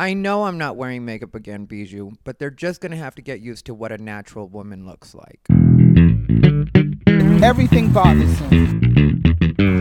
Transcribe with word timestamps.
I 0.00 0.14
know 0.14 0.44
I'm 0.44 0.58
not 0.58 0.76
wearing 0.76 1.04
makeup 1.04 1.34
again, 1.34 1.64
Bijou, 1.64 2.12
but 2.22 2.38
they're 2.38 2.52
just 2.52 2.80
gonna 2.80 2.94
have 2.94 3.16
to 3.16 3.22
get 3.22 3.40
used 3.40 3.66
to 3.66 3.74
what 3.74 3.90
a 3.90 3.98
natural 3.98 4.46
woman 4.46 4.86
looks 4.86 5.12
like. 5.12 5.40
Everything 7.42 7.92
bothers 7.92 8.38
him. 8.38 8.80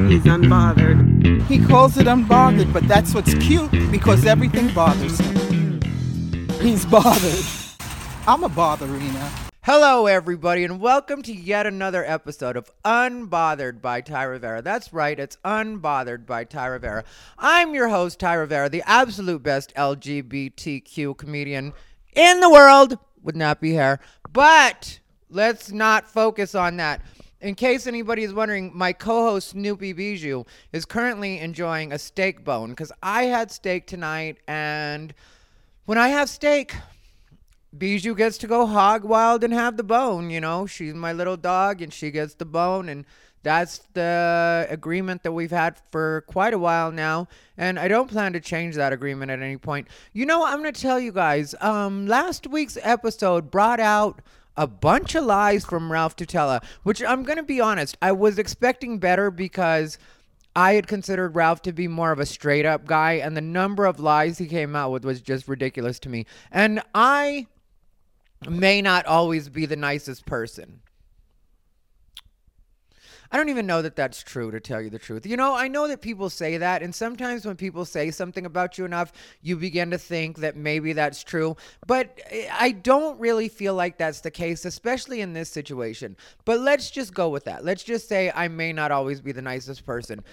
He's 0.09 0.23
unbothered. 0.23 1.43
He 1.43 1.63
calls 1.63 1.97
it 1.97 2.07
unbothered, 2.07 2.73
but 2.73 2.87
that's 2.87 3.13
what's 3.13 3.35
cute 3.35 3.69
because 3.91 4.25
everything 4.25 4.73
bothers 4.73 5.19
him. 5.19 5.81
He's 6.61 6.83
bothered. 6.83 7.45
I'm 8.25 8.43
a 8.43 8.49
botherina. 8.49 9.46
Hello, 9.69 10.05
everybody, 10.05 10.63
and 10.63 10.79
welcome 10.79 11.21
to 11.21 11.33
yet 11.33 11.67
another 11.67 12.05
episode 12.05 12.55
of 12.55 12.71
Unbothered 12.85 13.81
by 13.81 13.99
Ty 13.99 14.23
Rivera. 14.23 14.61
That's 14.61 14.93
right, 14.93 15.19
it's 15.19 15.37
Unbothered 15.43 16.25
by 16.25 16.45
Ty 16.45 16.67
Rivera. 16.67 17.03
I'm 17.37 17.75
your 17.75 17.89
host, 17.89 18.17
Ty 18.17 18.35
Rivera, 18.35 18.69
the 18.69 18.81
absolute 18.85 19.43
best 19.43 19.75
LGBTQ 19.75 21.17
comedian 21.17 21.73
in 22.15 22.39
the 22.39 22.49
world 22.49 22.91
Would 23.23 23.35
with 23.35 23.35
nappy 23.35 23.73
hair. 23.73 23.99
But 24.31 25.01
let's 25.29 25.69
not 25.69 26.07
focus 26.07 26.55
on 26.55 26.77
that. 26.77 27.01
In 27.41 27.53
case 27.53 27.87
anybody 27.87 28.23
is 28.23 28.33
wondering, 28.33 28.71
my 28.73 28.93
co-host 28.93 29.49
Snoopy 29.49 29.91
Bijou 29.91 30.45
is 30.71 30.85
currently 30.85 31.39
enjoying 31.39 31.91
a 31.91 31.99
steak 31.99 32.45
bone 32.45 32.69
because 32.69 32.93
I 33.03 33.23
had 33.23 33.51
steak 33.51 33.85
tonight, 33.85 34.37
and 34.47 35.13
when 35.83 35.97
I 35.97 36.07
have 36.07 36.29
steak, 36.29 36.73
Bijou 37.77 38.15
gets 38.15 38.37
to 38.39 38.47
go 38.47 38.65
hog 38.65 39.03
wild 39.03 39.43
and 39.43 39.53
have 39.53 39.77
the 39.77 39.83
bone. 39.83 40.29
You 40.29 40.41
know, 40.41 40.65
she's 40.65 40.93
my 40.93 41.13
little 41.13 41.37
dog, 41.37 41.81
and 41.81 41.93
she 41.93 42.11
gets 42.11 42.33
the 42.33 42.45
bone, 42.45 42.89
and 42.89 43.05
that's 43.43 43.79
the 43.93 44.67
agreement 44.69 45.23
that 45.23 45.31
we've 45.31 45.51
had 45.51 45.77
for 45.91 46.21
quite 46.27 46.53
a 46.53 46.59
while 46.59 46.91
now. 46.91 47.27
And 47.57 47.79
I 47.79 47.87
don't 47.87 48.09
plan 48.09 48.33
to 48.33 48.39
change 48.39 48.75
that 48.75 48.93
agreement 48.93 49.31
at 49.31 49.41
any 49.41 49.57
point. 49.57 49.87
You 50.13 50.25
know, 50.25 50.45
I'm 50.45 50.61
going 50.61 50.73
to 50.73 50.81
tell 50.81 50.99
you 50.99 51.11
guys. 51.11 51.55
Um, 51.61 52.07
last 52.07 52.47
week's 52.47 52.77
episode 52.81 53.51
brought 53.51 53.79
out 53.79 54.21
a 54.57 54.67
bunch 54.67 55.15
of 55.15 55.23
lies 55.23 55.63
from 55.63 55.91
Ralph 55.91 56.15
Tutela, 56.15 56.63
which 56.83 57.03
I'm 57.03 57.23
going 57.23 57.37
to 57.37 57.43
be 57.43 57.61
honest, 57.61 57.95
I 58.01 58.11
was 58.11 58.39
expecting 58.39 58.97
better 58.97 59.29
because 59.29 59.99
I 60.55 60.73
had 60.73 60.87
considered 60.87 61.35
Ralph 61.35 61.61
to 61.61 61.71
be 61.71 61.87
more 61.87 62.11
of 62.11 62.19
a 62.19 62.25
straight 62.25 62.65
up 62.65 62.85
guy, 62.85 63.13
and 63.13 63.37
the 63.37 63.41
number 63.41 63.85
of 63.85 63.99
lies 63.99 64.39
he 64.39 64.47
came 64.47 64.75
out 64.75 64.91
with 64.91 65.05
was 65.05 65.21
just 65.21 65.47
ridiculous 65.47 65.99
to 65.99 66.09
me. 66.09 66.25
And 66.51 66.81
I 66.95 67.45
may 68.47 68.81
not 68.81 69.05
always 69.05 69.49
be 69.49 69.65
the 69.65 69.75
nicest 69.75 70.25
person. 70.25 70.81
I 73.29 73.35
don't 73.35 73.49
even 73.49 73.67
know 73.67 73.81
that 73.81 73.95
that's 73.95 74.23
true, 74.23 74.51
to 74.51 74.59
tell 74.59 74.81
you 74.81 74.89
the 74.89 74.99
truth. 74.99 75.25
You 75.25 75.35
know, 75.35 75.53
I 75.53 75.67
know 75.67 75.87
that 75.89 76.01
people 76.01 76.29
say 76.29 76.57
that, 76.57 76.81
and 76.81 76.95
sometimes 76.95 77.45
when 77.45 77.57
people 77.57 77.83
say 77.83 78.09
something 78.09 78.45
about 78.45 78.77
you 78.77 78.85
enough, 78.85 79.11
you 79.41 79.57
begin 79.57 79.91
to 79.91 79.97
think 79.97 80.37
that 80.37 80.55
maybe 80.55 80.93
that's 80.93 81.23
true. 81.23 81.57
But 81.85 82.17
eh, 82.29 82.47
I 82.51 82.71
don't 82.71 83.19
really 83.19 83.49
feel 83.49 83.73
like 83.73 83.97
that's 83.97 84.21
the 84.21 84.31
case, 84.31 84.63
especially 84.63 85.19
in 85.19 85.33
this 85.33 85.49
situation. 85.49 86.15
But 86.45 86.61
let's 86.61 86.89
just 86.89 87.13
go 87.13 87.27
with 87.27 87.43
that. 87.45 87.65
Let's 87.65 87.83
just 87.83 88.07
say 88.07 88.31
I 88.33 88.47
may 88.47 88.71
not 88.71 88.91
always 88.91 89.19
be 89.19 89.33
the 89.33 89.41
nicest 89.41 89.85
person. 89.85 90.23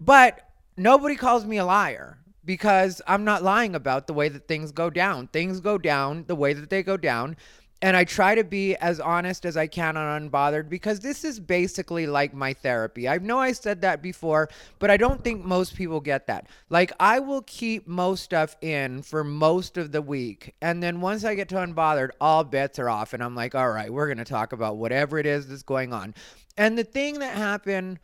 But 0.00 0.40
nobody 0.76 1.14
calls 1.14 1.44
me 1.44 1.58
a 1.58 1.64
liar 1.64 2.18
because 2.48 3.02
I'm 3.06 3.24
not 3.24 3.42
lying 3.42 3.74
about 3.74 4.06
the 4.06 4.14
way 4.14 4.30
that 4.30 4.48
things 4.48 4.72
go 4.72 4.88
down. 4.88 5.26
Things 5.26 5.60
go 5.60 5.76
down 5.76 6.24
the 6.28 6.34
way 6.34 6.54
that 6.54 6.70
they 6.70 6.82
go 6.82 6.96
down. 6.96 7.36
And 7.82 7.94
I 7.94 8.04
try 8.04 8.34
to 8.34 8.42
be 8.42 8.74
as 8.76 9.00
honest 9.00 9.44
as 9.44 9.58
I 9.58 9.66
can 9.66 9.98
on 9.98 10.30
Unbothered 10.30 10.70
because 10.70 10.98
this 11.00 11.24
is 11.24 11.38
basically 11.38 12.06
like 12.06 12.32
my 12.32 12.54
therapy. 12.54 13.06
I 13.06 13.18
know 13.18 13.38
I 13.38 13.52
said 13.52 13.82
that 13.82 14.00
before, 14.00 14.48
but 14.78 14.90
I 14.90 14.96
don't 14.96 15.22
think 15.22 15.44
most 15.44 15.76
people 15.76 16.00
get 16.00 16.26
that. 16.28 16.46
Like, 16.70 16.90
I 16.98 17.20
will 17.20 17.42
keep 17.42 17.86
most 17.86 18.22
stuff 18.22 18.56
in 18.62 19.02
for 19.02 19.22
most 19.22 19.76
of 19.76 19.92
the 19.92 20.00
week. 20.00 20.54
And 20.62 20.82
then 20.82 21.02
once 21.02 21.24
I 21.24 21.34
get 21.34 21.50
to 21.50 21.56
Unbothered, 21.56 22.12
all 22.18 22.44
bets 22.44 22.78
are 22.78 22.88
off. 22.88 23.12
And 23.12 23.22
I'm 23.22 23.34
like, 23.34 23.54
all 23.54 23.70
right, 23.70 23.92
we're 23.92 24.06
going 24.06 24.16
to 24.16 24.24
talk 24.24 24.54
about 24.54 24.78
whatever 24.78 25.18
it 25.18 25.26
is 25.26 25.48
that's 25.48 25.62
going 25.62 25.92
on. 25.92 26.14
And 26.56 26.78
the 26.78 26.84
thing 26.84 27.18
that 27.18 27.36
happened 27.36 27.98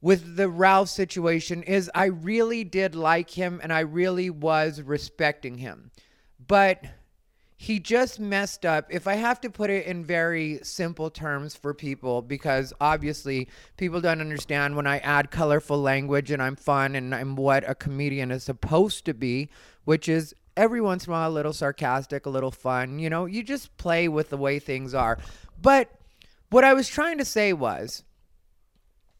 with 0.00 0.36
the 0.36 0.48
Ralph 0.48 0.88
situation 0.88 1.62
is 1.62 1.90
I 1.94 2.06
really 2.06 2.64
did 2.64 2.94
like 2.94 3.30
him 3.30 3.60
and 3.62 3.72
I 3.72 3.80
really 3.80 4.30
was 4.30 4.82
respecting 4.82 5.58
him. 5.58 5.90
But 6.46 6.84
he 7.58 7.80
just 7.80 8.20
messed 8.20 8.66
up. 8.66 8.86
If 8.90 9.08
I 9.08 9.14
have 9.14 9.40
to 9.40 9.50
put 9.50 9.70
it 9.70 9.86
in 9.86 10.04
very 10.04 10.60
simple 10.62 11.08
terms 11.08 11.56
for 11.56 11.72
people, 11.72 12.20
because 12.20 12.72
obviously 12.80 13.48
people 13.78 14.00
don't 14.00 14.20
understand 14.20 14.76
when 14.76 14.86
I 14.86 14.98
add 14.98 15.30
colorful 15.30 15.80
language 15.80 16.30
and 16.30 16.42
I'm 16.42 16.56
fun 16.56 16.94
and 16.94 17.14
I'm 17.14 17.34
what 17.34 17.68
a 17.68 17.74
comedian 17.74 18.30
is 18.30 18.44
supposed 18.44 19.06
to 19.06 19.14
be, 19.14 19.48
which 19.84 20.08
is 20.08 20.34
every 20.56 20.82
once 20.82 21.06
in 21.06 21.12
a 21.12 21.16
while 21.16 21.30
a 21.30 21.32
little 21.32 21.54
sarcastic, 21.54 22.26
a 22.26 22.30
little 22.30 22.50
fun. 22.50 22.98
You 22.98 23.08
know, 23.08 23.24
you 23.24 23.42
just 23.42 23.74
play 23.78 24.06
with 24.06 24.28
the 24.28 24.36
way 24.36 24.58
things 24.58 24.92
are. 24.92 25.18
But 25.60 25.90
what 26.50 26.62
I 26.62 26.74
was 26.74 26.88
trying 26.88 27.16
to 27.18 27.24
say 27.24 27.54
was 27.54 28.04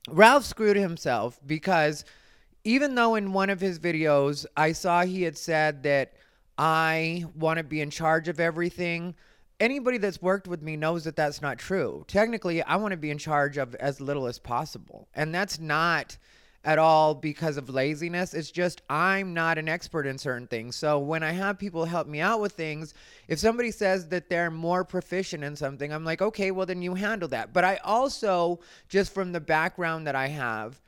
Ralph 0.08 0.44
screwed 0.44 0.76
himself 0.76 1.40
because 1.46 2.04
even 2.64 2.94
though 2.94 3.14
in 3.14 3.32
one 3.32 3.50
of 3.50 3.60
his 3.60 3.78
videos 3.78 4.46
I 4.56 4.72
saw 4.72 5.04
he 5.04 5.22
had 5.22 5.38
said 5.38 5.82
that 5.84 6.14
I 6.58 7.24
want 7.34 7.58
to 7.58 7.64
be 7.64 7.80
in 7.80 7.90
charge 7.90 8.28
of 8.28 8.40
everything, 8.40 9.14
anybody 9.60 9.98
that's 9.98 10.22
worked 10.22 10.48
with 10.48 10.62
me 10.62 10.76
knows 10.76 11.04
that 11.04 11.16
that's 11.16 11.42
not 11.42 11.58
true. 11.58 12.04
Technically, 12.08 12.62
I 12.62 12.76
want 12.76 12.92
to 12.92 12.96
be 12.96 13.10
in 13.10 13.18
charge 13.18 13.56
of 13.58 13.74
as 13.76 14.00
little 14.00 14.26
as 14.26 14.38
possible. 14.38 15.08
And 15.14 15.34
that's 15.34 15.58
not 15.58 16.16
at 16.66 16.80
all 16.80 17.14
because 17.14 17.56
of 17.56 17.70
laziness. 17.70 18.34
It's 18.34 18.50
just 18.50 18.82
I'm 18.90 19.32
not 19.32 19.56
an 19.56 19.68
expert 19.68 20.04
in 20.04 20.18
certain 20.18 20.48
things. 20.48 20.74
So 20.74 20.98
when 20.98 21.22
I 21.22 21.30
have 21.30 21.58
people 21.58 21.84
help 21.84 22.08
me 22.08 22.20
out 22.20 22.40
with 22.40 22.52
things, 22.52 22.92
if 23.28 23.38
somebody 23.38 23.70
says 23.70 24.08
that 24.08 24.28
they're 24.28 24.50
more 24.50 24.84
proficient 24.84 25.44
in 25.44 25.54
something, 25.54 25.92
I'm 25.92 26.04
like, 26.04 26.20
okay, 26.20 26.50
well, 26.50 26.66
then 26.66 26.82
you 26.82 26.94
handle 26.94 27.28
that. 27.28 27.52
But 27.52 27.64
I 27.64 27.76
also, 27.84 28.58
just 28.88 29.14
from 29.14 29.30
the 29.30 29.40
background 29.40 30.08
that 30.08 30.16
I 30.16 30.26
have, 30.26 30.82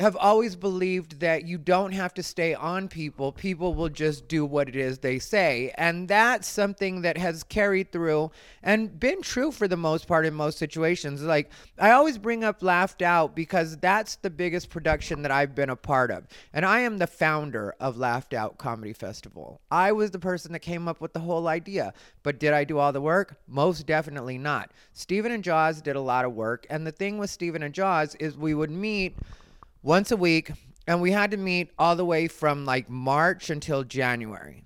have 0.00 0.16
always 0.16 0.56
believed 0.56 1.20
that 1.20 1.46
you 1.46 1.58
don't 1.58 1.92
have 1.92 2.14
to 2.14 2.22
stay 2.22 2.54
on 2.54 2.88
people. 2.88 3.32
People 3.32 3.74
will 3.74 3.90
just 3.90 4.28
do 4.28 4.46
what 4.46 4.66
it 4.66 4.74
is 4.74 4.98
they 4.98 5.18
say. 5.18 5.72
And 5.76 6.08
that's 6.08 6.48
something 6.48 7.02
that 7.02 7.18
has 7.18 7.42
carried 7.42 7.92
through 7.92 8.30
and 8.62 8.98
been 8.98 9.20
true 9.20 9.52
for 9.52 9.68
the 9.68 9.76
most 9.76 10.08
part 10.08 10.24
in 10.24 10.32
most 10.32 10.58
situations. 10.58 11.22
Like, 11.22 11.50
I 11.78 11.90
always 11.90 12.16
bring 12.16 12.44
up 12.44 12.62
Laughed 12.62 13.02
Out 13.02 13.36
because 13.36 13.76
that's 13.76 14.16
the 14.16 14.30
biggest 14.30 14.70
production 14.70 15.20
that 15.22 15.30
I've 15.30 15.54
been 15.54 15.68
a 15.68 15.76
part 15.76 16.10
of. 16.10 16.26
And 16.54 16.64
I 16.64 16.80
am 16.80 16.96
the 16.96 17.06
founder 17.06 17.74
of 17.78 17.98
Laughed 17.98 18.32
Out 18.32 18.56
Comedy 18.56 18.94
Festival. 18.94 19.60
I 19.70 19.92
was 19.92 20.10
the 20.10 20.18
person 20.18 20.52
that 20.52 20.60
came 20.60 20.88
up 20.88 21.02
with 21.02 21.12
the 21.12 21.20
whole 21.20 21.46
idea. 21.46 21.92
But 22.22 22.40
did 22.40 22.54
I 22.54 22.64
do 22.64 22.78
all 22.78 22.92
the 22.92 23.02
work? 23.02 23.38
Most 23.46 23.86
definitely 23.86 24.38
not. 24.38 24.70
Stephen 24.94 25.30
and 25.30 25.44
Jaws 25.44 25.82
did 25.82 25.96
a 25.96 26.00
lot 26.00 26.24
of 26.24 26.32
work. 26.32 26.66
And 26.70 26.86
the 26.86 26.92
thing 26.92 27.18
with 27.18 27.28
Stephen 27.28 27.62
and 27.62 27.74
Jaws 27.74 28.14
is 28.14 28.36
we 28.36 28.54
would 28.54 28.70
meet 28.70 29.16
once 29.82 30.10
a 30.10 30.16
week, 30.16 30.52
and 30.86 31.00
we 31.00 31.12
had 31.12 31.30
to 31.30 31.36
meet 31.36 31.70
all 31.78 31.96
the 31.96 32.04
way 32.04 32.28
from 32.28 32.64
like 32.64 32.88
March 32.88 33.50
until 33.50 33.84
January. 33.84 34.64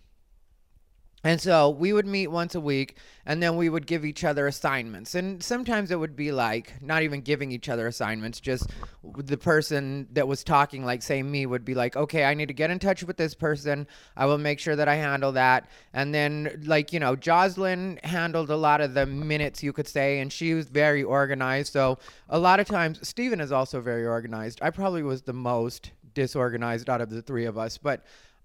And 1.25 1.41
so 1.41 1.71
we 1.71 1.95
would 1.95 2.07
meet 2.07 2.27
once 2.27 2.55
a 2.55 2.61
week 2.61 2.99
and 3.25 3.43
then 3.43 3.57
we 3.57 3.71
would 3.71 3.87
give 3.87 4.05
each 4.05 4.25
other 4.25 4.47
assignments. 4.47 5.15
And 5.15 5.43
sometimes 5.43 5.91
it 5.91 5.99
would 5.99 6.15
be 6.15 6.31
like 6.31 6.75
not 6.83 7.03
even 7.03 7.23
giving 7.23 7.51
each 7.51 7.71
other 7.71 7.87
assignments, 7.87 8.41
just 8.41 8.71
the 9.17 9.39
person 9.39 10.07
that 10.13 10.29
was 10.29 10.45
talking, 10.45 10.85
like 10.85 11.03
say 11.03 11.23
me, 11.23 11.47
would 11.47 11.65
be 11.65 11.75
like, 11.75 11.97
okay, 11.97 12.25
I 12.25 12.35
need 12.35 12.49
to 12.49 12.55
get 12.55 12.71
in 12.71 12.79
touch 12.79 13.03
with 13.03 13.17
this 13.17 13.35
person. 13.35 13.87
I 14.19 14.27
will 14.27 14.37
make 14.37 14.61
sure 14.61 14.77
that 14.77 14.87
I 14.87 14.97
handle 14.97 15.33
that. 15.33 15.71
And 15.95 16.15
then, 16.15 16.63
like, 16.67 16.93
you 16.93 17.01
know, 17.01 17.17
Jocelyn 17.17 17.99
handled 18.05 18.51
a 18.51 18.57
lot 18.57 18.83
of 18.83 18.93
the 18.93 19.07
minutes, 19.07 19.63
you 19.63 19.73
could 19.73 19.89
say, 19.89 20.21
and 20.21 20.31
she 20.31 20.53
was 20.53 20.69
very 20.69 21.03
organized. 21.03 21.73
So 21.73 21.99
a 22.29 22.39
lot 22.39 22.61
of 22.61 22.67
times, 22.67 23.07
Stephen 23.07 23.41
is 23.41 23.51
also 23.51 23.81
very 23.81 24.07
organized. 24.07 24.59
I 24.61 24.69
probably 24.69 25.03
was 25.03 25.23
the 25.23 25.33
most 25.33 25.93
disorganized 26.13 26.91
out 26.91 27.01
of 27.01 27.09
the 27.09 27.23
three 27.23 27.47
of 27.47 27.57
us, 27.57 27.79
but 27.79 28.05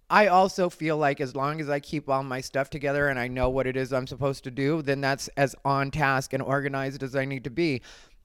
I 0.09 0.27
also 0.27 0.69
feel 0.69 0.97
like 0.97 1.21
as 1.21 1.35
long 1.35 1.61
as 1.61 1.69
I 1.69 1.79
keep 1.79 2.09
all 2.09 2.23
my 2.23 2.41
stuff 2.41 2.69
together 2.69 3.09
and 3.09 3.19
I 3.19 3.27
know 3.27 3.49
what 3.49 3.67
it 3.67 3.77
is 3.77 3.93
I'm 3.93 4.07
supposed 4.07 4.43
to 4.45 4.51
do, 4.51 4.81
then 4.81 5.01
that's 5.01 5.27
as 5.37 5.55
on 5.63 5.91
task 5.91 6.33
and 6.33 6.41
organized 6.41 7.03
as 7.03 7.15
I 7.15 7.25
need 7.25 7.43
to 7.43 7.51
be. 7.51 7.81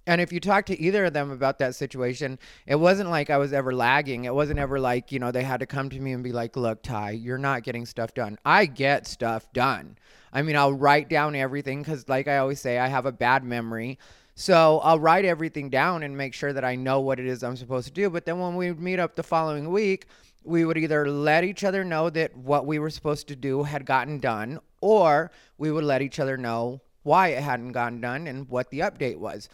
And 0.07 0.21
if 0.21 0.33
you 0.33 0.41
talk 0.41 0.67
to 0.67 0.79
either 0.79 1.07
of 1.07 1.13
them 1.15 1.31
about 1.31 1.59
that 1.59 1.75
situation, 1.75 2.39
it 2.67 2.77
wasn't 2.77 3.11
like 3.11 3.31
I 3.31 3.39
was 3.39 3.53
ever 3.53 3.75
lagging. 3.75 4.25
It 4.25 4.35
wasn't 4.35 4.59
ever 4.59 4.79
like, 4.79 5.13
you 5.13 5.19
know, 5.19 5.31
they 5.31 5.43
had 5.43 5.61
to 5.61 5.67
come 5.67 5.89
to 5.91 6.01
me 6.01 6.13
and 6.13 6.23
be 6.23 6.33
like, 6.33 6.57
look, 6.57 6.83
Ty, 6.83 7.13
you're 7.13 7.39
not 7.39 7.63
getting 7.63 7.87
stuff 7.87 8.13
done. 8.13 8.39
I 8.45 8.67
get 8.67 9.07
stuff 9.07 9.51
done. 9.53 9.97
I 10.33 10.43
mean, 10.43 10.57
I'll 10.57 10.75
write 10.75 11.09
down 11.09 11.35
everything 11.35 11.83
because, 11.83 12.09
like 12.09 12.29
I 12.29 12.39
always 12.39 12.61
say, 12.61 12.79
I 12.79 12.89
have 12.89 13.07
a 13.07 13.13
bad 13.13 13.45
memory. 13.45 13.99
So 14.35 14.81
I'll 14.81 14.99
write 14.99 15.25
everything 15.25 15.71
down 15.71 16.03
and 16.03 16.17
make 16.17 16.35
sure 16.35 16.53
that 16.53 16.65
I 16.65 16.75
know 16.75 17.01
what 17.01 17.21
it 17.21 17.27
is 17.27 17.43
I'm 17.43 17.57
supposed 17.57 17.87
to 17.87 17.93
do. 17.93 18.11
But 18.11 18.27
then 18.27 18.41
when 18.41 18.57
we 18.57 18.73
meet 18.73 18.99
up 18.99 19.15
the 19.15 19.23
following 19.23 19.71
week, 19.71 20.07
we 20.45 20.65
would 20.65 20.79
either 20.79 21.09
let 21.09 21.45
each 21.45 21.65
other 21.65 21.85
know 21.85 22.11
that 22.11 22.37
what 22.37 22.67
we 22.67 22.79
were 22.79 22.91
supposed 22.91 23.29
to 23.29 23.37
do 23.37 23.63
had 23.63 23.87
gotten 23.87 24.19
done, 24.21 24.61
or 24.81 25.31
we 25.59 25.71
would 25.73 25.85
let 25.85 26.03
each 26.03 26.21
other 26.21 26.37
know 26.37 26.81
why 27.03 27.29
it 27.29 27.43
hadn't 27.43 27.73
gotten 27.73 28.01
done 28.01 28.27
and 28.27 28.49
what 28.49 28.71
the 28.71 28.81
update 28.81 29.19
was. 29.19 29.49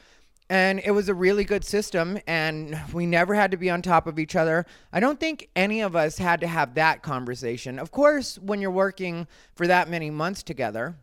and 0.50 0.80
it 0.84 0.90
was 0.90 1.08
a 1.08 1.14
really 1.14 1.44
good 1.44 1.64
system 1.64 2.18
and 2.26 2.76
we 2.92 3.06
never 3.06 3.36
had 3.36 3.52
to 3.52 3.56
be 3.56 3.70
on 3.70 3.80
top 3.80 4.08
of 4.08 4.18
each 4.18 4.34
other 4.34 4.66
i 4.92 4.98
don't 4.98 5.20
think 5.20 5.48
any 5.54 5.80
of 5.80 5.94
us 5.94 6.18
had 6.18 6.40
to 6.40 6.46
have 6.46 6.74
that 6.74 7.02
conversation 7.02 7.78
of 7.78 7.92
course 7.92 8.36
when 8.38 8.60
you're 8.60 8.70
working 8.70 9.28
for 9.54 9.68
that 9.68 9.88
many 9.88 10.10
months 10.10 10.42
together 10.42 10.96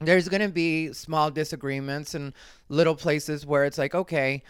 there's 0.00 0.28
going 0.28 0.40
to 0.40 0.48
be 0.48 0.90
small 0.94 1.30
disagreements 1.30 2.14
and 2.14 2.32
little 2.70 2.94
places 2.94 3.44
where 3.44 3.66
it's 3.66 3.76
like 3.78 3.94
okay 3.94 4.42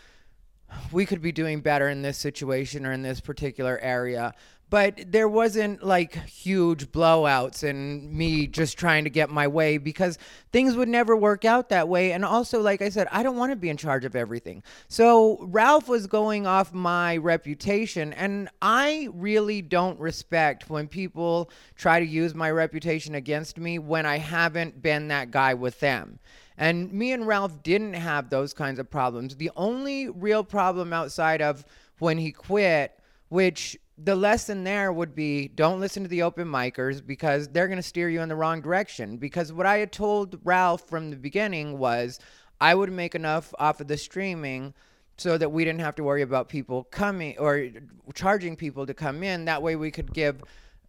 we 0.92 1.06
could 1.06 1.22
be 1.22 1.32
doing 1.32 1.60
better 1.60 1.88
in 1.88 2.02
this 2.02 2.18
situation 2.18 2.86
or 2.86 2.92
in 2.92 3.02
this 3.02 3.20
particular 3.20 3.78
area. 3.80 4.34
But 4.70 5.10
there 5.10 5.28
wasn't 5.28 5.82
like 5.82 6.14
huge 6.26 6.92
blowouts 6.92 7.68
and 7.68 8.12
me 8.12 8.46
just 8.46 8.78
trying 8.78 9.02
to 9.02 9.10
get 9.10 9.28
my 9.28 9.48
way 9.48 9.78
because 9.78 10.16
things 10.52 10.76
would 10.76 10.88
never 10.88 11.16
work 11.16 11.44
out 11.44 11.70
that 11.70 11.88
way. 11.88 12.12
And 12.12 12.24
also 12.24 12.60
like 12.60 12.80
i 12.80 12.88
said 12.88 13.08
i 13.10 13.24
don't 13.24 13.36
want 13.36 13.50
to 13.50 13.56
be 13.56 13.68
in 13.68 13.76
charge 13.76 14.04
of 14.04 14.14
everything. 14.14 14.62
So 14.86 15.38
ralph 15.42 15.88
was 15.88 16.06
going 16.06 16.46
off 16.46 16.72
my 16.72 17.16
reputation 17.16 18.12
and 18.12 18.48
i 18.62 19.08
really 19.12 19.60
don't 19.60 19.98
respect 19.98 20.70
when 20.70 20.86
people 20.86 21.50
try 21.74 21.98
to 21.98 22.06
use 22.06 22.32
my 22.32 22.50
reputation 22.50 23.16
against 23.16 23.58
me 23.58 23.80
when 23.80 24.06
i 24.06 24.18
haven't 24.18 24.80
been 24.80 25.08
that 25.08 25.32
guy 25.32 25.54
with 25.54 25.80
them 25.80 26.20
and 26.60 26.92
me 26.92 27.10
and 27.10 27.26
ralph 27.26 27.60
didn't 27.64 27.94
have 27.94 28.30
those 28.30 28.54
kinds 28.54 28.78
of 28.78 28.88
problems 28.88 29.34
the 29.36 29.50
only 29.56 30.08
real 30.08 30.44
problem 30.44 30.92
outside 30.92 31.42
of 31.42 31.64
when 31.98 32.16
he 32.16 32.30
quit 32.30 32.96
which 33.28 33.76
the 34.02 34.16
lesson 34.16 34.64
there 34.64 34.92
would 34.92 35.14
be 35.14 35.48
don't 35.48 35.80
listen 35.80 36.02
to 36.02 36.08
the 36.08 36.22
open 36.22 36.48
micers 36.48 37.04
because 37.04 37.48
they're 37.48 37.68
going 37.68 37.78
to 37.78 37.82
steer 37.82 38.08
you 38.08 38.20
in 38.22 38.28
the 38.28 38.36
wrong 38.36 38.60
direction. 38.60 39.16
Because 39.16 39.52
what 39.52 39.66
I 39.66 39.78
had 39.78 39.92
told 39.92 40.38
Ralph 40.44 40.88
from 40.88 41.10
the 41.10 41.16
beginning 41.16 41.78
was 41.78 42.18
I 42.60 42.74
would 42.74 42.92
make 42.92 43.14
enough 43.14 43.54
off 43.58 43.80
of 43.80 43.88
the 43.88 43.96
streaming 43.96 44.74
so 45.18 45.36
that 45.36 45.52
we 45.52 45.64
didn't 45.64 45.80
have 45.80 45.94
to 45.96 46.04
worry 46.04 46.22
about 46.22 46.48
people 46.48 46.84
coming 46.84 47.36
or 47.38 47.68
charging 48.14 48.56
people 48.56 48.86
to 48.86 48.94
come 48.94 49.22
in. 49.22 49.44
That 49.44 49.62
way 49.62 49.76
we 49.76 49.90
could 49.90 50.12
give 50.14 50.42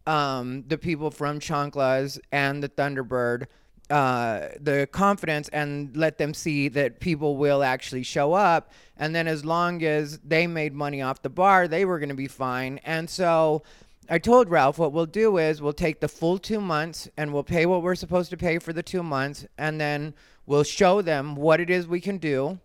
um, 0.08 0.64
the 0.68 0.78
people 0.78 1.12
from 1.12 1.40
Chanclas 1.40 2.18
and 2.32 2.64
the 2.64 2.70
Thunderbird 2.70 3.48
uh, 3.92 4.48
the 4.60 4.88
confidence 4.92 5.50
and 5.50 5.96
let 5.96 6.18
them 6.18 6.34
see 6.34 6.70
that 6.70 7.00
people 7.00 7.36
will 7.36 7.62
actually 7.62 8.04
show 8.04 8.34
up. 8.34 8.72
And 8.98 9.14
then 9.14 9.28
as 9.28 9.44
long 9.44 9.84
as 9.84 10.20
they 10.20 10.48
made 10.48 10.74
money 10.74 11.02
off 11.02 11.22
the 11.22 11.30
bar, 11.30 11.68
they 11.68 11.84
were 11.86 12.00
going 12.00 12.10
to 12.10 12.16
be 12.16 12.28
fine. 12.28 12.80
And 12.86 13.10
so 13.10 13.64
I 14.10 14.18
told 14.18 14.50
Ralph, 14.50 14.78
what 14.80 14.94
we'll 14.94 15.06
do 15.06 15.38
is 15.38 15.62
we'll 15.62 15.74
take 15.74 16.00
the 16.00 16.08
full 16.08 16.38
two 16.38 16.62
months 16.62 17.10
and 17.18 17.34
we'll 17.34 17.44
pay 17.44 17.66
what 17.66 17.84
we're 17.84 17.96
supposed 17.96 18.30
to 18.32 18.38
pay 18.38 18.60
for 18.60 18.74
the 18.74 18.84
two 18.84 19.04
months. 19.04 19.46
And 19.58 19.80
then 19.80 20.14
we'll 20.46 20.64
show 20.64 21.02
them 21.02 21.36
what 21.36 21.60
it 21.60 21.70
is 21.70 21.88
we 21.88 22.02
can 22.02 22.18
do. 22.18 22.60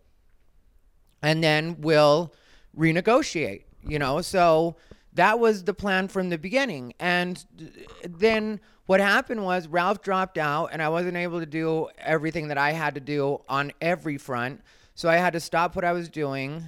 And 1.23 1.43
then 1.43 1.81
we'll 1.81 2.33
renegotiate, 2.79 3.65
you 3.85 3.99
know? 3.99 4.21
So 4.21 4.77
that 5.15 5.41
was 5.41 5.65
the 5.65 5.75
plan 5.75 6.09
from 6.09 6.29
the 6.29 6.39
beginning. 6.39 6.95
And 7.01 7.45
then 8.05 8.61
what 8.87 9.01
happened 9.01 9.45
was 9.45 9.69
Ralph 9.69 10.03
dropped 10.03 10.39
out 10.39 10.71
and 10.73 10.81
I 10.81 10.89
wasn't 10.89 11.17
able 11.17 11.41
to 11.41 11.47
do 11.47 11.89
everything 11.99 12.49
that 12.49 12.59
I 12.59 12.73
had 12.73 12.95
to 12.95 13.01
do 13.01 13.41
on 13.49 13.73
every 13.81 14.17
front. 14.17 14.63
So 14.95 15.09
I 15.09 15.17
had 15.17 15.33
to 15.35 15.41
stop 15.41 15.77
what 15.77 15.85
I 15.85 15.93
was 15.93 16.09
doing 16.09 16.65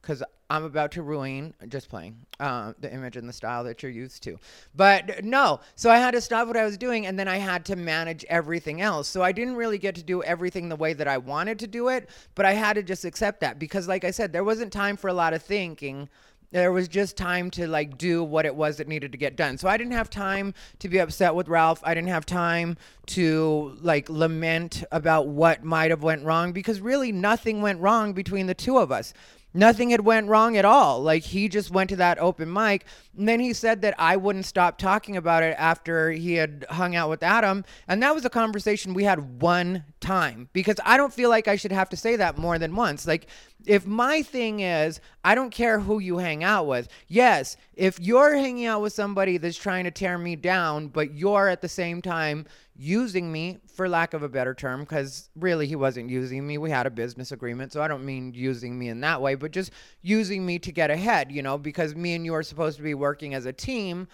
because 0.00 0.22
I'm 0.50 0.64
about 0.64 0.92
to 0.92 1.02
ruin, 1.02 1.52
just 1.68 1.90
playing, 1.90 2.16
uh, 2.40 2.72
the 2.80 2.90
image 2.90 3.16
and 3.16 3.28
the 3.28 3.32
style 3.32 3.64
that 3.64 3.82
you're 3.82 3.92
used 3.92 4.22
to. 4.22 4.38
But 4.74 5.22
no, 5.22 5.60
so 5.74 5.90
I 5.90 5.98
had 5.98 6.12
to 6.12 6.22
stop 6.22 6.46
what 6.46 6.56
I 6.56 6.64
was 6.64 6.78
doing 6.78 7.04
and 7.06 7.18
then 7.18 7.28
I 7.28 7.36
had 7.36 7.66
to 7.66 7.76
manage 7.76 8.24
everything 8.30 8.80
else. 8.80 9.08
So 9.08 9.22
I 9.22 9.32
didn't 9.32 9.56
really 9.56 9.76
get 9.76 9.94
to 9.96 10.02
do 10.02 10.22
everything 10.22 10.70
the 10.70 10.76
way 10.76 10.94
that 10.94 11.08
I 11.08 11.18
wanted 11.18 11.58
to 11.58 11.66
do 11.66 11.88
it, 11.88 12.08
but 12.34 12.46
I 12.46 12.54
had 12.54 12.74
to 12.74 12.82
just 12.82 13.04
accept 13.04 13.40
that 13.40 13.58
because, 13.58 13.86
like 13.86 14.04
I 14.04 14.10
said, 14.10 14.32
there 14.32 14.44
wasn't 14.44 14.72
time 14.72 14.96
for 14.96 15.08
a 15.08 15.12
lot 15.12 15.34
of 15.34 15.42
thinking 15.42 16.08
there 16.50 16.72
was 16.72 16.88
just 16.88 17.16
time 17.16 17.50
to 17.52 17.66
like 17.66 17.98
do 17.98 18.24
what 18.24 18.46
it 18.46 18.54
was 18.54 18.78
that 18.78 18.88
needed 18.88 19.12
to 19.12 19.18
get 19.18 19.36
done. 19.36 19.58
So 19.58 19.68
I 19.68 19.76
didn't 19.76 19.92
have 19.92 20.08
time 20.08 20.54
to 20.78 20.88
be 20.88 20.98
upset 20.98 21.34
with 21.34 21.48
Ralph. 21.48 21.80
I 21.84 21.94
didn't 21.94 22.08
have 22.08 22.24
time 22.24 22.76
to 23.08 23.76
like 23.80 24.08
lament 24.08 24.84
about 24.90 25.28
what 25.28 25.62
might 25.62 25.90
have 25.90 26.02
went 26.02 26.24
wrong 26.24 26.52
because 26.52 26.80
really 26.80 27.12
nothing 27.12 27.60
went 27.60 27.80
wrong 27.80 28.12
between 28.12 28.46
the 28.46 28.54
two 28.54 28.78
of 28.78 28.90
us 28.90 29.12
nothing 29.54 29.90
had 29.90 30.00
went 30.00 30.28
wrong 30.28 30.56
at 30.56 30.64
all. 30.64 31.02
Like 31.02 31.22
he 31.22 31.48
just 31.48 31.70
went 31.70 31.90
to 31.90 31.96
that 31.96 32.18
open 32.18 32.52
mic. 32.52 32.84
And 33.16 33.28
then 33.28 33.40
he 33.40 33.52
said 33.52 33.82
that 33.82 33.94
i 33.98 34.16
wouldn't 34.16 34.44
stop 34.44 34.78
talking 34.78 35.16
about 35.16 35.42
it 35.42 35.56
after 35.58 36.10
he 36.10 36.34
had 36.34 36.64
hung 36.70 36.94
out 36.94 37.10
with 37.10 37.22
adam. 37.22 37.64
And 37.86 38.02
that 38.02 38.14
was 38.14 38.24
a 38.24 38.30
conversation 38.30 38.94
we 38.94 39.04
had 39.04 39.40
one 39.40 39.84
time. 40.00 40.48
Because 40.52 40.76
i 40.84 40.96
don't 40.96 41.12
feel 41.12 41.30
like 41.30 41.48
i 41.48 41.56
should 41.56 41.72
have 41.72 41.88
to 41.90 41.96
say 41.96 42.16
that 42.16 42.38
more 42.38 42.58
than 42.58 42.74
once. 42.74 43.06
Like 43.06 43.26
if 43.66 43.86
my 43.86 44.22
thing 44.22 44.60
is 44.60 45.00
i 45.24 45.34
don't 45.34 45.50
care 45.50 45.80
who 45.80 45.98
you 45.98 46.18
hang 46.18 46.44
out 46.44 46.66
with. 46.66 46.88
Yes 47.08 47.56
if 47.74 48.00
you're 48.00 48.36
hanging 48.36 48.66
out 48.66 48.82
with 48.82 48.92
somebody 48.92 49.38
that's 49.38 49.56
trying 49.56 49.84
to 49.84 49.90
tear 49.90 50.18
me 50.18 50.36
down 50.36 50.88
but 50.88 51.14
you're 51.14 51.48
at 51.48 51.62
the 51.62 51.68
same 51.68 52.02
time 52.02 52.46
using 52.80 53.30
me 53.30 53.58
for 53.74 53.88
lack 53.88 54.14
of 54.14 54.22
a 54.22 54.28
better 54.28 54.54
term 54.54 54.80
because 54.80 55.28
really 55.34 55.66
he 55.66 55.74
wasn't 55.74 56.08
using 56.08 56.46
me 56.46 56.56
we 56.56 56.70
had 56.70 56.86
a 56.86 56.90
business 56.90 57.32
agreement 57.32 57.72
so 57.72 57.82
i 57.82 57.88
don't 57.88 58.04
mean 58.04 58.32
using 58.32 58.78
me 58.78 58.88
in 58.88 59.00
that 59.00 59.20
way 59.20 59.34
but 59.34 59.50
just 59.50 59.72
using 60.00 60.46
me 60.46 60.60
to 60.60 60.70
get 60.70 60.88
ahead 60.88 61.32
you 61.32 61.42
know 61.42 61.58
because 61.58 61.96
me 61.96 62.14
and 62.14 62.24
you 62.24 62.32
are 62.32 62.42
supposed 62.42 62.76
to 62.76 62.82
be 62.82 62.94
working 62.94 63.34
as 63.34 63.46
a 63.46 63.52
team 63.52 64.06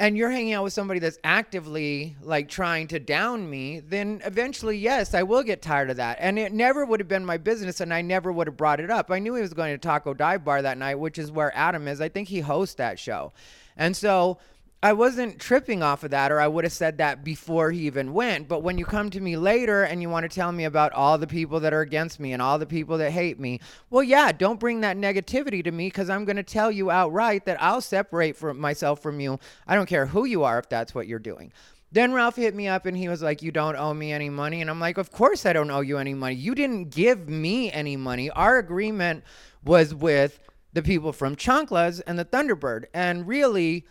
and 0.00 0.16
you're 0.16 0.30
hanging 0.30 0.52
out 0.52 0.62
with 0.62 0.72
somebody 0.72 1.00
that's 1.00 1.18
actively 1.24 2.16
like 2.22 2.48
trying 2.48 2.86
to 2.88 3.00
down 3.00 3.48
me, 3.50 3.80
then 3.80 4.20
eventually, 4.24 4.78
yes, 4.78 5.12
I 5.12 5.24
will 5.24 5.42
get 5.42 5.60
tired 5.60 5.90
of 5.90 5.96
that. 5.96 6.18
And 6.20 6.38
it 6.38 6.52
never 6.52 6.84
would 6.84 7.00
have 7.00 7.08
been 7.08 7.24
my 7.24 7.36
business, 7.36 7.80
and 7.80 7.92
I 7.92 8.00
never 8.00 8.30
would 8.30 8.46
have 8.46 8.56
brought 8.56 8.78
it 8.78 8.90
up. 8.90 9.10
I 9.10 9.18
knew 9.18 9.34
he 9.34 9.42
was 9.42 9.54
going 9.54 9.74
to 9.74 9.78
Taco 9.78 10.14
Dive 10.14 10.44
Bar 10.44 10.62
that 10.62 10.78
night, 10.78 11.00
which 11.00 11.18
is 11.18 11.32
where 11.32 11.56
Adam 11.56 11.88
is. 11.88 12.00
I 12.00 12.08
think 12.08 12.28
he 12.28 12.40
hosts 12.40 12.76
that 12.76 12.98
show. 12.98 13.32
And 13.76 13.96
so 13.96 14.38
I 14.80 14.92
wasn't 14.92 15.40
tripping 15.40 15.82
off 15.82 16.04
of 16.04 16.12
that, 16.12 16.30
or 16.30 16.40
I 16.40 16.46
would 16.46 16.62
have 16.62 16.72
said 16.72 16.98
that 16.98 17.24
before 17.24 17.72
he 17.72 17.86
even 17.86 18.12
went. 18.12 18.46
But 18.46 18.62
when 18.62 18.78
you 18.78 18.84
come 18.84 19.10
to 19.10 19.20
me 19.20 19.36
later 19.36 19.82
and 19.82 20.00
you 20.00 20.08
want 20.08 20.22
to 20.22 20.28
tell 20.28 20.52
me 20.52 20.64
about 20.64 20.92
all 20.92 21.18
the 21.18 21.26
people 21.26 21.58
that 21.60 21.72
are 21.72 21.80
against 21.80 22.20
me 22.20 22.32
and 22.32 22.40
all 22.40 22.60
the 22.60 22.66
people 22.66 22.96
that 22.98 23.10
hate 23.10 23.40
me, 23.40 23.58
well, 23.90 24.04
yeah, 24.04 24.30
don't 24.30 24.60
bring 24.60 24.82
that 24.82 24.96
negativity 24.96 25.64
to 25.64 25.72
me 25.72 25.88
because 25.88 26.08
I'm 26.08 26.24
going 26.24 26.36
to 26.36 26.44
tell 26.44 26.70
you 26.70 26.92
outright 26.92 27.44
that 27.46 27.60
I'll 27.60 27.80
separate 27.80 28.36
from 28.36 28.60
myself 28.60 29.02
from 29.02 29.18
you. 29.18 29.40
I 29.66 29.74
don't 29.74 29.88
care 29.88 30.06
who 30.06 30.26
you 30.26 30.44
are 30.44 30.60
if 30.60 30.68
that's 30.68 30.94
what 30.94 31.08
you're 31.08 31.18
doing. 31.18 31.52
Then 31.90 32.12
Ralph 32.12 32.36
hit 32.36 32.54
me 32.54 32.68
up 32.68 32.86
and 32.86 32.96
he 32.96 33.08
was 33.08 33.20
like, 33.20 33.42
You 33.42 33.50
don't 33.50 33.74
owe 33.74 33.94
me 33.94 34.12
any 34.12 34.30
money. 34.30 34.60
And 34.60 34.70
I'm 34.70 34.78
like, 34.78 34.98
Of 34.98 35.10
course 35.10 35.44
I 35.44 35.52
don't 35.52 35.70
owe 35.72 35.80
you 35.80 35.98
any 35.98 36.14
money. 36.14 36.36
You 36.36 36.54
didn't 36.54 36.90
give 36.90 37.28
me 37.28 37.72
any 37.72 37.96
money. 37.96 38.30
Our 38.30 38.58
agreement 38.58 39.24
was 39.64 39.92
with 39.92 40.38
the 40.72 40.82
people 40.82 41.12
from 41.12 41.34
Chanclas 41.34 42.00
and 42.06 42.16
the 42.16 42.24
Thunderbird. 42.24 42.84
And 42.94 43.26
really, 43.26 43.86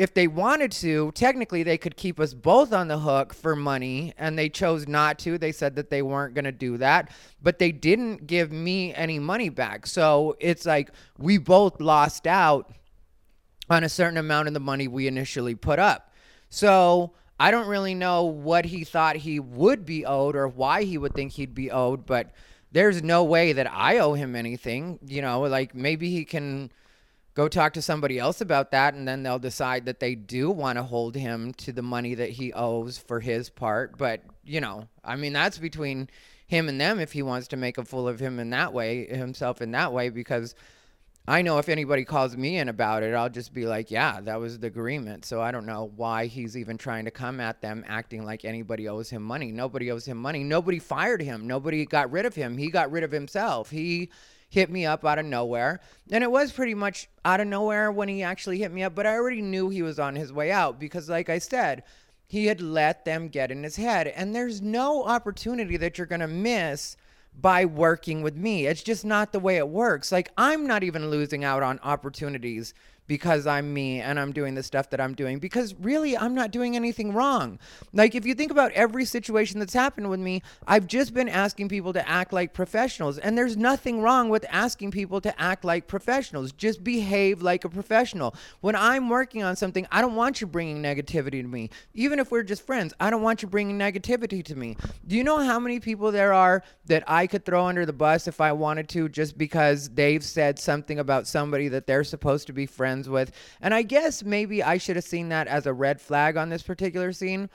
if 0.00 0.14
they 0.14 0.26
wanted 0.26 0.72
to, 0.72 1.12
technically 1.12 1.62
they 1.62 1.76
could 1.76 1.94
keep 1.94 2.18
us 2.18 2.32
both 2.32 2.72
on 2.72 2.88
the 2.88 3.00
hook 3.00 3.34
for 3.34 3.54
money, 3.54 4.14
and 4.16 4.38
they 4.38 4.48
chose 4.48 4.88
not 4.88 5.18
to. 5.18 5.36
They 5.36 5.52
said 5.52 5.76
that 5.76 5.90
they 5.90 6.00
weren't 6.00 6.32
going 6.32 6.46
to 6.46 6.52
do 6.52 6.78
that, 6.78 7.12
but 7.42 7.58
they 7.58 7.70
didn't 7.70 8.26
give 8.26 8.50
me 8.50 8.94
any 8.94 9.18
money 9.18 9.50
back. 9.50 9.86
So 9.86 10.38
it's 10.40 10.64
like 10.64 10.88
we 11.18 11.36
both 11.36 11.82
lost 11.82 12.26
out 12.26 12.72
on 13.68 13.84
a 13.84 13.90
certain 13.90 14.16
amount 14.16 14.48
of 14.48 14.54
the 14.54 14.60
money 14.60 14.88
we 14.88 15.06
initially 15.06 15.54
put 15.54 15.78
up. 15.78 16.14
So 16.48 17.12
I 17.38 17.50
don't 17.50 17.68
really 17.68 17.94
know 17.94 18.24
what 18.24 18.64
he 18.64 18.84
thought 18.84 19.16
he 19.16 19.38
would 19.38 19.84
be 19.84 20.06
owed 20.06 20.34
or 20.34 20.48
why 20.48 20.84
he 20.84 20.96
would 20.96 21.12
think 21.12 21.32
he'd 21.32 21.54
be 21.54 21.70
owed, 21.70 22.06
but 22.06 22.30
there's 22.72 23.02
no 23.02 23.22
way 23.22 23.52
that 23.52 23.70
I 23.70 23.98
owe 23.98 24.14
him 24.14 24.34
anything. 24.34 24.98
You 25.06 25.20
know, 25.20 25.42
like 25.42 25.74
maybe 25.74 26.08
he 26.08 26.24
can 26.24 26.72
go 27.40 27.48
talk 27.48 27.72
to 27.72 27.82
somebody 27.82 28.18
else 28.18 28.42
about 28.42 28.70
that 28.70 28.92
and 28.92 29.08
then 29.08 29.22
they'll 29.22 29.38
decide 29.38 29.86
that 29.86 29.98
they 29.98 30.14
do 30.14 30.50
want 30.50 30.76
to 30.76 30.82
hold 30.82 31.14
him 31.14 31.54
to 31.54 31.72
the 31.72 31.80
money 31.82 32.14
that 32.14 32.28
he 32.28 32.52
owes 32.52 32.98
for 32.98 33.20
his 33.20 33.48
part. 33.48 33.96
But 33.96 34.22
you 34.44 34.60
know 34.60 34.88
i 35.04 35.16
mean 35.16 35.32
that's 35.32 35.58
between 35.58 36.08
him 36.46 36.68
and 36.68 36.80
them 36.80 36.98
if 36.98 37.12
he 37.12 37.22
wants 37.22 37.48
to 37.48 37.56
make 37.56 37.78
a 37.78 37.84
fool 37.84 38.08
of 38.08 38.18
him 38.18 38.40
in 38.40 38.50
that 38.50 38.72
way 38.72 39.06
himself 39.06 39.62
in 39.62 39.70
that 39.70 39.92
way 39.92 40.08
because 40.08 40.54
i 41.28 41.42
know 41.42 41.58
if 41.58 41.68
anybody 41.68 42.04
calls 42.04 42.36
me 42.36 42.58
in 42.58 42.68
about 42.68 43.02
it 43.02 43.14
i'll 43.14 43.28
just 43.28 43.54
be 43.54 43.66
like 43.66 43.90
yeah 43.90 44.20
that 44.20 44.40
was 44.40 44.58
the 44.58 44.66
agreement. 44.66 45.24
So 45.24 45.40
i 45.40 45.50
don't 45.52 45.66
know 45.66 45.92
why 45.96 46.26
he's 46.26 46.56
even 46.56 46.78
trying 46.78 47.04
to 47.04 47.10
come 47.10 47.40
at 47.40 47.60
them 47.60 47.84
acting 47.86 48.24
like 48.24 48.44
anybody 48.44 48.88
owes 48.88 49.10
him 49.10 49.22
money. 49.22 49.52
Nobody 49.52 49.90
owes 49.90 50.06
him 50.06 50.16
money. 50.16 50.42
Nobody 50.42 50.78
fired 50.78 51.22
him. 51.22 51.46
Nobody 51.46 51.86
got 51.86 52.10
rid 52.10 52.26
of 52.26 52.34
him. 52.34 52.58
He 52.58 52.70
got 52.70 52.90
rid 52.90 53.04
of 53.04 53.12
himself. 53.12 53.70
He 53.70 54.10
hit 54.50 54.68
me 54.68 54.84
up 54.84 55.04
out 55.04 55.18
of 55.18 55.24
nowhere. 55.24 55.80
And 56.10 56.22
it 56.22 56.30
was 56.30 56.52
pretty 56.52 56.74
much 56.74 57.08
out 57.24 57.40
of 57.40 57.46
nowhere 57.46 57.90
when 57.90 58.08
he 58.08 58.22
actually 58.22 58.58
hit 58.58 58.72
me 58.72 58.82
up, 58.82 58.94
but 58.94 59.06
I 59.06 59.14
already 59.14 59.40
knew 59.40 59.70
he 59.70 59.80
was 59.80 59.98
on 59.98 60.16
his 60.16 60.32
way 60.32 60.50
out 60.52 60.78
because, 60.78 61.08
like 61.08 61.30
I 61.30 61.38
said, 61.38 61.84
he 62.26 62.46
had 62.46 62.60
let 62.60 63.04
them 63.04 63.28
get 63.28 63.50
in 63.50 63.62
his 63.62 63.76
head. 63.76 64.08
And 64.08 64.34
there's 64.34 64.60
no 64.60 65.04
opportunity 65.04 65.76
that 65.78 65.96
you're 65.96 66.06
going 66.06 66.20
to 66.20 66.28
miss 66.28 66.96
by 67.40 67.64
working 67.64 68.22
with 68.22 68.36
me. 68.36 68.66
It's 68.66 68.82
just 68.82 69.04
not 69.04 69.32
the 69.32 69.38
way 69.38 69.56
it 69.56 69.68
works. 69.68 70.12
Like, 70.12 70.30
I'm 70.36 70.66
not 70.66 70.82
even 70.82 71.10
losing 71.10 71.44
out 71.44 71.62
on 71.62 71.78
opportunities 71.82 72.74
because 73.10 73.44
I'm 73.44 73.74
me 73.74 74.00
and 74.00 74.20
I'm 74.20 74.30
doing 74.30 74.54
the 74.54 74.62
stuff 74.62 74.90
that 74.90 75.00
I'm 75.00 75.14
doing 75.14 75.40
because 75.40 75.74
really 75.80 76.16
I'm 76.16 76.32
not 76.32 76.52
doing 76.52 76.76
anything 76.76 77.12
wrong. 77.12 77.58
Like 77.92 78.14
if 78.14 78.24
you 78.24 78.36
think 78.36 78.52
about 78.52 78.70
every 78.70 79.04
situation 79.04 79.58
that's 79.58 79.74
happened 79.74 80.08
with 80.08 80.20
me, 80.20 80.42
I've 80.64 80.86
just 80.86 81.12
been 81.12 81.28
asking 81.28 81.70
people 81.70 81.92
to 81.94 82.08
act 82.08 82.32
like 82.32 82.54
professionals 82.54 83.18
and 83.18 83.36
there's 83.36 83.56
nothing 83.56 84.00
wrong 84.00 84.28
with 84.28 84.46
asking 84.48 84.92
people 84.92 85.20
to 85.22 85.40
act 85.40 85.64
like 85.64 85.88
professionals. 85.88 86.52
Just 86.52 86.84
behave 86.84 87.42
like 87.42 87.64
a 87.64 87.68
professional. 87.68 88.32
When 88.60 88.76
I'm 88.76 89.08
working 89.08 89.42
on 89.42 89.56
something, 89.56 89.88
I 89.90 90.02
don't 90.02 90.14
want 90.14 90.40
you 90.40 90.46
bringing 90.46 90.80
negativity 90.80 91.42
to 91.42 91.48
me. 91.48 91.70
Even 91.94 92.20
if 92.20 92.30
we're 92.30 92.44
just 92.44 92.64
friends, 92.64 92.94
I 93.00 93.10
don't 93.10 93.22
want 93.22 93.42
you 93.42 93.48
bringing 93.48 93.76
negativity 93.76 94.44
to 94.44 94.54
me. 94.54 94.76
Do 95.08 95.16
you 95.16 95.24
know 95.24 95.38
how 95.38 95.58
many 95.58 95.80
people 95.80 96.12
there 96.12 96.32
are 96.32 96.62
that 96.86 97.02
I 97.08 97.26
could 97.26 97.44
throw 97.44 97.66
under 97.66 97.84
the 97.84 97.92
bus 97.92 98.28
if 98.28 98.40
I 98.40 98.52
wanted 98.52 98.88
to 98.90 99.08
just 99.08 99.36
because 99.36 99.88
they've 99.88 100.22
said 100.22 100.60
something 100.60 101.00
about 101.00 101.26
somebody 101.26 101.66
that 101.66 101.88
they're 101.88 102.04
supposed 102.04 102.46
to 102.46 102.52
be 102.52 102.66
friends 102.66 102.99
with? 103.08 103.32
And 103.60 103.72
I 103.74 103.82
guess 103.82 104.22
maybe 104.22 104.62
I 104.62 104.78
should 104.78 104.96
have 104.96 105.04
seen 105.04 105.28
that 105.30 105.48
as 105.48 105.66
a 105.66 105.72
red 105.72 106.00
flag 106.00 106.36
on 106.36 106.48
this 106.48 106.62
particular 106.62 107.12
scene. 107.12 107.48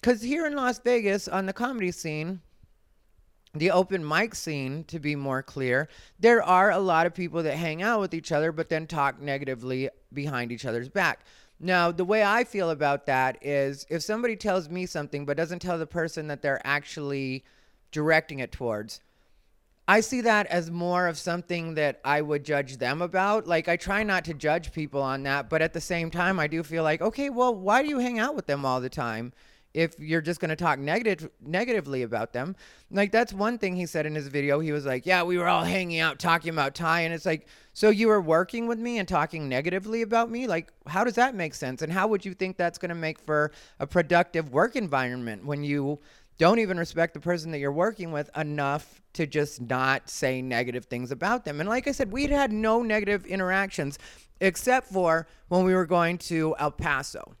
Because 0.00 0.22
here 0.22 0.46
in 0.46 0.56
Las 0.56 0.78
Vegas, 0.78 1.28
on 1.28 1.46
the 1.46 1.52
comedy 1.52 1.92
scene, 1.92 2.40
the 3.54 3.70
open 3.70 4.06
mic 4.06 4.34
scene, 4.34 4.84
to 4.84 4.98
be 4.98 5.16
more 5.16 5.42
clear, 5.42 5.88
there 6.18 6.42
are 6.42 6.70
a 6.70 6.78
lot 6.78 7.06
of 7.06 7.14
people 7.14 7.42
that 7.42 7.56
hang 7.56 7.82
out 7.82 8.00
with 8.00 8.14
each 8.14 8.32
other 8.32 8.52
but 8.52 8.68
then 8.68 8.86
talk 8.86 9.20
negatively 9.20 9.90
behind 10.12 10.52
each 10.52 10.64
other's 10.64 10.88
back. 10.88 11.20
Now, 11.58 11.92
the 11.92 12.04
way 12.04 12.22
I 12.22 12.44
feel 12.44 12.70
about 12.70 13.06
that 13.06 13.38
is 13.42 13.84
if 13.90 14.02
somebody 14.02 14.36
tells 14.36 14.70
me 14.70 14.86
something 14.86 15.26
but 15.26 15.36
doesn't 15.36 15.58
tell 15.58 15.78
the 15.78 15.86
person 15.86 16.28
that 16.28 16.40
they're 16.40 16.64
actually 16.64 17.44
directing 17.92 18.38
it 18.38 18.52
towards, 18.52 19.00
I 19.90 20.02
see 20.02 20.20
that 20.20 20.46
as 20.46 20.70
more 20.70 21.08
of 21.08 21.18
something 21.18 21.74
that 21.74 21.98
I 22.04 22.22
would 22.22 22.44
judge 22.44 22.76
them 22.76 23.02
about. 23.02 23.48
Like, 23.48 23.68
I 23.68 23.76
try 23.76 24.04
not 24.04 24.24
to 24.26 24.34
judge 24.34 24.70
people 24.70 25.02
on 25.02 25.24
that, 25.24 25.50
but 25.50 25.62
at 25.62 25.72
the 25.72 25.80
same 25.80 26.12
time, 26.12 26.38
I 26.38 26.46
do 26.46 26.62
feel 26.62 26.84
like, 26.84 27.02
okay, 27.02 27.28
well, 27.28 27.52
why 27.52 27.82
do 27.82 27.88
you 27.88 27.98
hang 27.98 28.20
out 28.20 28.36
with 28.36 28.46
them 28.46 28.64
all 28.64 28.80
the 28.80 28.88
time? 28.88 29.32
if 29.72 29.96
you're 30.00 30.20
just 30.20 30.40
going 30.40 30.48
to 30.48 30.56
talk 30.56 30.80
negative 30.80 31.30
negatively 31.40 32.02
about 32.02 32.32
them. 32.32 32.56
Like 32.90 33.12
that's 33.12 33.32
one 33.32 33.56
thing 33.56 33.76
he 33.76 33.86
said 33.86 34.04
in 34.04 34.16
his 34.16 34.26
video. 34.26 34.58
He 34.58 34.72
was 34.72 34.84
like, 34.84 35.06
"Yeah, 35.06 35.22
we 35.22 35.38
were 35.38 35.46
all 35.46 35.62
hanging 35.62 36.00
out 36.00 36.18
talking 36.18 36.50
about 36.50 36.74
Ty," 36.74 37.02
and 37.02 37.14
it's 37.14 37.24
like, 37.24 37.46
so 37.72 37.88
you 37.88 38.08
were 38.08 38.20
working 38.20 38.66
with 38.66 38.78
me 38.78 38.98
and 38.98 39.06
talking 39.06 39.48
negatively 39.48 40.02
about 40.02 40.30
me? 40.30 40.46
Like, 40.48 40.72
how 40.86 41.04
does 41.04 41.14
that 41.14 41.36
make 41.36 41.54
sense? 41.54 41.82
And 41.82 41.92
how 41.92 42.08
would 42.08 42.24
you 42.24 42.34
think 42.34 42.56
that's 42.56 42.78
going 42.78 42.88
to 42.88 42.96
make 42.96 43.20
for 43.20 43.52
a 43.78 43.86
productive 43.86 44.52
work 44.52 44.74
environment 44.74 45.44
when 45.44 45.62
you 45.62 46.00
don't 46.40 46.58
even 46.58 46.78
respect 46.78 47.14
the 47.14 47.20
person 47.20 47.52
that 47.52 47.58
you're 47.58 47.70
working 47.70 48.10
with 48.10 48.28
enough 48.36 49.00
to 49.12 49.26
just 49.26 49.60
not 49.60 50.10
say 50.10 50.42
negative 50.42 50.86
things 50.86 51.12
about 51.12 51.44
them? 51.44 51.60
And 51.60 51.68
like 51.68 51.86
I 51.86 51.92
said, 51.92 52.10
we'd 52.10 52.30
had 52.30 52.50
no 52.50 52.82
negative 52.82 53.24
interactions 53.26 53.98
except 54.40 54.88
for 54.88 55.28
when 55.48 55.64
we 55.64 55.74
were 55.74 55.86
going 55.86 56.18
to 56.18 56.56
El 56.58 56.72
Paso 56.72 57.36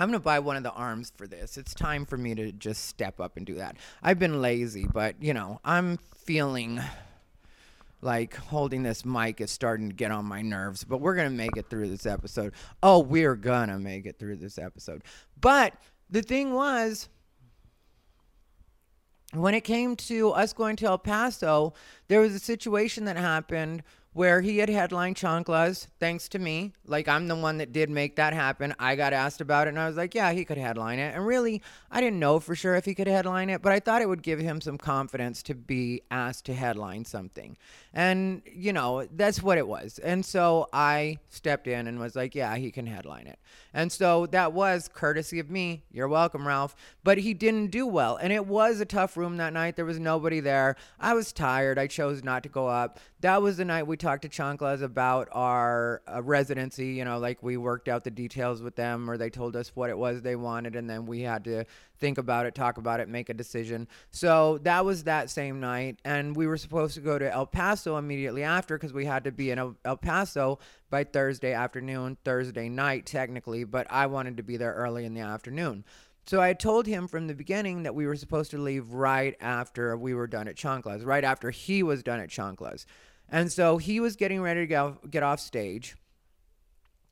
I'm 0.00 0.08
going 0.08 0.18
to 0.18 0.24
buy 0.24 0.38
one 0.38 0.56
of 0.56 0.62
the 0.62 0.72
arms 0.72 1.12
for 1.14 1.26
this. 1.26 1.58
It's 1.58 1.74
time 1.74 2.06
for 2.06 2.16
me 2.16 2.34
to 2.34 2.52
just 2.52 2.86
step 2.86 3.20
up 3.20 3.36
and 3.36 3.44
do 3.44 3.56
that. 3.56 3.76
I've 4.02 4.18
been 4.18 4.40
lazy, 4.40 4.86
but, 4.90 5.22
you 5.22 5.34
know, 5.34 5.60
I'm 5.62 5.98
feeling 5.98 6.80
like 8.00 8.34
holding 8.34 8.82
this 8.82 9.04
mic 9.04 9.42
is 9.42 9.50
starting 9.50 9.90
to 9.90 9.94
get 9.94 10.10
on 10.10 10.24
my 10.24 10.40
nerves, 10.40 10.84
but 10.84 11.02
we're 11.02 11.16
going 11.16 11.28
to 11.28 11.36
make 11.36 11.54
it 11.58 11.68
through 11.68 11.90
this 11.90 12.06
episode. 12.06 12.54
Oh, 12.82 13.00
we're 13.00 13.36
going 13.36 13.68
to 13.68 13.78
make 13.78 14.06
it 14.06 14.18
through 14.18 14.36
this 14.36 14.56
episode. 14.56 15.02
But 15.38 15.74
the 16.08 16.22
thing 16.22 16.54
was, 16.54 17.10
when 19.32 19.54
it 19.54 19.62
came 19.62 19.96
to 19.96 20.30
us 20.30 20.52
going 20.52 20.76
to 20.76 20.86
El 20.86 20.98
Paso, 20.98 21.74
there 22.08 22.20
was 22.20 22.34
a 22.34 22.40
situation 22.40 23.04
that 23.04 23.16
happened 23.16 23.82
where 24.12 24.40
he 24.40 24.58
had 24.58 24.68
headlined 24.68 25.14
Chanclas, 25.14 25.86
thanks 26.00 26.28
to 26.28 26.38
me. 26.40 26.72
Like, 26.84 27.06
I'm 27.06 27.28
the 27.28 27.36
one 27.36 27.58
that 27.58 27.72
did 27.72 27.88
make 27.88 28.16
that 28.16 28.32
happen. 28.32 28.74
I 28.76 28.96
got 28.96 29.12
asked 29.12 29.40
about 29.40 29.68
it, 29.68 29.70
and 29.70 29.78
I 29.78 29.86
was 29.86 29.96
like, 29.96 30.16
yeah, 30.16 30.32
he 30.32 30.44
could 30.44 30.58
headline 30.58 30.98
it. 30.98 31.14
And 31.14 31.24
really, 31.24 31.62
I 31.92 32.00
didn't 32.00 32.18
know 32.18 32.40
for 32.40 32.56
sure 32.56 32.74
if 32.74 32.84
he 32.84 32.94
could 32.94 33.06
headline 33.06 33.50
it, 33.50 33.62
but 33.62 33.70
I 33.70 33.78
thought 33.78 34.02
it 34.02 34.08
would 34.08 34.24
give 34.24 34.40
him 34.40 34.60
some 34.60 34.78
confidence 34.78 35.44
to 35.44 35.54
be 35.54 36.02
asked 36.10 36.46
to 36.46 36.54
headline 36.54 37.04
something. 37.04 37.56
And, 37.94 38.42
you 38.52 38.72
know, 38.72 39.06
that's 39.14 39.44
what 39.44 39.58
it 39.58 39.68
was. 39.68 40.00
And 40.00 40.24
so 40.24 40.68
I 40.72 41.18
stepped 41.28 41.68
in 41.68 41.86
and 41.86 42.00
was 42.00 42.16
like, 42.16 42.34
yeah, 42.34 42.56
he 42.56 42.72
can 42.72 42.86
headline 42.86 43.28
it. 43.28 43.38
And 43.72 43.92
so 43.92 44.26
that 44.26 44.52
was 44.52 44.88
courtesy 44.92 45.38
of 45.38 45.50
me. 45.50 45.84
You're 45.92 46.08
welcome, 46.08 46.46
Ralph. 46.46 46.74
But 47.04 47.18
he 47.18 47.34
didn't 47.34 47.68
do 47.68 47.86
well. 47.86 48.16
And 48.16 48.32
it 48.32 48.46
was 48.46 48.80
a 48.80 48.84
tough 48.84 49.16
room 49.16 49.36
that 49.36 49.52
night. 49.52 49.76
There 49.76 49.84
was 49.84 49.98
nobody 49.98 50.40
there. 50.40 50.76
I 50.98 51.14
was 51.14 51.32
tired. 51.32 51.78
I 51.78 51.86
chose 51.86 52.24
not 52.24 52.42
to 52.42 52.48
go 52.48 52.66
up. 52.66 52.98
That 53.20 53.42
was 53.42 53.58
the 53.58 53.64
night 53.64 53.86
we 53.86 53.96
talked 53.96 54.22
to 54.22 54.28
Chanclas 54.28 54.82
about 54.82 55.28
our 55.32 56.02
uh, 56.12 56.22
residency. 56.22 56.88
You 56.88 57.04
know, 57.04 57.18
like 57.18 57.42
we 57.42 57.56
worked 57.56 57.88
out 57.88 58.04
the 58.04 58.10
details 58.10 58.62
with 58.62 58.76
them 58.76 59.08
or 59.08 59.16
they 59.16 59.30
told 59.30 59.56
us 59.56 59.72
what 59.74 59.90
it 59.90 59.98
was 59.98 60.22
they 60.22 60.36
wanted. 60.36 60.74
And 60.76 60.88
then 60.88 61.06
we 61.06 61.22
had 61.22 61.44
to 61.44 61.64
think 61.98 62.18
about 62.18 62.46
it, 62.46 62.54
talk 62.54 62.78
about 62.78 62.98
it, 62.98 63.08
make 63.08 63.28
a 63.28 63.34
decision. 63.34 63.86
So 64.10 64.58
that 64.62 64.84
was 64.84 65.04
that 65.04 65.30
same 65.30 65.60
night. 65.60 65.98
And 66.04 66.34
we 66.34 66.46
were 66.46 66.56
supposed 66.56 66.94
to 66.94 67.00
go 67.00 67.18
to 67.18 67.32
El 67.32 67.46
Paso 67.46 67.96
immediately 67.98 68.42
after 68.42 68.76
because 68.76 68.92
we 68.92 69.04
had 69.04 69.24
to 69.24 69.32
be 69.32 69.50
in 69.50 69.58
El, 69.58 69.76
El 69.84 69.96
Paso 69.98 70.58
by 70.90 71.04
Thursday 71.04 71.52
afternoon, 71.52 72.18
Thursday 72.24 72.68
night, 72.68 73.06
technically. 73.06 73.64
But 73.64 73.86
I 73.90 74.06
wanted 74.06 74.36
to 74.36 74.42
be 74.42 74.56
there 74.56 74.74
early 74.74 75.04
in 75.04 75.14
the 75.14 75.20
afternoon. 75.20 75.84
So 76.26 76.40
I 76.40 76.52
told 76.52 76.86
him 76.86 77.08
from 77.08 77.26
the 77.26 77.34
beginning 77.34 77.84
that 77.84 77.94
we 77.94 78.06
were 78.06 78.16
supposed 78.16 78.50
to 78.50 78.58
leave 78.58 78.92
right 78.92 79.34
after 79.40 79.96
we 79.96 80.14
were 80.14 80.26
done 80.26 80.48
at 80.48 80.56
Chanclas, 80.56 81.04
right 81.04 81.24
after 81.24 81.50
he 81.50 81.82
was 81.82 82.02
done 82.02 82.20
at 82.20 82.28
Chanclas. 82.28 82.84
And 83.28 83.50
so 83.50 83.78
he 83.78 84.00
was 84.00 84.16
getting 84.16 84.42
ready 84.42 84.60
to 84.60 84.66
get, 84.66 85.10
get 85.10 85.22
off 85.22 85.40
stage. 85.40 85.96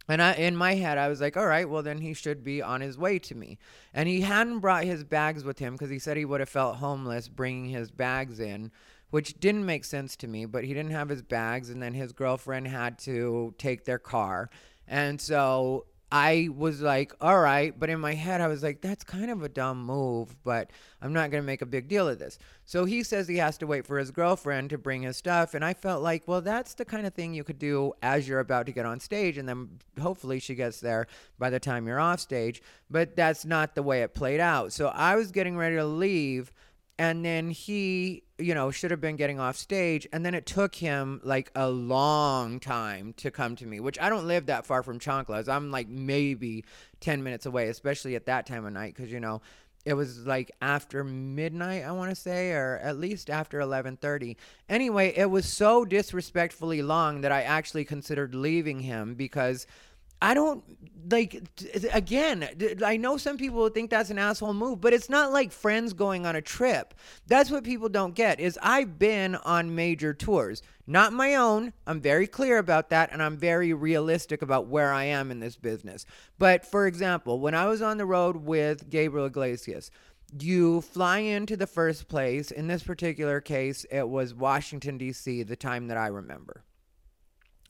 And 0.09 0.23
I, 0.23 0.33
in 0.35 0.57
my 0.57 0.75
head, 0.75 0.97
I 0.97 1.09
was 1.09 1.21
like, 1.21 1.37
all 1.37 1.47
right, 1.47 1.69
well, 1.69 1.83
then 1.83 1.99
he 1.99 2.15
should 2.15 2.43
be 2.43 2.63
on 2.63 2.81
his 2.81 2.97
way 2.97 3.19
to 3.21 3.35
me. 3.35 3.59
And 3.93 4.09
he 4.09 4.23
hadn't 4.23 4.61
brought 4.61 4.85
his 4.85 5.05
bags 5.05 5.45
with 5.45 5.59
him 5.59 5.75
because 5.75 5.91
he 5.91 5.99
said 5.99 6.17
he 6.17 6.25
would 6.25 6.41
have 6.41 6.49
felt 6.49 6.77
homeless 6.77 7.29
bringing 7.29 7.71
his 7.71 7.91
bags 7.91 8.41
in, 8.41 8.71
which 9.11 9.39
didn't 9.41 9.67
make 9.67 9.85
sense 9.85 10.17
to 10.17 10.29
me. 10.29 10.45
But 10.45 10.65
he 10.65 10.75
didn't 10.75 10.93
have 10.93 11.09
his 11.09 11.23
bags, 11.23 11.71
and 11.71 11.83
then 11.83 11.95
his 11.95 12.13
girlfriend 12.13 12.69
had 12.69 12.99
to 13.01 13.55
take 13.59 13.85
their 13.85 13.99
car. 13.99 14.51
And 14.87 15.21
so 15.21 15.87
I 16.11 16.49
was 16.57 16.81
like, 16.81 17.13
all 17.21 17.39
right. 17.39 17.79
But 17.79 17.91
in 17.91 18.01
my 18.01 18.15
head, 18.15 18.41
I 18.41 18.49
was 18.49 18.63
like, 18.63 18.81
that's 18.81 19.05
kind 19.05 19.31
of 19.31 19.43
a 19.43 19.49
dumb 19.49 19.85
move, 19.85 20.43
but 20.43 20.71
I'm 21.03 21.13
not 21.13 21.31
going 21.31 21.43
to 21.43 21.47
make 21.47 21.61
a 21.61 21.67
big 21.67 21.87
deal 21.87 22.09
of 22.09 22.19
this. 22.19 22.39
So 22.65 22.87
he 22.87 23.03
says 23.03 23.29
he 23.29 23.37
has 23.37 23.59
to 23.59 23.67
wait 23.67 23.87
for 23.87 23.99
his 23.99 24.11
girlfriend 24.11 24.71
to 24.71 24.79
bring 24.79 25.03
his 25.03 25.19
stuff. 25.19 25.53
And 25.53 25.63
I 25.63 25.75
felt 25.75 26.03
like, 26.03 26.27
well, 26.27 26.41
that's 26.41 26.73
the 26.75 26.87
kind 26.87 27.07
of 27.07 27.13
thing 27.13 27.35
you 27.35 27.45
could 27.45 27.59
do 27.59 27.93
as 28.03 28.27
you're 28.27 28.41
about 28.41 28.67
to 28.67 28.73
get 28.73 28.87
on 28.87 29.01
stage. 29.01 29.37
And 29.37 29.47
then 29.47 29.69
hopefully 30.01 30.41
she 30.41 30.55
gets 30.55 30.81
there 30.81 31.07
by 31.39 31.51
the 31.51 31.61
time 31.61 31.87
you're 31.87 32.01
off 32.01 32.21
stage. 32.21 32.63
But 32.91 33.15
that's 33.15 33.45
not 33.45 33.75
the 33.75 33.83
way 33.83 34.03
it 34.03 34.15
played 34.15 34.41
out. 34.41 34.73
So 34.73 34.89
I 34.89 35.17
was 35.17 35.31
getting 35.31 35.59
ready 35.59 35.77
to 35.77 35.85
leave 35.85 36.53
and 36.99 37.25
then 37.25 37.51
he 37.51 38.25
you 38.39 38.55
know 38.55 38.71
should 38.71 38.91
have 38.91 39.01
been 39.01 39.17
getting 39.17 39.39
off 39.39 39.57
stage 39.57 40.07
and 40.13 40.25
then 40.25 40.35
it 40.35 40.47
took 40.47 40.75
him 40.75 41.21
like 41.23 41.51
a 41.55 41.69
long 41.69 42.59
time 42.59 43.13
to 43.17 43.31
come 43.31 43.55
to 43.57 43.67
me 43.67 43.81
which 43.81 43.99
i 44.01 44.09
don't 44.09 44.27
live 44.27 44.47
that 44.47 44.67
far 44.67 44.83
from 44.83 44.99
chanclas. 44.99 45.49
I'm 45.49 45.71
like 45.71 45.89
maybe 45.89 46.65
10 47.01 47.23
minutes 47.23 47.47
away 47.47 47.69
especially 47.69 48.17
at 48.17 48.27
that 48.27 48.47
time 48.47 48.65
of 48.65 48.73
night 48.73 48.95
because 48.95 49.13
you 49.13 49.21
know 49.21 49.41
it 49.85 49.95
was 49.95 50.27
like 50.27 50.51
after 50.61 51.05
midnight 51.05 51.85
i 51.85 51.93
want 51.93 52.11
to 52.11 52.17
say 52.17 52.51
or 52.51 52.79
at 52.83 52.99
least 52.99 53.31
after 53.31 53.59
11:30 53.61 54.37
anyway 54.69 55.13
it 55.17 55.31
was 55.31 55.47
so 55.47 55.85
disrespectfully 55.85 56.83
long 56.83 57.21
that 57.21 57.33
i 57.33 57.43
actually 57.43 57.85
considered 57.85 58.35
leaving 58.35 58.81
him 58.81 59.15
because 59.15 59.67
I 60.21 60.35
don't 60.35 60.65
like 61.11 61.43
again 61.93 62.49
I 62.85 62.97
know 62.97 63.17
some 63.17 63.39
people 63.39 63.69
think 63.71 63.91
that's 63.91 64.11
an 64.11 64.19
asshole 64.19 64.53
move 64.53 64.81
but 64.81 64.93
it's 64.93 65.09
not 65.09 65.33
like 65.33 65.53
friends 65.53 65.93
going 65.93 66.27
on 66.27 66.37
a 66.37 66.43
trip. 66.43 66.95
That's 67.27 67.51
what 67.51 67.65
people 67.65 67.89
don't 67.89 68.15
get 68.15 68.41
is 68.41 68.59
I've 68.63 68.99
been 68.99 69.37
on 69.37 69.75
major 69.75 70.13
tours. 70.13 70.63
Not 70.87 71.13
my 71.13 71.35
own. 71.35 71.73
I'm 71.87 72.01
very 72.01 72.27
clear 72.27 72.59
about 72.59 72.91
that 72.91 73.11
and 73.13 73.23
I'm 73.23 73.37
very 73.37 73.73
realistic 73.73 74.43
about 74.43 74.67
where 74.67 74.93
I 74.93 75.05
am 75.05 75.31
in 75.31 75.41
this 75.41 75.57
business. 75.57 76.05
But 76.39 76.67
for 76.67 76.87
example 76.87 77.41
when 77.41 77.55
I 77.55 77.67
was 77.67 77.81
on 77.81 77.97
the 77.97 78.07
road 78.07 78.37
with 78.37 78.91
Gabriel 78.91 79.27
Iglesias 79.27 79.91
you 80.39 80.83
fly 80.83 81.21
into 81.21 81.57
the 81.57 81.67
first 81.67 82.09
place. 82.09 82.51
In 82.51 82.67
this 82.67 82.83
particular 82.83 83.41
case 83.41 83.87
it 83.91 84.09
was 84.09 84.35
Washington 84.35 84.99
DC 84.99 85.47
the 85.47 85.57
time 85.57 85.89
that 85.89 85.97
I 85.97 86.09
remember. 86.09 86.65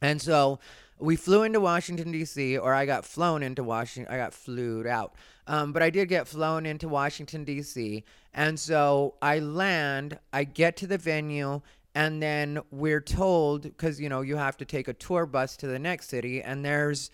And 0.01 0.23
so 0.23 0.61
we 1.01 1.17
flew 1.17 1.43
into 1.43 1.61
Washington 1.61 2.13
D.C. 2.13 2.59
or 2.59 2.75
I 2.75 2.87
got 2.87 3.05
flown 3.05 3.43
into 3.43 3.63
Washington. 3.63 4.13
I 4.13 4.17
got 4.17 4.35
flued 4.35 4.87
out, 4.87 5.15
um, 5.47 5.73
but 5.73 5.83
I 5.83 5.91
did 5.91 6.09
get 6.09 6.29
flown 6.29 6.67
into 6.67 6.89
Washington 6.89 7.45
D.C. 7.45 8.05
And 8.35 8.59
so 8.59 9.15
I 9.23 9.39
land. 9.39 10.19
I 10.33 10.45
get 10.45 10.77
to 10.79 10.87
the 10.87 10.99
venue, 10.99 11.61
and 11.95 12.23
then 12.23 12.61
we're 12.71 13.01
told 13.01 13.63
because 13.63 14.01
you 14.01 14.09
know 14.09 14.21
you 14.21 14.37
have 14.37 14.57
to 14.59 14.65
take 14.65 14.89
a 14.89 14.95
tour 14.95 15.27
bus 15.27 15.57
to 15.59 15.67
the 15.67 15.79
next 15.79 16.09
city, 16.09 16.43
and 16.43 16.65
there's 16.65 17.11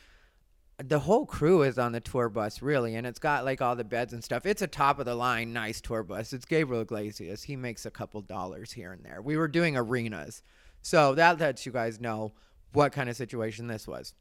the 0.83 0.99
whole 0.99 1.25
crew 1.25 1.63
is 1.63 1.79
on 1.79 1.93
the 1.93 2.01
tour 2.01 2.29
bus 2.29 2.61
really 2.61 2.97
and 2.97 3.07
it's 3.07 3.21
got 3.21 3.45
like 3.45 3.63
all 3.63 3.77
the 3.77 3.85
beds 3.85 4.13
and 4.13 4.25
stuff 4.25 4.45
it's 4.45 4.61
a 4.61 4.67
top 4.67 4.99
of 4.99 5.07
the 5.07 5.15
line 5.15 5.53
nice 5.53 5.81
tour 5.81 6.03
bus 6.03 6.33
it's 6.33 6.45
gabriel 6.45 6.83
iglesias 6.83 7.45
he 7.45 7.55
makes 7.55 7.87
a 7.87 7.91
couple 7.93 8.21
dollars 8.21 8.73
here 8.73 8.93
and 8.93 9.05
there 9.05 9.23
we 9.23 9.37
were 9.37 9.47
doing 9.47 9.77
arenas 9.77 10.43
so 10.83 11.15
that 11.15 11.39
lets 11.39 11.65
you 11.65 11.71
guys 11.71 12.01
know 12.01 12.33
what 12.75 12.93
kind 12.93 13.09
of 13.09 13.17
situation 13.17 13.67
this 13.67 13.87
was. 13.87 14.15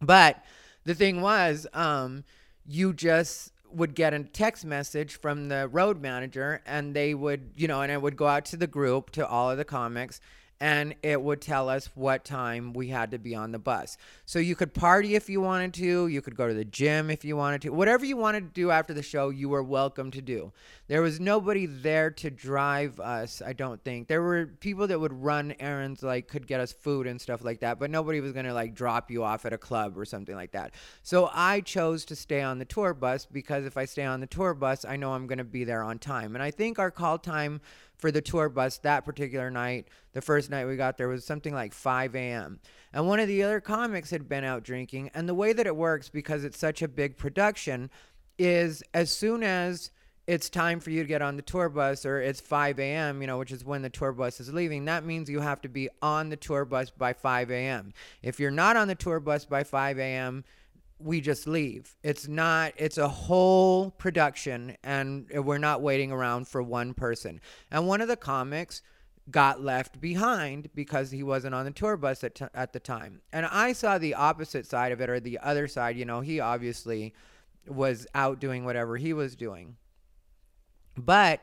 But 0.00 0.42
the 0.84 0.94
thing 0.94 1.20
was, 1.20 1.66
um, 1.72 2.24
you 2.66 2.92
just 2.92 3.52
would 3.70 3.94
get 3.94 4.12
a 4.12 4.22
text 4.24 4.64
message 4.64 5.18
from 5.20 5.48
the 5.48 5.68
road 5.68 6.00
manager 6.00 6.60
and 6.66 6.94
they 6.94 7.14
would, 7.14 7.52
you 7.56 7.68
know, 7.68 7.82
and 7.82 7.90
it 7.90 8.00
would 8.00 8.16
go 8.16 8.26
out 8.26 8.44
to 8.46 8.56
the 8.56 8.66
group, 8.66 9.10
to 9.10 9.26
all 9.26 9.50
of 9.50 9.58
the 9.58 9.64
comics, 9.64 10.20
and 10.62 10.94
it 11.02 11.20
would 11.20 11.40
tell 11.40 11.68
us 11.68 11.90
what 11.96 12.24
time 12.24 12.72
we 12.72 12.86
had 12.86 13.10
to 13.10 13.18
be 13.18 13.34
on 13.34 13.50
the 13.50 13.58
bus. 13.58 13.96
So 14.26 14.38
you 14.38 14.54
could 14.54 14.72
party 14.72 15.16
if 15.16 15.28
you 15.28 15.40
wanted 15.40 15.74
to, 15.74 16.06
you 16.06 16.22
could 16.22 16.36
go 16.36 16.46
to 16.46 16.54
the 16.54 16.64
gym 16.64 17.10
if 17.10 17.24
you 17.24 17.36
wanted 17.36 17.62
to. 17.62 17.70
Whatever 17.70 18.04
you 18.04 18.16
wanted 18.16 18.44
to 18.44 18.60
do 18.60 18.70
after 18.70 18.94
the 18.94 19.02
show, 19.02 19.30
you 19.30 19.48
were 19.48 19.64
welcome 19.64 20.12
to 20.12 20.22
do. 20.22 20.52
There 20.86 21.02
was 21.02 21.18
nobody 21.18 21.66
there 21.66 22.12
to 22.12 22.30
drive 22.30 23.00
us, 23.00 23.42
I 23.44 23.54
don't 23.54 23.82
think. 23.82 24.06
There 24.06 24.22
were 24.22 24.46
people 24.60 24.86
that 24.86 25.00
would 25.00 25.12
run 25.12 25.52
errands 25.58 26.00
like 26.00 26.28
could 26.28 26.46
get 26.46 26.60
us 26.60 26.70
food 26.70 27.08
and 27.08 27.20
stuff 27.20 27.42
like 27.42 27.58
that, 27.60 27.80
but 27.80 27.90
nobody 27.90 28.20
was 28.20 28.32
to 28.44 28.54
like 28.54 28.72
drop 28.72 29.10
you 29.10 29.24
off 29.24 29.44
at 29.44 29.52
a 29.52 29.58
club 29.58 29.98
or 29.98 30.04
something 30.04 30.36
like 30.36 30.52
that. 30.52 30.74
So 31.02 31.28
I 31.34 31.62
chose 31.62 32.04
to 32.04 32.14
stay 32.14 32.40
on 32.40 32.60
the 32.60 32.64
tour 32.64 32.94
bus 32.94 33.26
because 33.26 33.64
if 33.64 33.76
I 33.76 33.84
stay 33.84 34.04
on 34.04 34.20
the 34.20 34.28
tour 34.28 34.54
bus, 34.54 34.84
I 34.84 34.94
know 34.94 35.12
I'm 35.14 35.26
to 35.38 35.44
be 35.44 35.64
there 35.64 35.82
on 35.82 35.98
time. 35.98 36.36
And 36.36 36.42
I 36.42 36.52
think 36.52 36.78
our 36.78 36.92
call 36.92 37.18
time 37.18 37.60
for 38.02 38.10
the 38.10 38.20
tour 38.20 38.48
bus 38.48 38.78
that 38.78 39.04
particular 39.04 39.48
night. 39.48 39.86
The 40.12 40.20
first 40.20 40.50
night 40.50 40.66
we 40.66 40.74
got 40.74 40.98
there 40.98 41.06
was 41.06 41.24
something 41.24 41.54
like 41.54 41.72
5 41.72 42.16
a.m. 42.16 42.58
And 42.92 43.06
one 43.06 43.20
of 43.20 43.28
the 43.28 43.44
other 43.44 43.60
comics 43.60 44.10
had 44.10 44.28
been 44.28 44.42
out 44.42 44.64
drinking. 44.64 45.12
And 45.14 45.28
the 45.28 45.34
way 45.34 45.52
that 45.52 45.68
it 45.68 45.76
works, 45.76 46.08
because 46.08 46.42
it's 46.42 46.58
such 46.58 46.82
a 46.82 46.88
big 46.88 47.16
production, 47.16 47.90
is 48.38 48.82
as 48.92 49.12
soon 49.12 49.44
as 49.44 49.92
it's 50.26 50.50
time 50.50 50.80
for 50.80 50.90
you 50.90 51.02
to 51.02 51.08
get 51.08 51.22
on 51.22 51.36
the 51.36 51.42
tour 51.42 51.68
bus 51.68 52.04
or 52.04 52.20
it's 52.20 52.40
5 52.40 52.80
a.m., 52.80 53.20
you 53.20 53.28
know, 53.28 53.38
which 53.38 53.52
is 53.52 53.64
when 53.64 53.82
the 53.82 53.88
tour 53.88 54.10
bus 54.10 54.40
is 54.40 54.52
leaving, 54.52 54.84
that 54.86 55.04
means 55.04 55.30
you 55.30 55.38
have 55.38 55.60
to 55.60 55.68
be 55.68 55.88
on 56.02 56.28
the 56.28 56.36
tour 56.36 56.64
bus 56.64 56.90
by 56.90 57.12
5 57.12 57.52
a.m. 57.52 57.92
If 58.20 58.40
you're 58.40 58.50
not 58.50 58.74
on 58.76 58.88
the 58.88 58.96
tour 58.96 59.20
bus 59.20 59.44
by 59.44 59.62
5 59.62 60.00
a.m., 60.00 60.42
we 61.04 61.20
just 61.20 61.46
leave. 61.46 61.96
It's 62.02 62.28
not, 62.28 62.72
it's 62.76 62.98
a 62.98 63.08
whole 63.08 63.90
production, 63.90 64.76
and 64.82 65.26
we're 65.30 65.58
not 65.58 65.82
waiting 65.82 66.12
around 66.12 66.48
for 66.48 66.62
one 66.62 66.94
person. 66.94 67.40
And 67.70 67.86
one 67.86 68.00
of 68.00 68.08
the 68.08 68.16
comics 68.16 68.82
got 69.30 69.62
left 69.62 70.00
behind 70.00 70.68
because 70.74 71.10
he 71.10 71.22
wasn't 71.22 71.54
on 71.54 71.64
the 71.64 71.70
tour 71.70 71.96
bus 71.96 72.24
at, 72.24 72.34
t- 72.34 72.44
at 72.54 72.72
the 72.72 72.80
time. 72.80 73.20
And 73.32 73.46
I 73.46 73.72
saw 73.72 73.98
the 73.98 74.14
opposite 74.14 74.66
side 74.66 74.92
of 74.92 75.00
it, 75.00 75.10
or 75.10 75.20
the 75.20 75.38
other 75.38 75.68
side. 75.68 75.96
You 75.96 76.04
know, 76.04 76.20
he 76.20 76.40
obviously 76.40 77.14
was 77.66 78.06
out 78.14 78.40
doing 78.40 78.64
whatever 78.64 78.96
he 78.96 79.12
was 79.12 79.36
doing. 79.36 79.76
But 80.96 81.40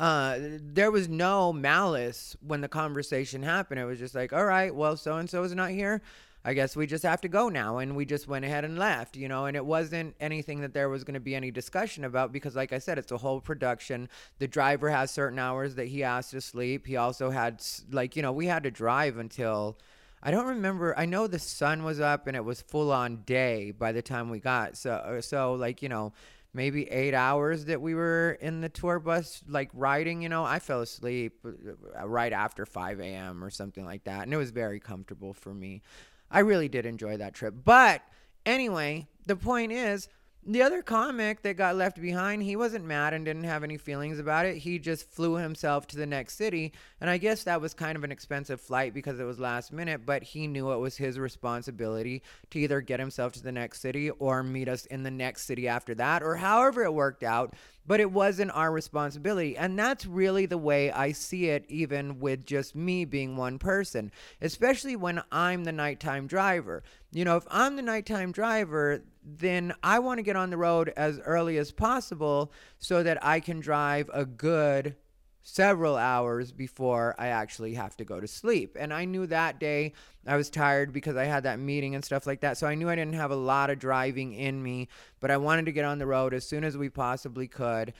uh, 0.00 0.38
there 0.40 0.90
was 0.90 1.08
no 1.08 1.52
malice 1.52 2.36
when 2.40 2.60
the 2.60 2.68
conversation 2.68 3.42
happened. 3.42 3.80
It 3.80 3.84
was 3.84 3.98
just 3.98 4.14
like, 4.14 4.32
all 4.32 4.44
right, 4.44 4.74
well, 4.74 4.96
so 4.96 5.16
and 5.16 5.28
so 5.28 5.42
is 5.42 5.54
not 5.54 5.70
here. 5.70 6.02
I 6.44 6.54
guess 6.54 6.76
we 6.76 6.86
just 6.86 7.02
have 7.02 7.20
to 7.22 7.28
go 7.28 7.48
now. 7.48 7.78
And 7.78 7.96
we 7.96 8.04
just 8.04 8.28
went 8.28 8.44
ahead 8.44 8.64
and 8.64 8.78
left, 8.78 9.16
you 9.16 9.28
know, 9.28 9.46
and 9.46 9.56
it 9.56 9.64
wasn't 9.64 10.14
anything 10.20 10.60
that 10.60 10.72
there 10.72 10.88
was 10.88 11.04
going 11.04 11.14
to 11.14 11.20
be 11.20 11.34
any 11.34 11.50
discussion 11.50 12.04
about 12.04 12.32
because, 12.32 12.56
like 12.56 12.72
I 12.72 12.78
said, 12.78 12.98
it's 12.98 13.12
a 13.12 13.18
whole 13.18 13.40
production. 13.40 14.08
The 14.38 14.48
driver 14.48 14.88
has 14.90 15.10
certain 15.10 15.38
hours 15.38 15.74
that 15.74 15.88
he 15.88 16.00
has 16.00 16.30
to 16.30 16.40
sleep. 16.40 16.86
He 16.86 16.96
also 16.96 17.30
had, 17.30 17.62
like, 17.90 18.16
you 18.16 18.22
know, 18.22 18.32
we 18.32 18.46
had 18.46 18.62
to 18.64 18.70
drive 18.70 19.18
until. 19.18 19.78
I 20.20 20.32
don't 20.32 20.46
remember. 20.46 20.98
I 20.98 21.06
know 21.06 21.28
the 21.28 21.38
sun 21.38 21.84
was 21.84 22.00
up 22.00 22.26
and 22.26 22.36
it 22.36 22.44
was 22.44 22.60
full 22.60 22.90
on 22.90 23.22
day 23.24 23.70
by 23.70 23.92
the 23.92 24.02
time 24.02 24.30
we 24.30 24.40
got. 24.40 24.76
So, 24.76 24.90
uh, 24.90 25.20
so 25.20 25.52
like 25.52 25.80
you 25.80 25.88
know, 25.88 26.12
maybe 26.52 26.90
eight 26.90 27.14
hours 27.14 27.66
that 27.66 27.80
we 27.80 27.94
were 27.94 28.36
in 28.40 28.60
the 28.60 28.68
tour 28.68 28.98
bus, 28.98 29.42
like 29.48 29.70
riding. 29.72 30.22
You 30.22 30.28
know, 30.28 30.44
I 30.44 30.58
fell 30.58 30.80
asleep 30.80 31.44
uh, 31.44 32.08
right 32.08 32.32
after 32.32 32.66
5 32.66 33.00
a.m. 33.00 33.44
or 33.44 33.50
something 33.50 33.84
like 33.84 34.04
that, 34.04 34.22
and 34.22 34.34
it 34.34 34.38
was 34.38 34.50
very 34.50 34.80
comfortable 34.80 35.32
for 35.32 35.54
me. 35.54 35.82
I 36.30 36.40
really 36.40 36.68
did 36.68 36.86
enjoy 36.86 37.16
that 37.16 37.34
trip. 37.34 37.54
But 37.64 38.02
anyway, 38.44 39.08
the 39.26 39.36
point 39.36 39.72
is 39.72 40.08
the 40.48 40.62
other 40.62 40.80
comic 40.80 41.42
that 41.42 41.58
got 41.58 41.76
left 41.76 42.00
behind, 42.00 42.42
he 42.42 42.56
wasn't 42.56 42.86
mad 42.86 43.12
and 43.12 43.22
didn't 43.22 43.44
have 43.44 43.62
any 43.62 43.76
feelings 43.76 44.18
about 44.18 44.46
it. 44.46 44.56
He 44.56 44.78
just 44.78 45.06
flew 45.10 45.34
himself 45.34 45.86
to 45.88 45.96
the 45.98 46.06
next 46.06 46.36
city. 46.36 46.72
And 47.02 47.10
I 47.10 47.18
guess 47.18 47.44
that 47.44 47.60
was 47.60 47.74
kind 47.74 47.96
of 47.96 48.02
an 48.02 48.10
expensive 48.10 48.58
flight 48.58 48.94
because 48.94 49.20
it 49.20 49.24
was 49.24 49.38
last 49.38 49.74
minute, 49.74 50.06
but 50.06 50.22
he 50.22 50.46
knew 50.46 50.72
it 50.72 50.78
was 50.78 50.96
his 50.96 51.18
responsibility 51.18 52.22
to 52.50 52.58
either 52.58 52.80
get 52.80 52.98
himself 52.98 53.34
to 53.34 53.42
the 53.42 53.52
next 53.52 53.82
city 53.82 54.08
or 54.08 54.42
meet 54.42 54.68
us 54.68 54.86
in 54.86 55.02
the 55.02 55.10
next 55.10 55.44
city 55.44 55.68
after 55.68 55.94
that, 55.96 56.22
or 56.22 56.36
however 56.36 56.82
it 56.82 56.94
worked 56.94 57.22
out. 57.22 57.52
But 57.86 58.00
it 58.00 58.10
wasn't 58.10 58.50
our 58.54 58.70
responsibility. 58.70 59.56
And 59.56 59.78
that's 59.78 60.04
really 60.04 60.44
the 60.44 60.58
way 60.58 60.90
I 60.92 61.12
see 61.12 61.48
it, 61.48 61.64
even 61.68 62.20
with 62.20 62.44
just 62.44 62.74
me 62.74 63.06
being 63.06 63.36
one 63.36 63.58
person, 63.58 64.12
especially 64.42 64.94
when 64.94 65.22
I'm 65.32 65.64
the 65.64 65.72
nighttime 65.72 66.26
driver. 66.26 66.82
You 67.10 67.24
know, 67.24 67.36
if 67.36 67.44
I'm 67.50 67.76
the 67.76 67.82
nighttime 67.82 68.32
driver, 68.32 69.02
then 69.24 69.72
I 69.82 69.98
want 69.98 70.18
to 70.18 70.22
get 70.22 70.36
on 70.36 70.50
the 70.50 70.56
road 70.56 70.92
as 70.96 71.18
early 71.20 71.56
as 71.56 71.72
possible 71.72 72.52
so 72.78 73.02
that 73.02 73.24
I 73.24 73.40
can 73.40 73.60
drive 73.60 74.10
a 74.12 74.26
good 74.26 74.94
several 75.40 75.96
hours 75.96 76.52
before 76.52 77.14
I 77.18 77.28
actually 77.28 77.72
have 77.74 77.96
to 77.96 78.04
go 78.04 78.20
to 78.20 78.26
sleep. 78.26 78.76
And 78.78 78.92
I 78.92 79.06
knew 79.06 79.26
that 79.26 79.58
day 79.58 79.94
I 80.26 80.36
was 80.36 80.50
tired 80.50 80.92
because 80.92 81.16
I 81.16 81.24
had 81.24 81.44
that 81.44 81.58
meeting 81.58 81.94
and 81.94 82.04
stuff 82.04 82.26
like 82.26 82.42
that. 82.42 82.58
So 82.58 82.66
I 82.66 82.74
knew 82.74 82.90
I 82.90 82.96
didn't 82.96 83.14
have 83.14 83.30
a 83.30 83.36
lot 83.36 83.70
of 83.70 83.78
driving 83.78 84.34
in 84.34 84.62
me, 84.62 84.88
but 85.20 85.30
I 85.30 85.38
wanted 85.38 85.64
to 85.64 85.72
get 85.72 85.86
on 85.86 85.98
the 85.98 86.06
road 86.06 86.34
as 86.34 86.46
soon 86.46 86.64
as 86.64 86.76
we 86.76 86.90
possibly 86.90 87.48
could. 87.48 87.94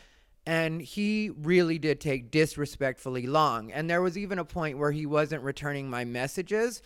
And 0.44 0.82
he 0.82 1.30
really 1.30 1.78
did 1.78 2.00
take 2.00 2.30
disrespectfully 2.30 3.26
long. 3.26 3.72
And 3.72 3.88
there 3.88 4.02
was 4.02 4.18
even 4.18 4.38
a 4.38 4.44
point 4.44 4.76
where 4.76 4.92
he 4.92 5.06
wasn't 5.06 5.42
returning 5.42 5.88
my 5.88 6.04
messages. 6.04 6.82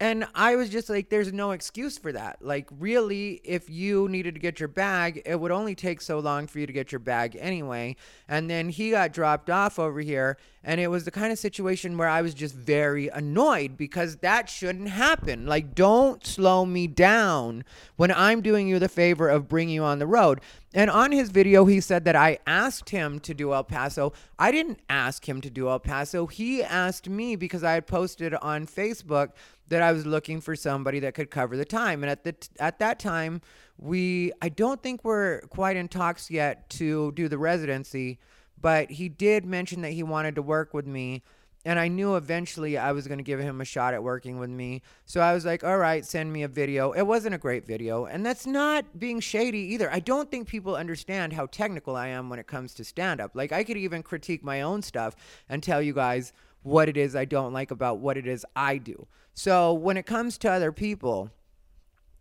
And 0.00 0.26
I 0.32 0.54
was 0.54 0.70
just 0.70 0.88
like, 0.88 1.08
there's 1.08 1.32
no 1.32 1.50
excuse 1.50 1.98
for 1.98 2.12
that. 2.12 2.40
Like, 2.40 2.68
really, 2.78 3.40
if 3.42 3.68
you 3.68 4.08
needed 4.08 4.34
to 4.34 4.40
get 4.40 4.60
your 4.60 4.68
bag, 4.68 5.22
it 5.26 5.40
would 5.40 5.50
only 5.50 5.74
take 5.74 6.00
so 6.00 6.20
long 6.20 6.46
for 6.46 6.60
you 6.60 6.68
to 6.68 6.72
get 6.72 6.92
your 6.92 7.00
bag 7.00 7.36
anyway. 7.40 7.96
And 8.28 8.48
then 8.48 8.68
he 8.68 8.92
got 8.92 9.12
dropped 9.12 9.50
off 9.50 9.76
over 9.76 10.00
here. 10.00 10.38
And 10.62 10.80
it 10.80 10.88
was 10.88 11.04
the 11.04 11.10
kind 11.10 11.32
of 11.32 11.38
situation 11.38 11.96
where 11.96 12.08
I 12.08 12.22
was 12.22 12.34
just 12.34 12.54
very 12.54 13.08
annoyed 13.08 13.76
because 13.76 14.16
that 14.18 14.48
shouldn't 14.48 14.90
happen. 14.90 15.46
Like, 15.46 15.74
don't 15.74 16.24
slow 16.24 16.64
me 16.64 16.86
down 16.86 17.64
when 17.96 18.12
I'm 18.12 18.40
doing 18.40 18.68
you 18.68 18.78
the 18.78 18.88
favor 18.88 19.28
of 19.28 19.48
bringing 19.48 19.74
you 19.74 19.82
on 19.82 19.98
the 19.98 20.06
road. 20.06 20.40
And 20.74 20.90
on 20.90 21.12
his 21.12 21.30
video, 21.30 21.64
he 21.64 21.80
said 21.80 22.04
that 22.04 22.14
I 22.14 22.38
asked 22.46 22.90
him 22.90 23.18
to 23.20 23.32
do 23.32 23.54
El 23.54 23.64
Paso. 23.64 24.12
I 24.38 24.52
didn't 24.52 24.80
ask 24.90 25.26
him 25.26 25.40
to 25.40 25.50
do 25.50 25.68
El 25.68 25.80
Paso. 25.80 26.26
He 26.26 26.62
asked 26.62 27.08
me 27.08 27.36
because 27.36 27.64
I 27.64 27.72
had 27.72 27.86
posted 27.86 28.34
on 28.34 28.66
Facebook 28.66 29.30
that 29.68 29.82
I 29.82 29.92
was 29.92 30.06
looking 30.06 30.40
for 30.40 30.56
somebody 30.56 31.00
that 31.00 31.14
could 31.14 31.30
cover 31.30 31.56
the 31.56 31.64
time. 31.64 32.02
And 32.02 32.10
at 32.10 32.24
the 32.24 32.32
t- 32.32 32.48
at 32.58 32.78
that 32.78 32.98
time, 32.98 33.40
we 33.76 34.32
I 34.42 34.48
don't 34.48 34.82
think 34.82 35.04
we're 35.04 35.42
quite 35.42 35.76
in 35.76 35.88
talks 35.88 36.30
yet 36.30 36.68
to 36.70 37.12
do 37.12 37.28
the 37.28 37.38
residency, 37.38 38.18
but 38.60 38.90
he 38.90 39.08
did 39.08 39.44
mention 39.44 39.82
that 39.82 39.92
he 39.92 40.02
wanted 40.02 40.34
to 40.36 40.42
work 40.42 40.74
with 40.74 40.86
me. 40.86 41.22
And 41.64 41.78
I 41.78 41.88
knew 41.88 42.16
eventually 42.16 42.78
I 42.78 42.92
was 42.92 43.08
going 43.08 43.18
to 43.18 43.24
give 43.24 43.40
him 43.40 43.60
a 43.60 43.64
shot 43.64 43.92
at 43.92 44.02
working 44.02 44.38
with 44.38 44.48
me. 44.48 44.80
So 45.04 45.20
I 45.20 45.34
was 45.34 45.44
like, 45.44 45.64
all 45.64 45.76
right, 45.76 46.06
send 46.06 46.32
me 46.32 46.44
a 46.44 46.48
video. 46.48 46.92
It 46.92 47.02
wasn't 47.02 47.34
a 47.34 47.38
great 47.38 47.66
video. 47.66 48.06
And 48.06 48.24
that's 48.24 48.46
not 48.46 48.98
being 48.98 49.20
shady 49.20 49.58
either. 49.74 49.92
I 49.92 49.98
don't 49.98 50.30
think 50.30 50.48
people 50.48 50.76
understand 50.76 51.32
how 51.32 51.46
technical 51.46 51.96
I 51.96 52.08
am 52.08 52.30
when 52.30 52.38
it 52.38 52.46
comes 52.46 52.74
to 52.74 52.84
stand 52.84 53.20
up. 53.20 53.32
Like, 53.34 53.52
I 53.52 53.64
could 53.64 53.76
even 53.76 54.02
critique 54.02 54.42
my 54.42 54.62
own 54.62 54.82
stuff 54.82 55.14
and 55.48 55.62
tell 55.62 55.82
you 55.82 55.92
guys 55.92 56.32
what 56.62 56.88
it 56.88 56.96
is 56.96 57.14
I 57.14 57.24
don't 57.24 57.52
like 57.52 57.70
about 57.70 57.98
what 57.98 58.16
it 58.16 58.26
is 58.26 58.46
I 58.56 58.78
do. 58.78 59.06
So 59.38 59.72
when 59.72 59.96
it 59.96 60.04
comes 60.04 60.36
to 60.38 60.50
other 60.50 60.72
people, 60.72 61.30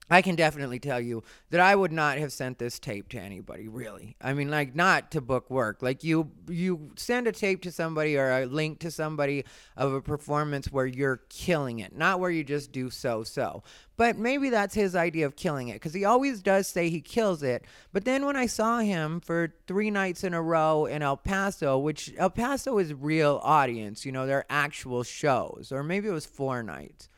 I 0.10 0.22
can 0.22 0.36
definitely 0.36 0.80
tell 0.80 1.02
you 1.02 1.24
that 1.50 1.60
I 1.60 1.76
would 1.76 1.92
not 1.92 2.18
have 2.18 2.32
sent 2.32 2.60
this 2.60 2.80
tape 2.80 3.10
to 3.10 3.20
anybody, 3.20 3.68
really. 3.68 4.16
I 4.22 4.34
mean, 4.34 4.50
like 4.50 4.74
not 4.74 5.12
to 5.12 5.22
book 5.22 5.50
work. 5.50 5.82
Like 5.82 6.04
you 6.04 6.32
you 6.48 6.92
send 6.96 7.28
a 7.28 7.34
tape 7.34 7.62
to 7.64 7.72
somebody 7.72 8.18
or 8.18 8.32
a 8.32 8.46
link 8.46 8.80
to 8.80 8.92
somebody 8.92 9.44
of 9.76 9.92
a 9.92 10.02
performance 10.02 10.72
where 10.72 10.86
you're 10.86 11.22
killing 11.30 11.80
it, 11.80 11.96
not 11.96 12.22
where 12.22 12.32
you 12.32 12.46
just 12.46 12.72
do 12.72 12.90
so 12.90 13.24
so. 13.24 13.64
But 13.98 14.18
maybe 14.18 14.50
that's 14.50 14.76
his 14.76 14.96
idea 14.96 15.26
of 15.26 15.36
killing 15.36 15.68
it 15.68 15.82
cuz 15.82 15.94
he 15.94 16.06
always 16.06 16.42
does 16.42 16.68
say 16.68 16.90
he 16.90 17.02
kills 17.02 17.44
it. 17.44 17.66
But 17.92 18.06
then 18.06 18.26
when 18.26 18.38
I 18.38 18.46
saw 18.46 18.80
him 18.80 19.20
for 19.20 19.56
3 19.68 19.92
nights 19.92 20.24
in 20.24 20.34
a 20.34 20.42
row 20.42 20.86
in 20.86 21.02
El 21.02 21.18
Paso, 21.18 21.78
which 21.78 22.14
El 22.18 22.30
Paso 22.30 22.78
is 22.78 22.94
real 22.94 23.42
audience, 23.44 24.06
you 24.06 24.14
know, 24.14 24.26
they're 24.26 24.46
actual 24.50 25.04
shows, 25.04 25.70
or 25.72 25.84
maybe 25.84 26.08
it 26.08 26.12
was 26.12 26.26
4 26.26 26.64
nights. 26.64 27.10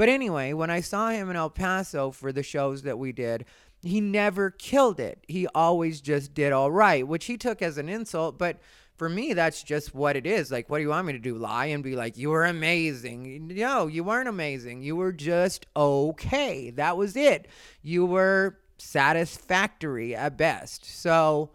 But 0.00 0.08
anyway, 0.08 0.54
when 0.54 0.70
I 0.70 0.80
saw 0.80 1.10
him 1.10 1.28
in 1.28 1.36
El 1.36 1.50
Paso 1.50 2.10
for 2.10 2.32
the 2.32 2.42
shows 2.42 2.84
that 2.84 2.98
we 2.98 3.12
did, 3.12 3.44
he 3.82 4.00
never 4.00 4.50
killed 4.50 4.98
it. 4.98 5.22
He 5.28 5.46
always 5.48 6.00
just 6.00 6.32
did 6.32 6.54
all 6.54 6.70
right, 6.70 7.06
which 7.06 7.26
he 7.26 7.36
took 7.36 7.60
as 7.60 7.76
an 7.76 7.90
insult. 7.90 8.38
But 8.38 8.60
for 8.96 9.10
me, 9.10 9.34
that's 9.34 9.62
just 9.62 9.94
what 9.94 10.16
it 10.16 10.24
is. 10.24 10.50
Like, 10.50 10.70
what 10.70 10.78
do 10.78 10.84
you 10.84 10.88
want 10.88 11.06
me 11.06 11.12
to 11.12 11.18
do? 11.18 11.36
Lie 11.36 11.66
and 11.66 11.84
be 11.84 11.96
like, 11.96 12.16
you 12.16 12.30
were 12.30 12.46
amazing? 12.46 13.48
No, 13.48 13.88
you 13.88 14.02
weren't 14.02 14.30
amazing. 14.30 14.80
You 14.80 14.96
were 14.96 15.12
just 15.12 15.66
okay. 15.76 16.70
That 16.70 16.96
was 16.96 17.14
it. 17.14 17.48
You 17.82 18.06
were 18.06 18.56
satisfactory 18.78 20.14
at 20.16 20.38
best. 20.38 20.86
So 20.86 21.50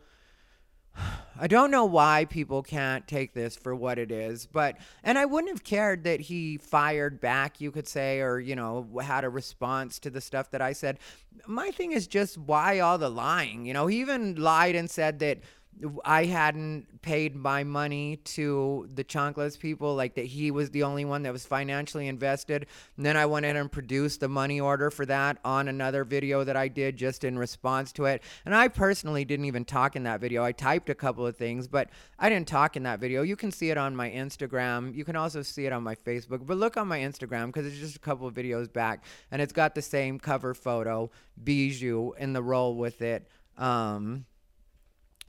I 1.38 1.48
don't 1.48 1.72
know 1.72 1.86
why 1.86 2.26
people 2.26 2.64
can't 2.64 3.08
take 3.08 3.34
this 3.34 3.58
for 3.58 3.76
what 3.76 4.00
it 4.00 4.12
is, 4.12 4.46
but 4.46 4.78
and 5.04 5.18
I 5.18 5.26
wouldn't 5.26 5.52
have 5.52 5.64
cared 5.64 6.06
that 6.06 6.22
he 6.22 6.58
fired 6.58 7.20
back, 7.20 7.60
you 7.60 7.72
could 7.72 7.88
say, 7.88 8.22
or 8.22 8.40
you 8.40 8.56
know, 8.56 8.88
had 9.02 9.26
a 9.26 9.30
response 9.30 10.00
to 10.00 10.10
the 10.10 10.22
stuff 10.22 10.52
that 10.52 10.62
I 10.62 10.72
said. 10.72 10.98
My 11.46 11.72
thing 11.72 11.92
is 11.92 12.08
just 12.08 12.38
why 12.38 12.80
all 12.80 12.98
the 12.98 13.10
lying? 13.10 13.66
You 13.66 13.74
know, 13.74 13.88
he 13.88 14.00
even 14.00 14.36
lied 14.36 14.76
and 14.76 14.90
said 14.90 15.20
that 15.20 15.40
I 16.06 16.26
hadn't 16.26 17.02
paid 17.02 17.36
my 17.36 17.64
money 17.64 18.18
to 18.18 18.90
the 18.94 19.04
Chanclas 19.04 19.60
people, 19.60 19.94
like 19.94 20.16
that 20.16 20.26
he 20.26 20.50
was 20.50 20.72
the 20.72 20.84
only 20.84 21.04
one 21.04 21.24
that 21.24 21.34
was 21.34 21.46
financially 21.46 22.08
invested. 22.08 22.68
And 22.96 23.06
then 23.06 23.18
I 23.18 23.26
went 23.26 23.46
in 23.46 23.58
and 23.58 23.70
produced 23.70 24.22
the 24.22 24.30
money 24.30 24.62
order 24.62 24.90
for 24.90 25.06
that 25.08 25.38
on 25.44 25.68
another 25.68 26.06
video 26.06 26.46
that 26.46 26.56
I 26.56 26.70
did 26.70 26.96
just 26.96 27.26
in 27.26 27.38
response 27.38 27.92
to 27.94 28.06
it. 28.06 28.24
And 28.46 28.56
I 28.56 28.70
personally 28.70 29.26
didn't 29.26 29.46
even 29.46 29.66
talk 29.66 29.98
in 29.98 30.04
that 30.04 30.22
video. 30.22 30.44
I 30.44 30.54
typed 30.54 30.90
a 30.90 30.96
couple 30.96 31.28
of 31.28 31.36
things, 31.36 31.68
but 31.68 31.90
I 32.18 32.30
didn't 32.30 32.48
talk 32.48 32.78
in 32.78 32.84
that 32.84 33.00
video. 33.00 33.22
You 33.24 33.36
can 33.36 33.52
see 33.52 33.70
it 33.70 33.78
on 33.78 33.96
my 33.96 34.10
Instagram. 34.10 34.96
You 34.96 35.04
can 35.04 35.18
also 35.18 35.42
see 35.42 35.66
it 35.66 35.74
on 35.74 35.84
my 35.84 35.96
Facebook. 35.96 36.46
But 36.46 36.58
look 36.58 36.78
on 36.78 36.88
my 36.88 37.00
Instagram 37.00 37.48
because 37.48 37.66
it's 37.66 37.80
just 37.80 37.98
a 37.98 38.00
couple 38.00 38.28
of 38.28 38.34
videos 38.34 38.72
back 38.72 39.04
and 39.30 39.42
it's 39.42 39.54
got 39.54 39.76
the 39.76 39.82
same 39.82 40.20
cover 40.20 40.54
photo, 40.54 41.12
Bijou, 41.44 42.14
in 42.14 42.32
the 42.32 42.42
role 42.42 42.76
with 42.76 43.02
it. 43.02 43.28
Um, 43.58 44.26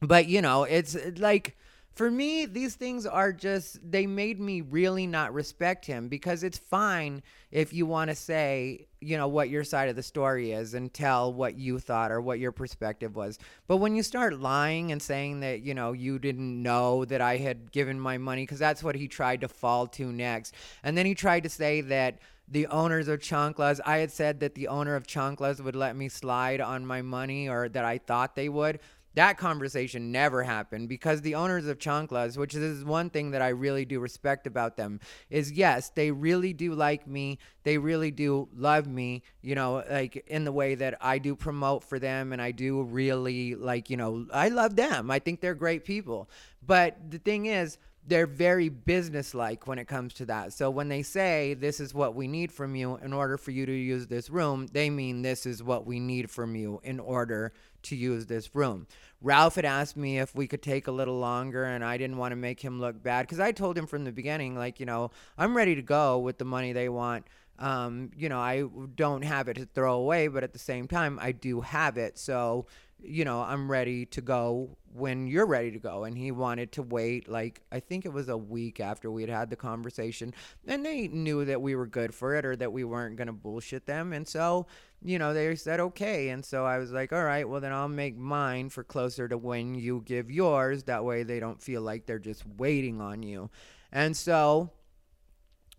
but 0.00 0.26
you 0.26 0.42
know 0.42 0.64
it's 0.64 0.94
uh, 0.94 1.10
like 1.18 1.56
for 1.94 2.10
me 2.10 2.44
these 2.44 2.74
things 2.74 3.06
are 3.06 3.32
just 3.32 3.78
they 3.90 4.06
made 4.06 4.38
me 4.38 4.60
really 4.60 5.06
not 5.06 5.32
respect 5.32 5.86
him 5.86 6.08
because 6.08 6.42
it's 6.42 6.58
fine 6.58 7.22
if 7.50 7.72
you 7.72 7.86
want 7.86 8.10
to 8.10 8.14
say 8.14 8.86
you 9.00 9.16
know 9.16 9.28
what 9.28 9.48
your 9.48 9.64
side 9.64 9.88
of 9.88 9.96
the 9.96 10.02
story 10.02 10.52
is 10.52 10.74
and 10.74 10.92
tell 10.92 11.32
what 11.32 11.56
you 11.56 11.78
thought 11.78 12.12
or 12.12 12.20
what 12.20 12.38
your 12.38 12.52
perspective 12.52 13.16
was 13.16 13.38
but 13.66 13.78
when 13.78 13.94
you 13.94 14.02
start 14.02 14.38
lying 14.38 14.92
and 14.92 15.00
saying 15.00 15.40
that 15.40 15.62
you 15.62 15.74
know 15.74 15.92
you 15.92 16.18
didn't 16.18 16.62
know 16.62 17.04
that 17.06 17.22
i 17.22 17.38
had 17.38 17.72
given 17.72 17.98
my 17.98 18.18
money 18.18 18.42
because 18.42 18.58
that's 18.58 18.82
what 18.82 18.94
he 18.94 19.08
tried 19.08 19.40
to 19.40 19.48
fall 19.48 19.86
to 19.86 20.12
next 20.12 20.54
and 20.82 20.96
then 20.98 21.06
he 21.06 21.14
tried 21.14 21.42
to 21.42 21.48
say 21.48 21.80
that 21.80 22.18
the 22.48 22.66
owners 22.68 23.08
of 23.08 23.18
Chanclas, 23.18 23.80
I 23.84 23.98
had 23.98 24.12
said 24.12 24.38
that 24.38 24.54
the 24.54 24.68
owner 24.68 24.94
of 24.94 25.06
Chanclas 25.06 25.60
would 25.60 25.74
let 25.74 25.96
me 25.96 26.08
slide 26.08 26.60
on 26.60 26.86
my 26.86 27.02
money 27.02 27.48
or 27.48 27.68
that 27.70 27.84
I 27.84 27.98
thought 27.98 28.36
they 28.36 28.48
would. 28.48 28.78
That 29.16 29.38
conversation 29.38 30.12
never 30.12 30.42
happened 30.42 30.90
because 30.90 31.22
the 31.22 31.36
owners 31.36 31.66
of 31.66 31.78
Chanclas, 31.78 32.36
which 32.36 32.54
is 32.54 32.84
one 32.84 33.08
thing 33.08 33.30
that 33.30 33.40
I 33.40 33.48
really 33.48 33.86
do 33.86 33.98
respect 33.98 34.46
about 34.46 34.76
them, 34.76 35.00
is 35.30 35.50
yes, 35.52 35.88
they 35.88 36.10
really 36.10 36.52
do 36.52 36.74
like 36.74 37.06
me. 37.06 37.38
They 37.64 37.78
really 37.78 38.10
do 38.10 38.46
love 38.54 38.86
me, 38.86 39.22
you 39.40 39.54
know, 39.54 39.82
like 39.90 40.22
in 40.26 40.44
the 40.44 40.52
way 40.52 40.74
that 40.74 40.98
I 41.00 41.16
do 41.16 41.34
promote 41.34 41.82
for 41.82 41.98
them 41.98 42.34
and 42.34 42.42
I 42.42 42.50
do 42.50 42.82
really 42.82 43.54
like, 43.54 43.88
you 43.88 43.96
know, 43.96 44.26
I 44.34 44.50
love 44.50 44.76
them. 44.76 45.10
I 45.10 45.18
think 45.18 45.40
they're 45.40 45.54
great 45.54 45.86
people. 45.86 46.28
But 46.66 47.10
the 47.10 47.18
thing 47.18 47.46
is, 47.46 47.78
they're 48.08 48.26
very 48.26 48.68
businesslike 48.68 49.66
when 49.66 49.78
it 49.78 49.88
comes 49.88 50.14
to 50.14 50.26
that. 50.26 50.52
So 50.52 50.70
when 50.70 50.88
they 50.88 51.02
say 51.02 51.54
this 51.54 51.80
is 51.80 51.92
what 51.92 52.14
we 52.14 52.28
need 52.28 52.52
from 52.52 52.76
you 52.76 52.96
in 52.98 53.12
order 53.12 53.36
for 53.36 53.50
you 53.50 53.66
to 53.66 53.72
use 53.72 54.06
this 54.06 54.30
room, 54.30 54.68
they 54.72 54.90
mean 54.90 55.22
this 55.22 55.44
is 55.44 55.62
what 55.62 55.86
we 55.86 55.98
need 55.98 56.30
from 56.30 56.54
you 56.54 56.80
in 56.84 57.00
order 57.00 57.52
to 57.88 57.96
use 57.96 58.26
this 58.26 58.54
room. 58.54 58.86
Ralph 59.22 59.54
had 59.54 59.64
asked 59.64 59.96
me 59.96 60.18
if 60.18 60.34
we 60.34 60.46
could 60.46 60.62
take 60.62 60.86
a 60.86 60.92
little 60.92 61.18
longer, 61.18 61.64
and 61.64 61.84
I 61.84 61.96
didn't 61.96 62.18
want 62.18 62.32
to 62.32 62.36
make 62.36 62.60
him 62.60 62.80
look 62.80 63.02
bad 63.02 63.22
because 63.22 63.40
I 63.40 63.52
told 63.52 63.76
him 63.76 63.86
from 63.86 64.04
the 64.04 64.12
beginning, 64.12 64.56
like, 64.56 64.78
you 64.78 64.86
know, 64.86 65.10
I'm 65.38 65.56
ready 65.56 65.74
to 65.74 65.82
go 65.82 66.18
with 66.18 66.38
the 66.38 66.44
money 66.44 66.72
they 66.72 66.88
want. 66.88 67.26
Um, 67.58 68.10
you 68.16 68.28
know, 68.28 68.38
I 68.38 68.64
don't 68.94 69.22
have 69.22 69.48
it 69.48 69.54
to 69.54 69.64
throw 69.64 69.94
away, 69.94 70.28
but 70.28 70.44
at 70.44 70.52
the 70.52 70.58
same 70.58 70.86
time, 70.86 71.18
I 71.20 71.32
do 71.32 71.62
have 71.62 71.96
it. 71.96 72.18
So, 72.18 72.66
you 73.02 73.24
know, 73.24 73.42
I'm 73.42 73.70
ready 73.70 74.06
to 74.06 74.20
go 74.20 74.76
when 74.92 75.26
you're 75.26 75.46
ready 75.46 75.70
to 75.70 75.78
go. 75.78 76.04
And 76.04 76.16
he 76.16 76.30
wanted 76.30 76.72
to 76.72 76.82
wait, 76.82 77.28
like, 77.28 77.60
I 77.70 77.80
think 77.80 78.04
it 78.06 78.12
was 78.12 78.28
a 78.28 78.36
week 78.36 78.80
after 78.80 79.10
we 79.10 79.22
had 79.22 79.30
had 79.30 79.50
the 79.50 79.56
conversation. 79.56 80.32
And 80.66 80.84
they 80.84 81.08
knew 81.08 81.44
that 81.44 81.60
we 81.60 81.76
were 81.76 81.86
good 81.86 82.14
for 82.14 82.34
it 82.34 82.44
or 82.44 82.56
that 82.56 82.72
we 82.72 82.84
weren't 82.84 83.16
going 83.16 83.26
to 83.26 83.32
bullshit 83.32 83.86
them. 83.86 84.12
And 84.12 84.26
so, 84.26 84.66
you 85.02 85.18
know, 85.18 85.34
they 85.34 85.54
said 85.56 85.80
okay. 85.80 86.30
And 86.30 86.44
so 86.44 86.64
I 86.64 86.78
was 86.78 86.92
like, 86.92 87.12
all 87.12 87.24
right, 87.24 87.48
well, 87.48 87.60
then 87.60 87.72
I'll 87.72 87.88
make 87.88 88.16
mine 88.16 88.70
for 88.70 88.82
closer 88.82 89.28
to 89.28 89.36
when 89.36 89.74
you 89.74 90.02
give 90.04 90.30
yours. 90.30 90.84
That 90.84 91.04
way 91.04 91.22
they 91.22 91.40
don't 91.40 91.60
feel 91.60 91.82
like 91.82 92.06
they're 92.06 92.18
just 92.18 92.44
waiting 92.56 93.00
on 93.00 93.22
you. 93.22 93.50
And 93.92 94.16
so 94.16 94.70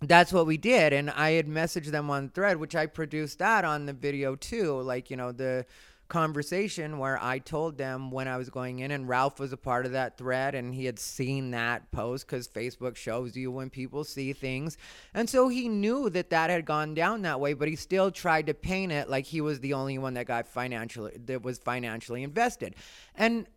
that's 0.02 0.32
what 0.32 0.46
we 0.46 0.58
did. 0.58 0.94
And 0.94 1.10
I 1.10 1.32
had 1.32 1.48
messaged 1.48 1.92
them 1.92 2.10
on 2.12 2.30
thread, 2.30 2.58
which 2.58 2.76
I 2.76 2.86
produced 2.86 3.40
that 3.40 3.66
on 3.66 3.88
the 3.88 3.94
video 3.94 4.36
too. 4.36 4.80
Like, 4.82 5.10
you 5.10 5.18
know, 5.18 5.32
the 5.32 5.66
conversation 6.08 6.98
where 6.98 7.22
I 7.22 7.40
told 7.40 7.78
them 7.78 8.12
when 8.12 8.28
I 8.28 8.38
was 8.38 8.50
going 8.50 8.80
in, 8.80 8.92
and 8.92 9.08
Ralph 9.08 9.40
was 9.40 9.54
a 9.54 9.58
part 9.58 9.86
of 9.86 9.92
that 9.94 10.18
thread, 10.18 10.56
and 10.56 10.74
he 10.74 10.86
had 10.86 11.00
seen 11.00 11.52
that 11.52 11.92
post 11.92 12.26
because 12.26 12.48
Facebook 12.48 12.96
shows 12.96 13.36
you 13.36 13.52
when 13.52 13.70
people 13.70 14.04
see 14.04 14.34
things. 14.34 14.78
And 15.14 15.30
so 15.30 15.48
he 15.48 15.68
knew 15.68 16.10
that 16.10 16.30
that 16.30 16.50
had 16.50 16.66
gone 16.66 16.94
down 16.94 17.22
that 17.24 17.40
way, 17.40 17.54
but 17.54 17.68
he 17.68 17.76
still 17.76 18.12
tried 18.12 18.48
to 18.48 18.54
paint 18.54 18.92
it 18.92 19.10
like 19.10 19.26
he 19.26 19.42
was 19.42 19.60
the 19.60 19.74
only 19.74 19.98
one 19.98 20.14
that 20.16 20.26
got 20.26 20.48
financially, 20.48 21.18
that 21.26 21.44
was 21.44 21.58
financially 21.58 22.24
invested. 22.24 22.76
And 23.16 23.48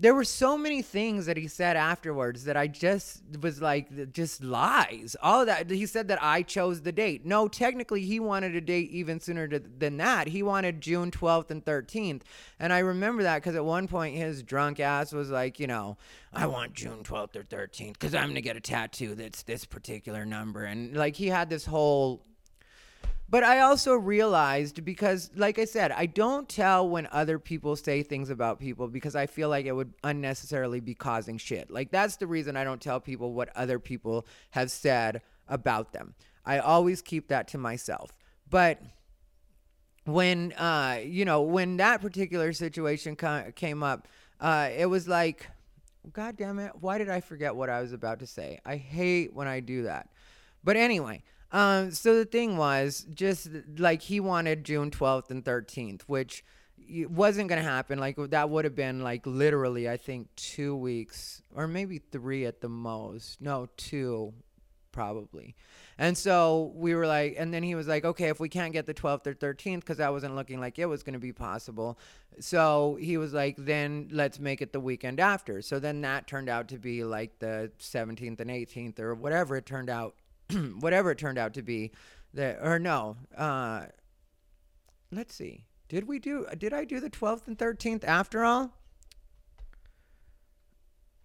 there 0.00 0.14
were 0.14 0.24
so 0.24 0.56
many 0.56 0.80
things 0.80 1.26
that 1.26 1.36
he 1.36 1.48
said 1.48 1.76
afterwards 1.76 2.44
that 2.44 2.56
I 2.56 2.68
just 2.68 3.22
was 3.40 3.60
like, 3.60 4.12
just 4.12 4.44
lies. 4.44 5.16
All 5.20 5.44
that. 5.46 5.68
He 5.68 5.86
said 5.86 6.06
that 6.08 6.22
I 6.22 6.42
chose 6.42 6.82
the 6.82 6.92
date. 6.92 7.26
No, 7.26 7.48
technically, 7.48 8.02
he 8.02 8.20
wanted 8.20 8.54
a 8.54 8.60
date 8.60 8.90
even 8.90 9.18
sooner 9.18 9.48
to, 9.48 9.58
than 9.58 9.96
that. 9.96 10.28
He 10.28 10.42
wanted 10.42 10.80
June 10.80 11.10
12th 11.10 11.50
and 11.50 11.64
13th. 11.64 12.22
And 12.60 12.72
I 12.72 12.78
remember 12.78 13.24
that 13.24 13.38
because 13.38 13.56
at 13.56 13.64
one 13.64 13.88
point 13.88 14.16
his 14.16 14.44
drunk 14.44 14.78
ass 14.78 15.12
was 15.12 15.30
like, 15.30 15.58
you 15.58 15.66
know, 15.66 15.96
I 16.32 16.46
want 16.46 16.74
June 16.74 17.02
12th 17.02 17.34
or 17.34 17.42
13th 17.42 17.94
because 17.94 18.14
I'm 18.14 18.26
going 18.26 18.36
to 18.36 18.40
get 18.40 18.56
a 18.56 18.60
tattoo 18.60 19.16
that's 19.16 19.42
this 19.42 19.64
particular 19.64 20.24
number. 20.24 20.64
And 20.64 20.96
like 20.96 21.16
he 21.16 21.26
had 21.26 21.50
this 21.50 21.66
whole 21.66 22.22
but 23.30 23.44
I 23.44 23.60
also 23.60 23.94
realized 23.94 24.84
because, 24.84 25.30
like 25.36 25.58
I 25.58 25.66
said, 25.66 25.92
I 25.92 26.06
don't 26.06 26.48
tell 26.48 26.88
when 26.88 27.06
other 27.12 27.38
people 27.38 27.76
say 27.76 28.02
things 28.02 28.30
about 28.30 28.58
people 28.58 28.88
because 28.88 29.14
I 29.14 29.26
feel 29.26 29.48
like 29.50 29.66
it 29.66 29.72
would 29.72 29.92
unnecessarily 30.02 30.80
be 30.80 30.94
causing 30.94 31.36
shit. 31.36 31.70
Like, 31.70 31.90
that's 31.90 32.16
the 32.16 32.26
reason 32.26 32.56
I 32.56 32.64
don't 32.64 32.80
tell 32.80 33.00
people 33.00 33.34
what 33.34 33.50
other 33.54 33.78
people 33.78 34.26
have 34.50 34.70
said 34.70 35.20
about 35.46 35.92
them. 35.92 36.14
I 36.46 36.58
always 36.58 37.02
keep 37.02 37.28
that 37.28 37.48
to 37.48 37.58
myself. 37.58 38.14
But 38.48 38.80
when, 40.04 40.52
uh, 40.52 41.00
you 41.04 41.26
know, 41.26 41.42
when 41.42 41.76
that 41.76 42.00
particular 42.00 42.54
situation 42.54 43.14
ca- 43.14 43.50
came 43.54 43.82
up, 43.82 44.08
uh, 44.40 44.70
it 44.74 44.86
was 44.86 45.06
like, 45.06 45.48
God 46.14 46.38
damn 46.38 46.58
it, 46.58 46.72
why 46.80 46.96
did 46.96 47.10
I 47.10 47.20
forget 47.20 47.54
what 47.54 47.68
I 47.68 47.82
was 47.82 47.92
about 47.92 48.20
to 48.20 48.26
say? 48.26 48.60
I 48.64 48.76
hate 48.76 49.34
when 49.34 49.46
I 49.46 49.60
do 49.60 49.82
that. 49.82 50.08
But 50.64 50.76
anyway, 50.76 51.22
um, 51.52 51.90
so 51.90 52.16
the 52.16 52.24
thing 52.24 52.56
was 52.56 53.06
just 53.14 53.48
like 53.78 54.02
he 54.02 54.20
wanted 54.20 54.64
June 54.64 54.90
12th 54.90 55.30
and 55.30 55.44
13th, 55.44 56.02
which 56.02 56.44
wasn't 57.08 57.48
going 57.48 57.62
to 57.62 57.68
happen. 57.68 57.98
Like 57.98 58.16
that 58.16 58.50
would 58.50 58.64
have 58.64 58.74
been 58.74 59.00
like 59.02 59.26
literally, 59.26 59.88
I 59.88 59.96
think, 59.96 60.28
two 60.36 60.76
weeks 60.76 61.42
or 61.54 61.66
maybe 61.66 61.98
three 61.98 62.44
at 62.46 62.60
the 62.60 62.68
most. 62.68 63.40
No, 63.40 63.68
two 63.76 64.34
probably. 64.92 65.54
And 65.96 66.16
so 66.16 66.72
we 66.74 66.94
were 66.94 67.06
like, 67.06 67.36
and 67.38 67.52
then 67.52 67.62
he 67.62 67.74
was 67.74 67.86
like, 67.86 68.04
okay, 68.04 68.28
if 68.28 68.40
we 68.40 68.48
can't 68.48 68.72
get 68.72 68.86
the 68.86 68.94
12th 68.94 69.26
or 69.26 69.34
13th, 69.34 69.80
because 69.80 69.98
that 69.98 70.12
wasn't 70.12 70.34
looking 70.34 70.60
like 70.60 70.78
it 70.78 70.86
was 70.86 71.02
going 71.02 71.14
to 71.14 71.20
be 71.20 71.32
possible. 71.32 71.98
So 72.40 72.98
he 73.00 73.16
was 73.16 73.32
like, 73.32 73.56
then 73.58 74.08
let's 74.10 74.38
make 74.38 74.60
it 74.60 74.72
the 74.72 74.80
weekend 74.80 75.20
after. 75.20 75.62
So 75.62 75.78
then 75.78 76.00
that 76.02 76.26
turned 76.26 76.48
out 76.48 76.68
to 76.68 76.78
be 76.78 77.04
like 77.04 77.38
the 77.38 77.70
17th 77.78 78.40
and 78.40 78.50
18th 78.50 78.98
or 78.98 79.14
whatever 79.14 79.56
it 79.56 79.66
turned 79.66 79.90
out 79.90 80.14
whatever 80.80 81.10
it 81.10 81.18
turned 81.18 81.38
out 81.38 81.54
to 81.54 81.62
be 81.62 81.92
that 82.34 82.58
or 82.62 82.78
no 82.78 83.16
uh 83.36 83.86
let's 85.10 85.34
see. 85.34 85.64
Did 85.88 86.06
we 86.06 86.18
do 86.18 86.46
did 86.56 86.72
i 86.72 86.84
do 86.84 87.00
the 87.00 87.10
12th 87.10 87.46
and 87.46 87.58
13th 87.58 88.04
after 88.04 88.44
all? 88.44 88.72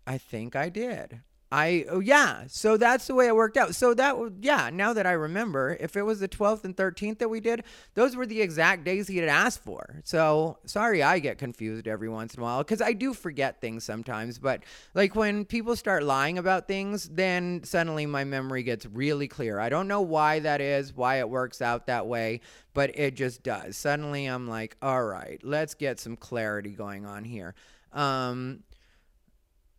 I 0.06 0.18
think 0.18 0.56
i 0.56 0.70
did 0.70 1.22
I 1.54 1.86
oh 1.88 2.00
yeah, 2.00 2.46
so 2.48 2.78
that's 2.78 3.06
the 3.06 3.14
way 3.14 3.28
it 3.28 3.36
worked 3.36 3.58
out. 3.58 3.76
So 3.76 3.94
that 3.94 4.16
yeah, 4.42 4.72
now 4.74 4.92
that 4.94 5.06
I 5.06 5.12
remember, 5.12 5.78
if 5.80 5.96
it 5.96 6.02
was 6.02 6.20
the 6.20 6.28
12th 6.28 6.64
and 6.64 6.76
13th 6.76 7.20
that 7.20 7.30
we 7.30 7.40
did, 7.40 7.64
those 7.94 8.16
were 8.16 8.26
the 8.26 8.42
exact 8.42 8.84
days 8.84 9.08
he 9.08 9.18
had 9.18 9.30
asked 9.30 9.64
for. 9.64 10.02
So 10.04 10.58
sorry, 10.66 11.04
I 11.04 11.20
get 11.20 11.38
confused 11.38 11.88
every 11.88 12.10
once 12.10 12.34
in 12.34 12.40
a 12.40 12.44
while 12.44 12.64
because 12.64 12.82
I 12.82 12.94
do 12.94 13.14
forget 13.14 13.62
things 13.62 13.84
sometimes. 13.84 14.40
But 14.40 14.64
like 14.96 15.16
when 15.16 15.46
people 15.46 15.76
start 15.76 16.02
lying 16.02 16.40
about 16.40 16.68
things, 16.68 17.08
then 17.08 17.64
suddenly 17.64 18.08
my 18.08 18.24
memory 18.24 18.64
gets 18.64 18.88
really 18.88 19.28
clear. 19.28 19.60
I 19.60 19.70
don't 19.70 19.88
know 19.88 20.02
why 20.02 20.40
that 20.40 20.60
is, 20.60 20.92
why 20.96 21.20
it 21.20 21.30
works 21.30 21.62
out 21.62 21.86
that 21.86 22.08
way, 22.08 22.42
but 22.74 22.98
it 22.98 23.14
just 23.14 23.44
does. 23.44 23.78
Suddenly 23.78 24.26
I'm 24.26 24.48
like, 24.48 24.76
all 24.82 25.04
right, 25.04 25.40
let's 25.44 25.76
get 25.76 26.00
some 26.00 26.18
clarity 26.18 26.72
going 26.72 27.06
on 27.06 27.24
here. 27.24 27.54
Um, 27.92 28.64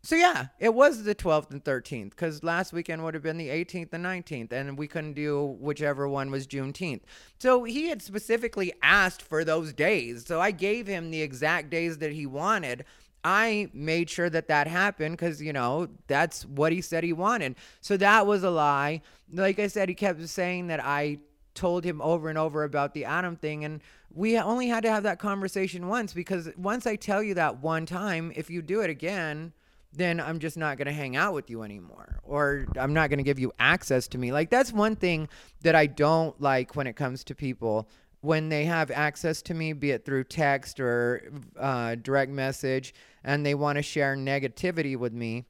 so 0.05 0.15
yeah, 0.15 0.47
it 0.59 0.75
was 0.75 1.01
the 1.01 1.15
12th 1.15 1.49
and 1.49 1.63
13th 1.63 2.11
because 2.11 2.43
last 2.43 2.71
weekend 2.71 3.03
would 3.03 3.15
have 3.15 3.23
been 3.23 3.37
the 3.37 3.49
18th 3.49 3.91
and 3.91 4.05
19th, 4.05 4.51
and 4.51 4.77
we 4.77 4.87
couldn't 4.87 5.13
do 5.13 5.57
whichever 5.59 6.07
one 6.07 6.29
was 6.29 6.45
Juneteenth. 6.45 7.01
So 7.39 7.63
he 7.63 7.87
had 7.87 8.03
specifically 8.03 8.71
asked 8.83 9.23
for 9.23 9.43
those 9.43 9.73
days. 9.73 10.23
So 10.27 10.39
I 10.39 10.51
gave 10.51 10.85
him 10.85 11.09
the 11.09 11.23
exact 11.23 11.71
days 11.71 11.97
that 11.97 12.11
he 12.11 12.27
wanted. 12.27 12.85
I 13.23 13.69
made 13.73 14.07
sure 14.07 14.29
that 14.29 14.47
that 14.47 14.67
happened 14.67 15.17
because, 15.17 15.41
you 15.41 15.51
know, 15.51 15.87
that's 16.05 16.45
what 16.45 16.71
he 16.71 16.81
said 16.81 17.03
he 17.03 17.11
wanted. 17.11 17.55
So 17.81 17.97
that 17.97 18.27
was 18.27 18.43
a 18.43 18.51
lie. 18.51 19.01
Like 19.33 19.57
I 19.57 19.65
said, 19.65 19.89
he 19.89 19.95
kept 19.95 20.27
saying 20.29 20.67
that 20.67 20.85
I 20.85 21.17
told 21.55 21.83
him 21.83 21.99
over 21.99 22.29
and 22.29 22.37
over 22.37 22.63
about 22.63 22.93
the 22.93 23.05
Adam 23.05 23.37
thing. 23.37 23.65
And 23.65 23.81
we 24.13 24.37
only 24.37 24.67
had 24.67 24.83
to 24.83 24.91
have 24.91 25.01
that 25.01 25.17
conversation 25.17 25.87
once 25.87 26.13
because 26.13 26.51
once 26.55 26.85
I 26.85 26.95
tell 26.95 27.23
you 27.23 27.33
that 27.33 27.63
one 27.63 27.87
time, 27.87 28.31
if 28.35 28.51
you 28.51 28.61
do 28.61 28.81
it 28.81 28.91
again, 28.91 29.51
then 29.95 30.19
I'm 30.19 30.39
just 30.39 30.57
not 30.57 30.77
going 30.77 30.87
to 30.87 30.93
hang 30.93 31.15
out 31.15 31.33
with 31.33 31.49
you 31.49 31.63
anymore 31.63 32.19
or 32.23 32.65
I'm 32.77 32.93
not 32.93 33.09
going 33.09 33.17
to 33.17 33.23
give 33.23 33.39
you 33.39 33.51
access 33.59 34.07
to 34.09 34.17
me. 34.17 34.31
Like 34.31 34.49
that's 34.49 34.71
one 34.71 34.95
thing 34.95 35.27
that 35.61 35.75
I 35.75 35.87
don't 35.87 36.39
like 36.41 36.75
when 36.75 36.87
it 36.87 36.95
comes 36.95 37.23
to 37.25 37.35
people 37.35 37.89
when 38.25 38.49
they 38.49 38.65
have 38.65 38.89
access 38.89 39.41
to 39.43 39.53
me, 39.53 39.71
be 39.71 39.91
it 39.91 40.03
through 40.03 40.23
text 40.23 40.79
or 40.79 41.31
uh, 41.59 41.95
direct 41.95 42.31
message, 42.31 42.93
and 43.23 43.45
they 43.45 43.53
want 43.53 43.77
to 43.77 43.83
share 43.83 44.15
negativity 44.15 44.97
with 44.97 45.13
me. 45.13 45.45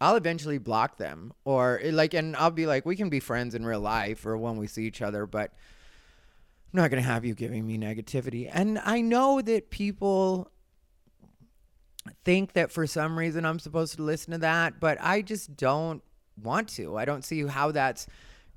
I'll 0.00 0.16
eventually 0.16 0.58
block 0.58 0.96
them 0.96 1.32
or 1.44 1.80
like, 1.84 2.14
and 2.14 2.34
I'll 2.36 2.50
be 2.50 2.66
like, 2.66 2.84
we 2.86 2.96
can 2.96 3.08
be 3.08 3.20
friends 3.20 3.54
in 3.54 3.64
real 3.64 3.80
life 3.80 4.26
or 4.26 4.36
when 4.36 4.56
we 4.56 4.66
see 4.66 4.84
each 4.84 5.02
other, 5.02 5.26
but 5.26 5.52
I'm 6.72 6.80
not 6.80 6.90
going 6.90 7.02
to 7.02 7.08
have 7.08 7.24
you 7.24 7.34
giving 7.34 7.66
me 7.66 7.78
negativity. 7.78 8.50
And 8.52 8.80
I 8.80 9.00
know 9.00 9.42
that 9.42 9.70
people 9.70 10.50
think 12.24 12.52
that 12.54 12.72
for 12.72 12.86
some 12.86 13.18
reason 13.18 13.44
I'm 13.44 13.58
supposed 13.58 13.96
to 13.96 14.02
listen 14.02 14.32
to 14.32 14.38
that, 14.38 14.80
but 14.80 14.98
I 15.00 15.22
just 15.22 15.56
don't 15.56 16.02
want 16.42 16.68
to. 16.70 16.96
I 16.96 17.04
don't 17.04 17.24
see 17.24 17.46
how 17.46 17.72
that's 17.72 18.06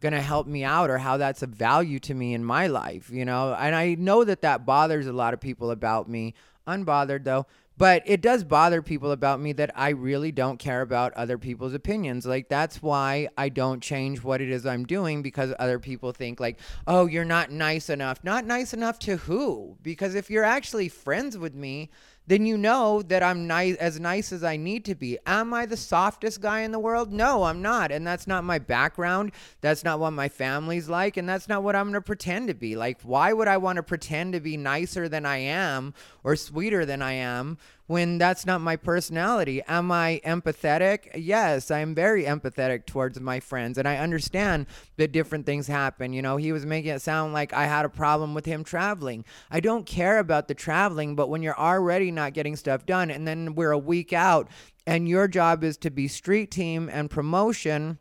going 0.01 0.13
to 0.13 0.21
help 0.21 0.47
me 0.47 0.63
out 0.63 0.89
or 0.89 0.97
how 0.97 1.17
that's 1.17 1.41
of 1.41 1.49
value 1.49 1.99
to 1.99 2.13
me 2.13 2.34
in 2.34 2.43
my 2.43 2.67
life, 2.67 3.10
you 3.10 3.25
know? 3.25 3.53
And 3.53 3.75
I 3.75 3.95
know 3.95 4.23
that 4.23 4.41
that 4.41 4.65
bothers 4.65 5.08
a 5.08 5.13
lot 5.13 5.34
of 5.34 5.39
people 5.39 5.71
about 5.71 6.10
me. 6.10 6.34
Unbothered 6.67 7.23
though, 7.23 7.45
but 7.77 8.01
it 8.05 8.21
does 8.21 8.43
bother 8.43 8.81
people 8.81 9.12
about 9.12 9.39
me 9.39 9.53
that 9.53 9.71
I 9.75 9.89
really 9.89 10.31
don't 10.31 10.58
care 10.58 10.81
about 10.81 11.13
other 11.13 11.38
people's 11.38 11.73
opinions. 11.73 12.25
Like 12.25 12.49
that's 12.49 12.81
why 12.81 13.27
I 13.38 13.49
don't 13.49 13.84
change 13.84 14.23
what 14.23 14.41
it 14.41 14.49
is 14.49 14.65
I'm 14.65 14.86
doing 14.86 15.21
because 15.21 15.53
other 15.60 15.77
people 15.77 16.12
think 16.12 16.39
like, 16.39 16.60
"Oh, 16.88 17.05
you're 17.05 17.25
not 17.25 17.51
nice 17.51 17.89
enough." 17.89 18.23
Not 18.23 18.45
nice 18.45 18.73
enough 18.73 18.97
to 18.99 19.17
who? 19.17 19.77
Because 19.84 20.15
if 20.15 20.29
you're 20.31 20.43
actually 20.43 20.89
friends 20.89 21.38
with 21.38 21.53
me, 21.53 21.91
then 22.27 22.45
you 22.45 22.57
know 22.57 23.01
that 23.03 23.23
I'm 23.23 23.47
nice 23.47 23.75
as 23.77 23.99
nice 23.99 24.31
as 24.31 24.43
I 24.43 24.57
need 24.57 24.85
to 24.85 24.95
be. 24.95 25.17
Am 25.25 25.53
I 25.53 25.65
the 25.65 25.77
softest 25.77 26.41
guy 26.41 26.61
in 26.61 26.71
the 26.71 26.79
world? 26.79 27.11
No, 27.11 27.43
I'm 27.43 27.61
not. 27.61 27.91
And 27.91 28.05
that's 28.05 28.27
not 28.27 28.43
my 28.43 28.59
background. 28.59 29.31
That's 29.61 29.83
not 29.83 29.99
what 29.99 30.11
my 30.11 30.29
family's 30.29 30.89
like, 30.89 31.17
and 31.17 31.27
that's 31.27 31.47
not 31.47 31.63
what 31.63 31.75
I'm 31.75 31.85
going 31.85 31.93
to 31.93 32.01
pretend 32.01 32.47
to 32.47 32.53
be. 32.53 32.75
Like 32.75 33.01
why 33.01 33.33
would 33.33 33.47
I 33.47 33.57
want 33.57 33.77
to 33.77 33.83
pretend 33.83 34.33
to 34.33 34.39
be 34.39 34.57
nicer 34.57 35.07
than 35.07 35.25
I 35.25 35.38
am 35.38 35.93
or 36.23 36.35
sweeter 36.35 36.85
than 36.85 37.01
I 37.01 37.13
am 37.13 37.57
when 37.87 38.17
that's 38.17 38.45
not 38.45 38.61
my 38.61 38.75
personality. 38.75 39.61
Am 39.67 39.91
I 39.91 40.21
empathetic? 40.25 41.09
Yes, 41.15 41.69
I'm 41.69 41.93
very 41.93 42.23
empathetic 42.23 42.85
towards 42.85 43.19
my 43.19 43.39
friends, 43.39 43.77
and 43.77 43.87
I 43.87 43.97
understand 43.97 44.65
that 44.97 45.11
different 45.11 45.45
things 45.45 45.67
happen. 45.67 46.13
You 46.13 46.21
know, 46.21 46.37
he 46.37 46.51
was 46.51 46.65
making 46.65 46.91
it 46.91 47.01
sound 47.01 47.33
like 47.33 47.53
I 47.53 47.65
had 47.65 47.85
a 47.85 47.89
problem 47.89 48.33
with 48.33 48.45
him 48.45 48.63
traveling. 48.63 49.25
I 49.51 49.59
don't 49.59 49.85
care 49.85 50.19
about 50.19 50.47
the 50.47 50.55
traveling, 50.55 51.15
but 51.15 51.29
when 51.29 51.43
you're 51.43 51.59
already 51.59 52.11
not 52.11 52.33
getting 52.33 52.55
stuff 52.55 52.85
done, 52.85 53.11
and 53.11 53.27
then 53.27 53.55
we're 53.55 53.71
a 53.71 53.77
week 53.77 54.13
out, 54.13 54.49
and 54.87 55.07
your 55.07 55.27
job 55.27 55.63
is 55.63 55.77
to 55.77 55.91
be 55.91 56.07
street 56.07 56.51
team 56.51 56.89
and 56.91 57.09
promotion 57.09 57.99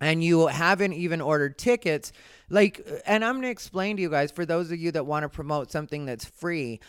and 0.00 0.22
you 0.22 0.46
haven't 0.48 0.92
even 0.92 1.20
ordered 1.20 1.56
tickets 1.56 2.12
like 2.50 2.86
and 3.06 3.24
i'm 3.24 3.40
to 3.40 3.48
explain 3.48 3.96
to 3.96 4.02
you 4.02 4.10
guys 4.10 4.30
for 4.30 4.44
those 4.44 4.70
of 4.70 4.78
you 4.78 4.92
that 4.92 5.06
want 5.06 5.22
to 5.22 5.28
promote 5.28 5.70
something 5.70 6.04
that's 6.04 6.24
free 6.24 6.80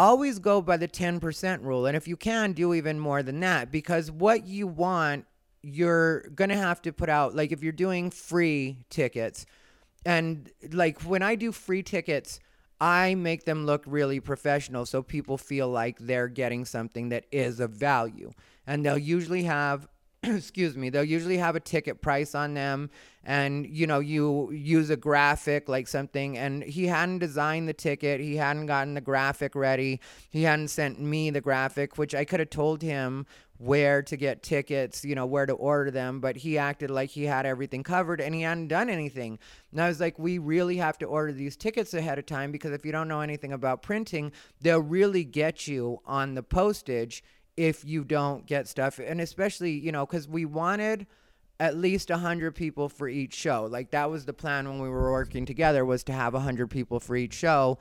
always 0.00 0.38
go 0.38 0.62
by 0.62 0.78
the 0.78 0.88
10% 0.88 1.62
rule. 1.62 1.84
And 1.84 1.94
if 1.94 2.08
you 2.08 2.16
can, 2.16 2.52
do 2.52 2.72
even 2.72 2.98
more 2.98 3.22
than 3.22 3.40
that 3.40 3.70
because 3.70 4.10
what 4.10 4.46
you 4.46 4.66
want, 4.66 5.26
you're 5.62 6.22
going 6.30 6.48
to 6.48 6.56
have 6.56 6.80
to 6.82 6.92
put 6.92 7.10
out, 7.10 7.36
like 7.36 7.52
if 7.52 7.62
you're 7.62 7.72
doing 7.72 8.10
free 8.10 8.78
tickets, 8.88 9.44
and 10.06 10.50
like 10.72 11.02
when 11.02 11.22
I 11.22 11.34
do 11.34 11.52
free 11.52 11.82
tickets, 11.82 12.40
I 12.80 13.14
make 13.14 13.44
them 13.44 13.66
look 13.66 13.84
really 13.86 14.20
professional 14.20 14.86
so 14.86 15.02
people 15.02 15.36
feel 15.36 15.68
like 15.68 15.98
they're 15.98 16.28
getting 16.28 16.64
something 16.64 17.10
that 17.10 17.26
is 17.30 17.60
of 17.60 17.72
value. 17.72 18.32
And 18.66 18.86
they'll 18.86 18.96
usually 18.96 19.42
have 19.42 19.86
excuse 20.22 20.76
me, 20.76 20.90
they'll 20.90 21.02
usually 21.02 21.38
have 21.38 21.56
a 21.56 21.60
ticket 21.60 22.02
price 22.02 22.34
on 22.34 22.52
them 22.52 22.90
and 23.24 23.66
you 23.66 23.86
know, 23.86 24.00
you 24.00 24.50
use 24.50 24.90
a 24.90 24.96
graphic 24.96 25.68
like 25.68 25.88
something 25.88 26.36
and 26.36 26.62
he 26.62 26.86
hadn't 26.86 27.18
designed 27.18 27.68
the 27.68 27.72
ticket, 27.72 28.20
he 28.20 28.36
hadn't 28.36 28.66
gotten 28.66 28.94
the 28.94 29.00
graphic 29.00 29.54
ready, 29.54 30.00
he 30.28 30.42
hadn't 30.42 30.68
sent 30.68 31.00
me 31.00 31.30
the 31.30 31.40
graphic, 31.40 31.96
which 31.96 32.14
I 32.14 32.24
could 32.24 32.40
have 32.40 32.50
told 32.50 32.82
him 32.82 33.26
where 33.56 34.02
to 34.02 34.16
get 34.16 34.42
tickets, 34.42 35.04
you 35.04 35.14
know, 35.14 35.26
where 35.26 35.44
to 35.44 35.52
order 35.52 35.90
them, 35.90 36.18
but 36.20 36.36
he 36.36 36.56
acted 36.56 36.90
like 36.90 37.10
he 37.10 37.24
had 37.24 37.44
everything 37.44 37.82
covered 37.82 38.20
and 38.20 38.34
he 38.34 38.40
hadn't 38.40 38.68
done 38.68 38.88
anything. 38.88 39.38
And 39.70 39.80
I 39.80 39.88
was 39.88 40.00
like, 40.00 40.18
we 40.18 40.38
really 40.38 40.78
have 40.78 40.96
to 40.98 41.06
order 41.06 41.32
these 41.32 41.56
tickets 41.56 41.92
ahead 41.92 42.18
of 42.18 42.24
time 42.24 42.52
because 42.52 42.72
if 42.72 42.86
you 42.86 42.92
don't 42.92 43.08
know 43.08 43.20
anything 43.20 43.52
about 43.52 43.82
printing, 43.82 44.32
they'll 44.62 44.80
really 44.80 45.24
get 45.24 45.66
you 45.66 46.00
on 46.06 46.34
the 46.34 46.42
postage 46.42 47.22
if 47.56 47.84
you 47.84 48.04
don't 48.04 48.46
get 48.46 48.68
stuff 48.68 48.98
and 48.98 49.20
especially 49.20 49.72
you 49.72 49.92
know 49.92 50.06
because 50.06 50.28
we 50.28 50.44
wanted 50.44 51.06
at 51.58 51.76
least 51.76 52.08
100 52.08 52.54
people 52.54 52.88
for 52.88 53.06
each 53.06 53.34
show. 53.34 53.68
Like 53.70 53.90
that 53.90 54.10
was 54.10 54.24
the 54.24 54.32
plan 54.32 54.66
when 54.66 54.80
we 54.80 54.88
were 54.88 55.12
working 55.12 55.44
together 55.44 55.84
was 55.84 56.02
to 56.04 56.12
have 56.12 56.32
100 56.32 56.70
people 56.70 57.00
for 57.00 57.16
each 57.16 57.34
show. 57.34 57.78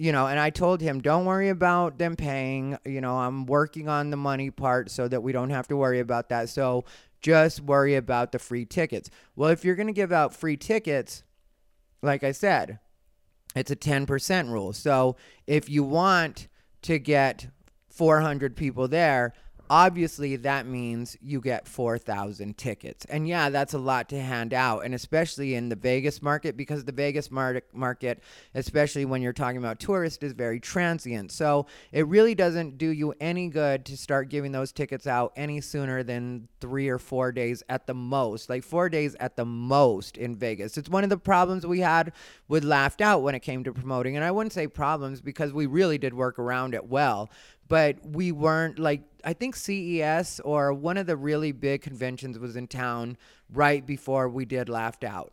You 0.00 0.12
know 0.12 0.28
and 0.28 0.38
i 0.38 0.50
told 0.50 0.80
him 0.80 1.00
don't 1.00 1.24
worry 1.24 1.48
about 1.48 1.98
them 1.98 2.14
paying. 2.14 2.78
You 2.84 3.00
know 3.00 3.18
i'm 3.18 3.46
working 3.46 3.88
on 3.88 4.10
the 4.10 4.16
money 4.16 4.50
part 4.50 4.90
so 4.90 5.08
that 5.08 5.22
we 5.22 5.32
don't 5.32 5.50
have 5.50 5.66
to 5.68 5.76
worry 5.76 5.98
about 5.98 6.28
that. 6.28 6.48
So 6.48 6.84
just 7.20 7.60
worry 7.60 7.96
about 7.96 8.30
the 8.30 8.38
free 8.38 8.64
tickets. 8.64 9.10
Well 9.34 9.50
if 9.50 9.64
you're 9.64 9.74
going 9.74 9.88
to 9.88 9.92
give 9.92 10.12
out 10.12 10.34
free 10.34 10.56
tickets 10.56 11.24
like 12.00 12.22
i 12.22 12.30
said 12.30 12.78
it's 13.54 13.70
a 13.70 13.76
10% 13.76 14.50
rule. 14.50 14.72
So 14.72 15.16
if 15.46 15.68
you 15.68 15.82
want 15.82 16.48
to 16.82 16.98
get 16.98 17.48
400 17.98 18.54
people 18.54 18.86
there, 18.86 19.34
obviously 19.70 20.36
that 20.36 20.66
means 20.66 21.16
you 21.20 21.40
get 21.40 21.66
4,000 21.66 22.56
tickets. 22.56 23.04
And 23.06 23.28
yeah, 23.28 23.50
that's 23.50 23.74
a 23.74 23.78
lot 23.78 24.08
to 24.10 24.20
hand 24.20 24.54
out. 24.54 24.84
And 24.84 24.94
especially 24.94 25.54
in 25.54 25.68
the 25.68 25.76
Vegas 25.76 26.22
market, 26.22 26.56
because 26.56 26.84
the 26.84 26.92
Vegas 26.92 27.30
mar- 27.30 27.62
market, 27.72 28.22
especially 28.54 29.04
when 29.04 29.22
you're 29.22 29.32
talking 29.32 29.58
about 29.58 29.78
tourists, 29.78 30.22
is 30.22 30.32
very 30.32 30.60
transient. 30.60 31.32
So 31.32 31.66
it 31.92 32.06
really 32.06 32.34
doesn't 32.34 32.78
do 32.78 32.88
you 32.88 33.14
any 33.20 33.48
good 33.48 33.84
to 33.86 33.96
start 33.96 34.28
giving 34.28 34.52
those 34.52 34.72
tickets 34.72 35.06
out 35.06 35.32
any 35.36 35.60
sooner 35.60 36.02
than 36.02 36.48
three 36.60 36.88
or 36.88 36.98
four 36.98 37.32
days 37.32 37.62
at 37.68 37.86
the 37.86 37.94
most. 37.94 38.48
Like 38.48 38.64
four 38.64 38.88
days 38.88 39.16
at 39.20 39.36
the 39.36 39.44
most 39.44 40.16
in 40.16 40.36
Vegas. 40.36 40.78
It's 40.78 40.88
one 40.88 41.04
of 41.04 41.10
the 41.10 41.18
problems 41.18 41.66
we 41.66 41.80
had 41.80 42.12
with 42.48 42.64
Laughed 42.64 43.00
Out 43.00 43.22
when 43.22 43.34
it 43.34 43.40
came 43.40 43.64
to 43.64 43.72
promoting. 43.72 44.16
And 44.16 44.24
I 44.24 44.30
wouldn't 44.30 44.52
say 44.52 44.66
problems 44.66 45.20
because 45.20 45.52
we 45.52 45.66
really 45.66 45.98
did 45.98 46.14
work 46.14 46.38
around 46.38 46.74
it 46.74 46.86
well 46.86 47.30
but 47.68 47.96
we 48.04 48.32
weren't 48.32 48.78
like 48.78 49.02
I 49.24 49.32
think 49.32 49.56
CES 49.56 50.40
or 50.40 50.72
one 50.72 50.96
of 50.96 51.06
the 51.06 51.16
really 51.16 51.52
big 51.52 51.82
conventions 51.82 52.38
was 52.38 52.56
in 52.56 52.66
town 52.66 53.16
right 53.52 53.84
before 53.84 54.28
we 54.28 54.44
did 54.44 54.68
Laughed 54.68 55.04
Out. 55.04 55.32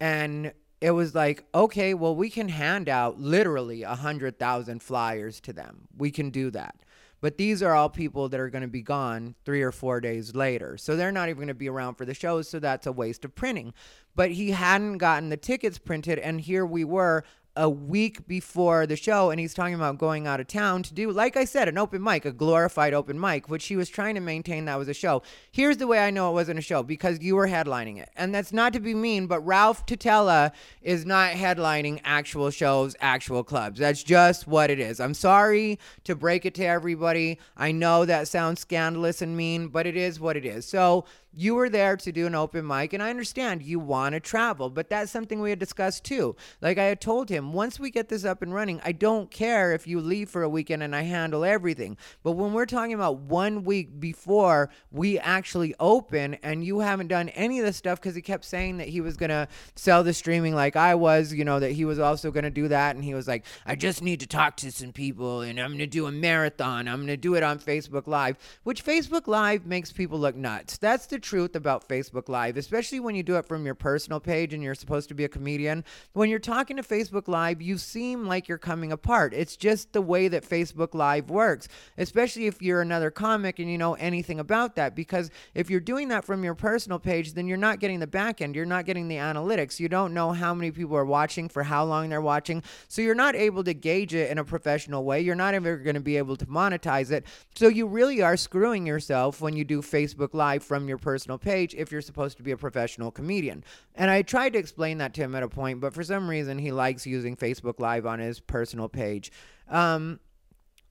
And 0.00 0.52
it 0.80 0.92
was 0.92 1.14
like, 1.14 1.44
okay, 1.54 1.94
well, 1.94 2.14
we 2.14 2.30
can 2.30 2.48
hand 2.48 2.88
out 2.88 3.20
literally 3.20 3.82
a 3.82 3.88
100,000 3.88 4.82
flyers 4.82 5.40
to 5.40 5.52
them. 5.52 5.88
We 5.96 6.10
can 6.10 6.30
do 6.30 6.50
that. 6.50 6.76
But 7.20 7.38
these 7.38 7.62
are 7.62 7.74
all 7.74 7.88
people 7.88 8.28
that 8.28 8.38
are 8.38 8.50
going 8.50 8.62
to 8.62 8.68
be 8.68 8.82
gone 8.82 9.34
three 9.46 9.62
or 9.62 9.72
four 9.72 9.98
days 10.00 10.34
later. 10.34 10.76
So 10.76 10.94
they're 10.94 11.10
not 11.10 11.30
even 11.30 11.38
going 11.38 11.48
to 11.48 11.54
be 11.54 11.70
around 11.70 11.94
for 11.94 12.04
the 12.04 12.12
shows. 12.12 12.50
So 12.50 12.58
that's 12.58 12.86
a 12.86 12.92
waste 12.92 13.24
of 13.24 13.34
printing. 13.34 13.72
But 14.14 14.32
he 14.32 14.50
hadn't 14.50 14.98
gotten 14.98 15.30
the 15.30 15.38
tickets 15.38 15.78
printed. 15.78 16.18
And 16.18 16.38
here 16.38 16.66
we 16.66 16.84
were 16.84 17.24
a 17.56 17.70
week 17.70 18.26
before 18.26 18.86
the 18.86 18.96
show 18.96 19.30
and 19.30 19.38
he's 19.38 19.54
talking 19.54 19.74
about 19.74 19.96
going 19.96 20.26
out 20.26 20.40
of 20.40 20.46
town 20.48 20.82
to 20.82 20.92
do 20.92 21.10
like 21.12 21.36
I 21.36 21.44
said 21.44 21.68
an 21.68 21.78
open 21.78 22.02
mic 22.02 22.24
a 22.24 22.32
glorified 22.32 22.92
open 22.92 23.20
mic 23.20 23.48
which 23.48 23.66
he 23.66 23.76
was 23.76 23.88
trying 23.88 24.16
to 24.16 24.20
maintain 24.20 24.64
that 24.64 24.76
was 24.76 24.88
a 24.88 24.94
show. 24.94 25.22
Here's 25.52 25.76
the 25.76 25.86
way 25.86 26.00
I 26.00 26.10
know 26.10 26.30
it 26.30 26.34
wasn't 26.34 26.58
a 26.58 26.62
show 26.62 26.82
because 26.82 27.20
you 27.20 27.36
were 27.36 27.46
headlining 27.46 27.98
it. 27.98 28.10
And 28.16 28.34
that's 28.34 28.52
not 28.52 28.72
to 28.72 28.80
be 28.80 28.94
mean 28.94 29.28
but 29.28 29.40
Ralph 29.40 29.86
Tutela 29.86 30.52
is 30.82 31.06
not 31.06 31.32
headlining 31.32 32.00
actual 32.04 32.50
shows 32.50 32.96
actual 33.00 33.44
clubs. 33.44 33.78
That's 33.78 34.02
just 34.02 34.48
what 34.48 34.70
it 34.70 34.80
is. 34.80 34.98
I'm 34.98 35.14
sorry 35.14 35.78
to 36.04 36.16
break 36.16 36.44
it 36.44 36.54
to 36.56 36.66
everybody. 36.66 37.38
I 37.56 37.70
know 37.70 38.04
that 38.04 38.26
sounds 38.26 38.60
scandalous 38.60 39.22
and 39.22 39.36
mean 39.36 39.68
but 39.68 39.86
it 39.86 39.96
is 39.96 40.18
what 40.18 40.36
it 40.36 40.44
is. 40.44 40.66
So 40.66 41.04
you 41.36 41.54
were 41.54 41.68
there 41.68 41.96
to 41.96 42.12
do 42.12 42.26
an 42.26 42.34
open 42.34 42.66
mic, 42.66 42.92
and 42.92 43.02
I 43.02 43.10
understand 43.10 43.62
you 43.62 43.78
want 43.78 44.14
to 44.14 44.20
travel, 44.20 44.70
but 44.70 44.88
that's 44.88 45.10
something 45.10 45.40
we 45.40 45.50
had 45.50 45.58
discussed 45.58 46.04
too. 46.04 46.36
Like 46.60 46.78
I 46.78 46.84
had 46.84 47.00
told 47.00 47.28
him, 47.28 47.52
once 47.52 47.80
we 47.80 47.90
get 47.90 48.08
this 48.08 48.24
up 48.24 48.42
and 48.42 48.54
running, 48.54 48.80
I 48.84 48.92
don't 48.92 49.30
care 49.30 49.72
if 49.72 49.86
you 49.86 50.00
leave 50.00 50.30
for 50.30 50.42
a 50.42 50.48
weekend 50.48 50.82
and 50.82 50.94
I 50.94 51.02
handle 51.02 51.44
everything. 51.44 51.96
But 52.22 52.32
when 52.32 52.52
we're 52.52 52.66
talking 52.66 52.94
about 52.94 53.18
one 53.18 53.64
week 53.64 54.00
before 54.00 54.70
we 54.90 55.18
actually 55.18 55.74
open, 55.80 56.34
and 56.42 56.64
you 56.64 56.80
haven't 56.80 57.08
done 57.08 57.28
any 57.30 57.58
of 57.58 57.66
the 57.66 57.72
stuff 57.72 58.00
because 58.00 58.14
he 58.14 58.22
kept 58.22 58.44
saying 58.44 58.76
that 58.78 58.88
he 58.88 59.00
was 59.00 59.16
gonna 59.16 59.48
sell 59.74 60.04
the 60.04 60.14
streaming 60.14 60.54
like 60.54 60.76
I 60.76 60.94
was, 60.94 61.32
you 61.32 61.44
know, 61.44 61.60
that 61.60 61.72
he 61.72 61.84
was 61.84 61.98
also 61.98 62.30
gonna 62.30 62.50
do 62.50 62.68
that, 62.68 62.94
and 62.94 63.04
he 63.04 63.14
was 63.14 63.26
like, 63.26 63.44
I 63.66 63.74
just 63.74 64.02
need 64.02 64.20
to 64.20 64.26
talk 64.26 64.56
to 64.58 64.70
some 64.70 64.92
people, 64.92 65.40
and 65.40 65.58
I'm 65.58 65.72
gonna 65.72 65.86
do 65.86 66.06
a 66.06 66.12
marathon. 66.12 66.88
I'm 66.88 67.00
gonna 67.00 67.16
do 67.16 67.34
it 67.34 67.42
on 67.42 67.58
Facebook 67.58 68.06
Live, 68.06 68.36
which 68.62 68.84
Facebook 68.84 69.26
Live 69.26 69.66
makes 69.66 69.92
people 69.92 70.18
look 70.18 70.36
nuts. 70.36 70.78
That's 70.78 71.06
the 71.06 71.18
truth 71.24 71.56
about 71.56 71.88
Facebook 71.88 72.28
Live, 72.28 72.56
especially 72.56 73.00
when 73.00 73.14
you 73.14 73.22
do 73.22 73.36
it 73.36 73.46
from 73.46 73.64
your 73.64 73.74
personal 73.74 74.20
page 74.20 74.54
and 74.54 74.62
you're 74.62 74.74
supposed 74.74 75.08
to 75.08 75.14
be 75.14 75.24
a 75.24 75.28
comedian. 75.28 75.82
When 76.12 76.28
you're 76.30 76.38
talking 76.38 76.76
to 76.76 76.82
Facebook 76.82 77.26
Live, 77.26 77.62
you 77.62 77.78
seem 77.78 78.26
like 78.26 78.46
you're 78.46 78.58
coming 78.58 78.92
apart. 78.92 79.34
It's 79.34 79.56
just 79.56 79.92
the 79.92 80.02
way 80.02 80.28
that 80.28 80.48
Facebook 80.48 80.94
Live 80.94 81.30
works, 81.30 81.66
especially 81.98 82.46
if 82.46 82.60
you're 82.60 82.82
another 82.82 83.10
comic 83.10 83.58
and 83.58 83.70
you 83.70 83.78
know 83.78 83.94
anything 83.94 84.38
about 84.38 84.76
that. 84.76 84.94
Because 84.94 85.30
if 85.54 85.70
you're 85.70 85.80
doing 85.80 86.08
that 86.08 86.24
from 86.24 86.44
your 86.44 86.54
personal 86.54 86.98
page, 86.98 87.32
then 87.32 87.48
you're 87.48 87.56
not 87.56 87.80
getting 87.80 88.00
the 88.00 88.06
back 88.06 88.42
end, 88.42 88.54
you're 88.54 88.66
not 88.66 88.84
getting 88.84 89.08
the 89.08 89.16
analytics. 89.16 89.80
You 89.80 89.88
don't 89.88 90.12
know 90.12 90.32
how 90.32 90.52
many 90.52 90.70
people 90.70 90.96
are 90.96 91.04
watching, 91.04 91.48
for 91.48 91.62
how 91.62 91.84
long 91.84 92.10
they're 92.10 92.20
watching. 92.20 92.62
So 92.88 93.00
you're 93.00 93.14
not 93.14 93.34
able 93.34 93.64
to 93.64 93.72
gauge 93.72 94.14
it 94.14 94.30
in 94.30 94.36
a 94.36 94.44
professional 94.44 95.04
way. 95.04 95.22
You're 95.22 95.34
not 95.34 95.54
ever 95.54 95.78
going 95.78 95.94
to 95.94 96.00
be 96.00 96.18
able 96.18 96.36
to 96.36 96.46
monetize 96.46 97.10
it. 97.10 97.24
So 97.54 97.68
you 97.68 97.86
really 97.86 98.20
are 98.20 98.36
screwing 98.36 98.86
yourself 98.86 99.40
when 99.40 99.56
you 99.56 99.64
do 99.64 99.80
Facebook 99.80 100.34
Live 100.34 100.62
from 100.62 100.86
your 100.86 100.98
personal 100.98 101.13
page 101.38 101.74
if 101.74 101.92
you're 101.92 102.00
supposed 102.00 102.36
to 102.36 102.42
be 102.42 102.50
a 102.50 102.56
professional 102.56 103.10
comedian. 103.10 103.64
And 103.94 104.10
I 104.10 104.22
tried 104.22 104.54
to 104.54 104.58
explain 104.58 104.98
that 104.98 105.14
to 105.14 105.22
him 105.22 105.34
at 105.34 105.42
a 105.42 105.48
point, 105.48 105.80
but 105.80 105.94
for 105.94 106.02
some 106.02 106.28
reason 106.28 106.58
he 106.58 106.72
likes 106.72 107.06
using 107.06 107.36
Facebook 107.36 107.78
Live 107.78 108.06
on 108.06 108.18
his 108.18 108.40
personal 108.40 108.88
page. 108.88 109.32
Um, 109.68 110.20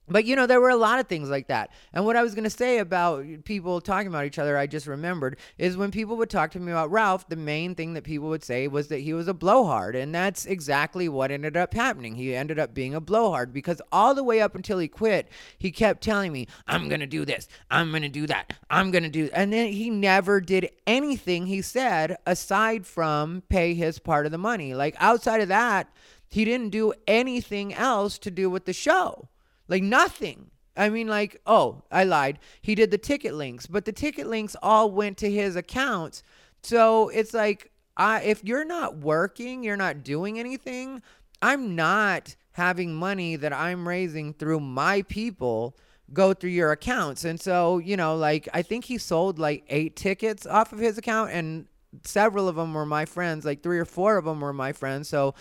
but 0.08 0.24
you 0.24 0.36
know, 0.36 0.46
there 0.46 0.60
were 0.60 0.70
a 0.70 0.76
lot 0.76 0.98
of 0.98 1.06
things 1.06 1.30
like 1.30 1.48
that. 1.48 1.70
And 1.92 2.04
what 2.04 2.16
I 2.16 2.22
was 2.22 2.34
going 2.34 2.44
to 2.44 2.50
say 2.50 2.78
about 2.78 3.24
people 3.44 3.80
talking 3.80 4.08
about 4.08 4.26
each 4.26 4.38
other, 4.38 4.56
I 4.58 4.66
just 4.66 4.86
remembered, 4.86 5.38
is 5.56 5.76
when 5.76 5.90
people 5.90 6.16
would 6.18 6.30
talk 6.30 6.50
to 6.52 6.60
me 6.60 6.72
about 6.72 6.90
Ralph, 6.90 7.28
the 7.28 7.36
main 7.36 7.74
thing 7.74 7.94
that 7.94 8.04
people 8.04 8.28
would 8.28 8.44
say 8.44 8.68
was 8.68 8.88
that 8.88 8.98
he 8.98 9.14
was 9.14 9.28
a 9.28 9.34
blowhard. 9.34 9.96
And 9.96 10.14
that's 10.14 10.44
exactly 10.46 11.08
what 11.08 11.30
ended 11.30 11.56
up 11.56 11.72
happening. 11.72 12.14
He 12.14 12.34
ended 12.34 12.58
up 12.58 12.74
being 12.74 12.94
a 12.94 13.00
blowhard 13.00 13.52
because 13.52 13.80
all 13.90 14.14
the 14.14 14.24
way 14.24 14.40
up 14.40 14.54
until 14.54 14.78
he 14.78 14.88
quit, 14.88 15.28
he 15.58 15.70
kept 15.70 16.02
telling 16.02 16.32
me, 16.32 16.48
I'm 16.66 16.88
going 16.88 17.00
to 17.00 17.06
do 17.06 17.24
this, 17.24 17.48
I'm 17.70 17.90
going 17.90 18.02
to 18.02 18.08
do 18.08 18.26
that, 18.26 18.52
I'm 18.70 18.90
going 18.90 19.04
to 19.04 19.10
do. 19.10 19.30
And 19.32 19.52
then 19.52 19.72
he 19.72 19.90
never 19.90 20.40
did 20.40 20.70
anything 20.86 21.46
he 21.46 21.62
said 21.62 22.16
aside 22.26 22.86
from 22.86 23.42
pay 23.48 23.74
his 23.74 23.98
part 23.98 24.26
of 24.26 24.32
the 24.32 24.38
money. 24.38 24.74
Like 24.74 24.96
outside 24.98 25.40
of 25.40 25.48
that, 25.48 25.90
he 26.28 26.44
didn't 26.44 26.70
do 26.70 26.92
anything 27.06 27.72
else 27.72 28.18
to 28.18 28.30
do 28.30 28.50
with 28.50 28.64
the 28.64 28.72
show. 28.72 29.28
Like 29.68 29.82
nothing. 29.82 30.50
I 30.76 30.88
mean, 30.88 31.06
like, 31.06 31.40
oh, 31.46 31.82
I 31.90 32.04
lied. 32.04 32.38
He 32.60 32.74
did 32.74 32.90
the 32.90 32.98
ticket 32.98 33.34
links, 33.34 33.66
but 33.66 33.84
the 33.84 33.92
ticket 33.92 34.26
links 34.26 34.56
all 34.62 34.90
went 34.90 35.18
to 35.18 35.30
his 35.30 35.54
accounts. 35.56 36.22
So 36.62 37.08
it's 37.10 37.32
like, 37.32 37.70
I, 37.96 38.22
if 38.22 38.42
you're 38.42 38.64
not 38.64 38.96
working, 38.96 39.62
you're 39.62 39.76
not 39.76 40.02
doing 40.02 40.38
anything. 40.38 41.00
I'm 41.40 41.76
not 41.76 42.34
having 42.52 42.94
money 42.94 43.36
that 43.36 43.52
I'm 43.52 43.86
raising 43.86 44.34
through 44.34 44.60
my 44.60 45.02
people 45.02 45.76
go 46.12 46.34
through 46.34 46.50
your 46.50 46.72
accounts. 46.72 47.24
And 47.24 47.40
so, 47.40 47.78
you 47.78 47.96
know, 47.96 48.16
like, 48.16 48.48
I 48.52 48.62
think 48.62 48.84
he 48.84 48.98
sold 48.98 49.38
like 49.38 49.64
eight 49.68 49.96
tickets 49.96 50.46
off 50.46 50.72
of 50.72 50.78
his 50.78 50.98
account, 50.98 51.30
and 51.30 51.66
several 52.04 52.48
of 52.48 52.56
them 52.56 52.74
were 52.74 52.86
my 52.86 53.04
friends. 53.04 53.44
Like, 53.44 53.62
three 53.62 53.78
or 53.78 53.84
four 53.84 54.16
of 54.16 54.24
them 54.24 54.40
were 54.40 54.52
my 54.52 54.72
friends. 54.72 55.08
So 55.08 55.34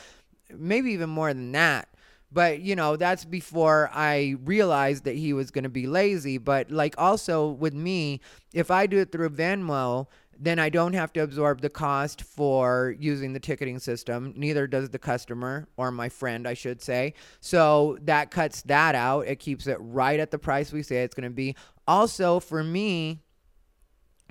maybe 0.56 0.92
even 0.92 1.10
more 1.10 1.34
than 1.34 1.52
that. 1.54 1.88
But, 2.34 2.62
you 2.62 2.76
know, 2.76 2.96
that's 2.96 3.26
before 3.26 3.90
I 3.94 4.36
realized 4.44 5.04
that 5.04 5.16
he 5.16 5.34
was 5.34 5.52
going 5.52 5.64
to 5.64 5.70
be 5.70 5.86
lazy. 5.86 6.38
But, 6.40 6.72
like, 6.72 6.96
also 6.98 7.50
with 7.50 7.74
me, 7.74 8.22
if 8.54 8.72
I 8.72 8.88
do 8.88 8.98
it 8.98 9.12
through 9.12 9.30
Venmo, 9.30 10.08
then 10.40 10.58
I 10.58 10.70
don't 10.70 10.94
have 10.94 11.14
to 11.14 11.22
absorb 11.22 11.62
the 11.62 11.70
cost 11.70 12.24
for 12.24 12.96
using 13.00 13.34
the 13.34 13.40
ticketing 13.40 13.78
system. 13.80 14.34
Neither 14.36 14.66
does 14.66 14.90
the 14.90 15.00
customer 15.00 15.68
or 15.78 15.92
my 15.92 16.10
friend, 16.10 16.48
I 16.48 16.56
should 16.56 16.82
say. 16.82 17.14
So 17.40 17.98
that 18.02 18.32
cuts 18.32 18.64
that 18.64 18.96
out. 18.96 19.28
It 19.28 19.38
keeps 19.38 19.68
it 19.68 19.78
right 19.80 20.20
at 20.20 20.32
the 20.32 20.40
price 20.40 20.74
we 20.74 20.82
say 20.82 21.04
it's 21.04 21.16
going 21.16 21.30
to 21.30 21.36
be. 21.36 21.56
Also, 21.88 22.40
for 22.40 22.64
me, 22.64 23.22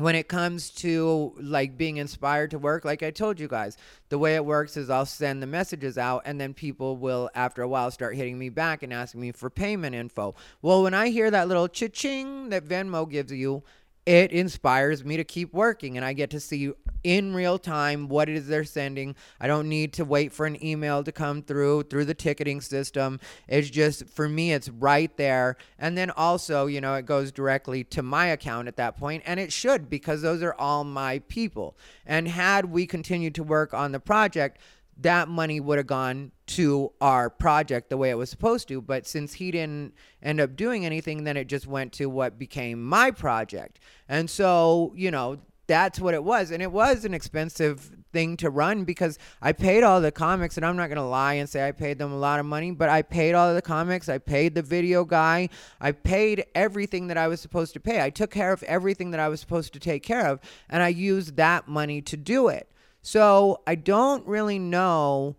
when 0.02 0.14
it 0.14 0.28
comes 0.28 0.70
to 0.70 1.32
like 1.40 1.78
being 1.78 1.96
inspired 1.96 2.50
to 2.50 2.58
work 2.58 2.84
like 2.84 3.02
i 3.02 3.10
told 3.10 3.38
you 3.38 3.48
guys 3.48 3.76
the 4.08 4.18
way 4.18 4.34
it 4.34 4.44
works 4.44 4.76
is 4.76 4.90
i'll 4.90 5.06
send 5.06 5.42
the 5.42 5.46
messages 5.46 5.96
out 5.96 6.22
and 6.24 6.40
then 6.40 6.52
people 6.52 6.96
will 6.96 7.30
after 7.34 7.62
a 7.62 7.68
while 7.68 7.90
start 7.90 8.16
hitting 8.16 8.38
me 8.38 8.48
back 8.48 8.82
and 8.82 8.92
asking 8.92 9.20
me 9.20 9.32
for 9.32 9.50
payment 9.50 9.94
info. 9.94 10.34
Well 10.60 10.82
when 10.82 10.94
i 10.94 11.08
hear 11.08 11.30
that 11.30 11.48
little 11.48 11.68
cha-ching 11.68 12.50
that 12.50 12.66
venmo 12.66 13.08
gives 13.08 13.32
you 13.32 13.62
it 14.04 14.32
inspires 14.32 15.04
me 15.04 15.16
to 15.16 15.22
keep 15.24 15.52
working 15.54 15.96
and 15.96 16.04
I 16.04 16.12
get 16.12 16.30
to 16.30 16.40
see 16.40 16.72
in 17.04 17.34
real 17.34 17.56
time 17.56 18.08
what 18.08 18.28
it 18.28 18.36
is 18.36 18.48
they're 18.48 18.64
sending. 18.64 19.14
I 19.40 19.46
don't 19.46 19.68
need 19.68 19.92
to 19.94 20.04
wait 20.04 20.32
for 20.32 20.44
an 20.44 20.64
email 20.64 21.04
to 21.04 21.12
come 21.12 21.42
through 21.42 21.84
through 21.84 22.06
the 22.06 22.14
ticketing 22.14 22.60
system. 22.60 23.20
It's 23.46 23.70
just 23.70 24.08
for 24.08 24.28
me 24.28 24.52
it's 24.52 24.68
right 24.68 25.16
there. 25.16 25.56
And 25.78 25.96
then 25.96 26.10
also, 26.10 26.66
you 26.66 26.80
know, 26.80 26.94
it 26.94 27.06
goes 27.06 27.30
directly 27.30 27.84
to 27.84 28.02
my 28.02 28.26
account 28.26 28.66
at 28.66 28.76
that 28.76 28.96
point 28.96 29.22
and 29.24 29.38
it 29.38 29.52
should 29.52 29.88
because 29.88 30.22
those 30.22 30.42
are 30.42 30.54
all 30.54 30.82
my 30.82 31.20
people. 31.28 31.76
And 32.04 32.26
had 32.26 32.66
we 32.66 32.86
continued 32.86 33.36
to 33.36 33.44
work 33.44 33.72
on 33.72 33.92
the 33.92 34.00
project, 34.00 34.58
that 34.98 35.28
money 35.28 35.58
would 35.58 35.78
have 35.78 35.86
gone 35.86 36.32
to 36.46 36.92
our 37.00 37.30
project 37.30 37.90
the 37.90 37.96
way 37.96 38.10
it 38.10 38.18
was 38.18 38.30
supposed 38.30 38.68
to. 38.68 38.80
But 38.80 39.06
since 39.06 39.34
he 39.34 39.50
didn't 39.50 39.94
end 40.22 40.40
up 40.40 40.54
doing 40.54 40.84
anything, 40.84 41.24
then 41.24 41.36
it 41.36 41.46
just 41.46 41.66
went 41.66 41.92
to 41.94 42.06
what 42.06 42.38
became 42.38 42.82
my 42.82 43.10
project. 43.10 43.80
And 44.08 44.28
so, 44.28 44.92
you 44.94 45.10
know, 45.10 45.38
that's 45.66 45.98
what 45.98 46.14
it 46.14 46.22
was. 46.22 46.50
And 46.50 46.62
it 46.62 46.70
was 46.70 47.04
an 47.04 47.14
expensive 47.14 47.90
thing 48.12 48.36
to 48.36 48.50
run 48.50 48.84
because 48.84 49.18
I 49.40 49.52
paid 49.52 49.82
all 49.82 50.00
the 50.00 50.12
comics, 50.12 50.56
and 50.56 50.66
I'm 50.66 50.76
not 50.76 50.88
going 50.88 50.96
to 50.96 51.02
lie 51.02 51.34
and 51.34 51.48
say 51.48 51.66
I 51.66 51.72
paid 51.72 51.98
them 51.98 52.12
a 52.12 52.18
lot 52.18 52.40
of 52.40 52.46
money, 52.46 52.70
but 52.70 52.90
I 52.90 53.00
paid 53.02 53.34
all 53.34 53.54
the 53.54 53.62
comics. 53.62 54.08
I 54.08 54.18
paid 54.18 54.54
the 54.54 54.62
video 54.62 55.04
guy. 55.04 55.48
I 55.80 55.92
paid 55.92 56.44
everything 56.54 57.06
that 57.06 57.16
I 57.16 57.28
was 57.28 57.40
supposed 57.40 57.72
to 57.74 57.80
pay. 57.80 58.02
I 58.02 58.10
took 58.10 58.30
care 58.30 58.52
of 58.52 58.62
everything 58.64 59.12
that 59.12 59.20
I 59.20 59.28
was 59.28 59.40
supposed 59.40 59.72
to 59.72 59.80
take 59.80 60.02
care 60.02 60.26
of, 60.26 60.40
and 60.68 60.82
I 60.82 60.88
used 60.88 61.36
that 61.36 61.68
money 61.68 62.02
to 62.02 62.16
do 62.16 62.48
it. 62.48 62.68
So 63.02 63.62
I 63.66 63.74
don't 63.74 64.26
really 64.26 64.58
know 64.58 65.36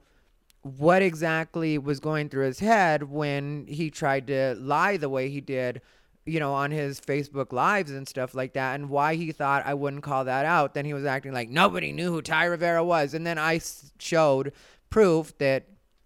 what 0.62 1.02
exactly 1.02 1.78
was 1.78 2.00
going 2.00 2.30
through 2.30 2.46
his 2.46 2.60
head 2.60 3.04
when 3.04 3.66
he 3.68 3.90
tried 3.90 4.28
to 4.28 4.56
lie 4.56 4.98
the 4.98 5.10
way 5.10 5.30
he 5.30 5.42
did, 5.42 5.82
you 6.26 6.40
know, 6.40 6.54
on 6.54 6.72
his 6.72 7.02
Facebook 7.02 7.52
lives 7.52 7.92
and 7.92 8.08
stuff 8.08 8.34
like 8.34 8.54
that, 8.54 8.76
and 8.76 8.90
why 8.90 9.16
he 9.16 9.32
thought 9.32 9.66
I 9.66 9.74
wouldn't 9.74 10.04
call 10.04 10.26
that 10.26 10.46
out. 10.46 10.74
Then 10.74 10.86
he 10.86 10.94
was 10.94 11.06
acting 11.06 11.34
like 11.34 11.50
nobody 11.50 11.92
knew 11.92 12.12
who 12.12 12.22
Ty 12.22 12.46
Rivera 12.46 12.84
was. 12.84 13.14
And 13.14 13.26
then 13.26 13.38
I 13.38 13.60
showed 13.98 14.54
proof 14.90 15.38
that 15.40 15.66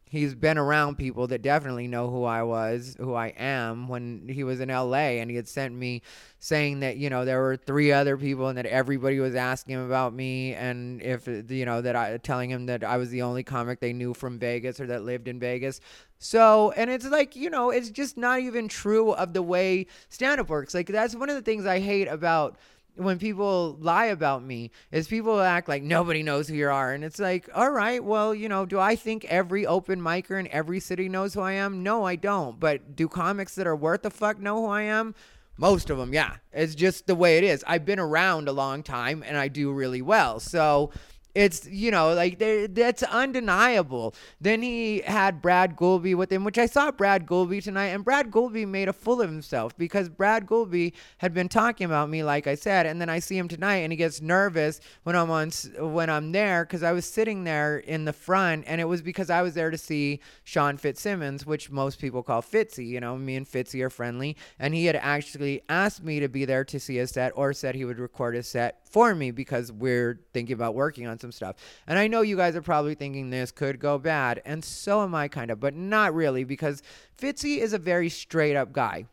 he's 0.10 0.36
been 0.36 0.58
around 0.58 0.98
people 0.98 1.28
that 1.28 1.41
definitely 1.41 1.88
know 1.88 2.10
who 2.10 2.24
I 2.24 2.43
was, 2.43 2.96
who 3.00 3.13
I 3.13 3.28
am 3.38 3.88
when 3.88 4.28
he 4.30 4.43
was 4.43 4.60
in 4.60 4.70
LA 4.70 5.17
and 5.20 5.30
he 5.30 5.36
had 5.36 5.48
sent 5.48 5.74
me 5.74 6.02
saying 6.39 6.80
that, 6.82 6.98
you 6.98 7.10
know, 7.10 7.26
there 7.26 7.41
were 7.41 7.58
three 7.58 7.91
other 7.91 8.17
people 8.17 8.48
and 8.48 8.58
that 8.58 8.65
everybody 8.65 9.20
was 9.20 9.36
asking 9.36 9.76
him 9.76 9.86
about 9.86 10.13
me 10.13 10.54
and 10.54 11.02
if 11.02 11.28
you 11.28 11.65
know 11.65 11.82
that 11.82 11.96
I 11.96 12.17
telling 12.17 12.50
him 12.50 12.67
that 12.67 12.84
I 12.84 12.98
was 12.98 13.10
the 13.10 13.22
only 13.22 13.43
comic 13.43 13.80
they 13.80 13.93
knew 13.93 14.13
from 14.13 14.39
Vegas 14.39 14.80
or 14.80 14.88
that 14.88 15.04
lived 15.04 15.28
in 15.28 15.39
Vegas. 15.39 15.82
So, 16.20 16.72
and 16.72 16.89
it's 16.89 17.06
like, 17.06 17.36
you 17.36 17.50
know, 17.50 17.70
it's 17.70 17.89
just 17.89 18.17
not 18.17 18.39
even 18.39 18.67
true 18.67 19.12
of 19.12 19.34
the 19.34 19.43
way 19.43 19.88
stand 20.10 20.39
up 20.39 20.50
works. 20.50 20.74
Like 20.74 20.88
that's 20.88 21.15
one 21.15 21.30
of 21.30 21.36
the 21.36 21.41
things 21.41 21.65
I 21.65 21.80
hate 21.80 22.08
about 22.08 22.58
when 22.98 23.20
people 23.20 23.78
lie 23.80 24.06
about 24.06 24.44
me 24.44 24.72
is 24.92 25.08
people 25.08 25.40
act 25.40 25.68
like 25.70 25.84
nobody 25.84 26.24
knows 26.24 26.48
who 26.48 26.56
you 26.56 26.70
are. 26.70 26.94
And 26.94 27.04
it's 27.04 27.20
like 27.20 27.50
all 27.54 27.72
right 27.72 28.04
well 28.04 28.34
you 28.34 28.50
know 28.50 28.66
do 28.66 28.80
i 28.80 28.96
think 28.96 29.26
every 29.26 29.66
open 29.66 30.02
micer 30.02 30.40
in 30.40 30.48
every 30.52 30.80
city 30.80 31.08
knows 31.10 31.34
who 31.34 31.42
i 31.42 31.54
am? 31.54 31.84
No 31.84 32.04
i 32.06 32.16
don't. 32.16 32.60
But 32.60 32.96
do 32.96 33.08
comics 33.08 33.56
that 33.56 33.68
are 33.68 33.76
worth 33.76 34.02
the 34.02 34.10
fuck 34.10 34.40
know 34.40 34.62
who 34.62 34.68
i 34.68 34.82
am? 34.82 35.16
Most 35.58 35.90
of 35.90 35.98
them 35.98 36.14
yeah. 36.14 36.36
It's 36.52 36.76
just 36.76 37.08
the 37.08 37.16
way 37.16 37.38
it 37.38 37.44
is. 37.44 37.64
I've 37.68 37.86
been 37.86 38.00
around 38.00 38.48
a 38.48 38.54
long 38.54 38.84
time 38.84 39.24
and 39.26 39.38
i 39.38 39.48
do 39.48 39.72
really 39.72 40.02
well. 40.02 40.40
So 40.40 40.92
It's 41.38 41.67
you 41.67 41.91
know 41.91 42.15
like 42.15 42.39
that's 42.73 43.04
undeniable. 43.04 44.15
Then 44.41 44.63
he 44.63 45.02
had 45.02 45.39
Brad 45.39 45.76
Goulby 45.76 46.15
with 46.15 46.32
him, 46.32 46.43
which 46.43 46.58
I 46.58 46.65
saw 46.65 46.89
Brad 46.89 47.28
Goulby 47.28 47.63
tonight, 47.63 47.89
and 47.89 48.04
Brad 48.04 48.32
Goulby 48.32 48.65
made 48.65 48.88
a 48.88 48.93
fool 48.93 49.21
of 49.21 49.30
himself 49.30 49.78
because 49.78 50.10
Brad 50.10 50.47
Goulby 50.47 50.93
had 51.19 51.36
been 51.36 51.47
talking 51.47 51.86
about 51.86 52.10
me, 52.10 52.23
like 52.23 52.47
I 52.47 52.56
said, 52.56 52.88
and 52.88 53.00
then 53.00 53.08
I 53.08 53.19
see 53.19 53.38
him 53.38 53.47
tonight, 53.47 53.78
and 53.78 53.93
he 53.93 53.97
gets 53.97 54.19
nervous 54.19 54.82
when 55.04 55.15
I'm 55.15 55.30
on 55.30 55.52
when 55.78 56.10
I'm 56.10 56.32
there 56.32 56.65
because 56.65 56.82
I 56.82 56.91
was 56.91 57.06
sitting 57.06 57.43
there 57.43 57.78
in 57.78 58.06
the 58.06 58.13
front, 58.13 58.63
and 58.65 58.82
it 58.82 58.86
was 58.86 59.04
because 59.04 59.30
I 59.30 59.43
was 59.43 59.54
there 59.54 59.69
to 59.69 59.78
see 59.78 60.19
Sean 60.43 60.76
Fitzsimmons, 60.78 61.45
which 61.45 61.69
most 61.69 62.02
people 62.02 62.23
call 62.23 62.41
Fitzy. 62.41 62.88
You 62.88 63.00
know, 63.00 63.15
me 63.15 63.36
and 63.36 63.45
Fitzy 63.45 63.84
are 63.84 63.91
friendly, 63.91 64.36
and 64.58 64.73
he 64.73 64.86
had 64.86 64.95
actually 64.95 65.62
asked 65.69 66.04
me 66.04 66.19
to 66.19 66.30
be 66.30 66.45
there 66.45 66.65
to 66.65 66.80
see 66.80 66.95
his 66.95 67.12
set, 67.12 67.32
or 67.36 67.54
said 67.54 67.76
he 67.76 67.86
would 67.86 68.00
record 68.00 68.34
his 68.34 68.47
set 68.47 68.88
for 68.89 69.13
me 69.13 69.30
because 69.30 69.71
we're 69.71 70.19
thinking 70.33 70.56
about 70.56 70.73
working 70.73 71.06
on 71.06 71.19
some 71.19 71.27
stuff. 71.32 71.56
And 71.88 71.98
I 72.00 72.08
know 72.08 72.21
you 72.21 72.38
guys 72.38 72.56
are 72.56 72.62
probably 72.62 72.96
thinking 72.96 73.30
this 73.30 73.52
could 73.52 73.80
go 73.80 73.98
bad, 73.98 74.42
and 74.46 74.63
so 74.63 75.04
am 75.04 75.15
I 75.15 75.28
kind 75.28 75.52
of, 75.52 75.60
but 75.60 75.75
not 75.75 76.13
really 76.13 76.44
because 76.44 76.82
Fitzy 77.17 77.58
is 77.58 77.73
a 77.73 77.78
very 77.78 78.10
straight 78.10 78.56
up 78.56 78.71
guy 78.71 79.06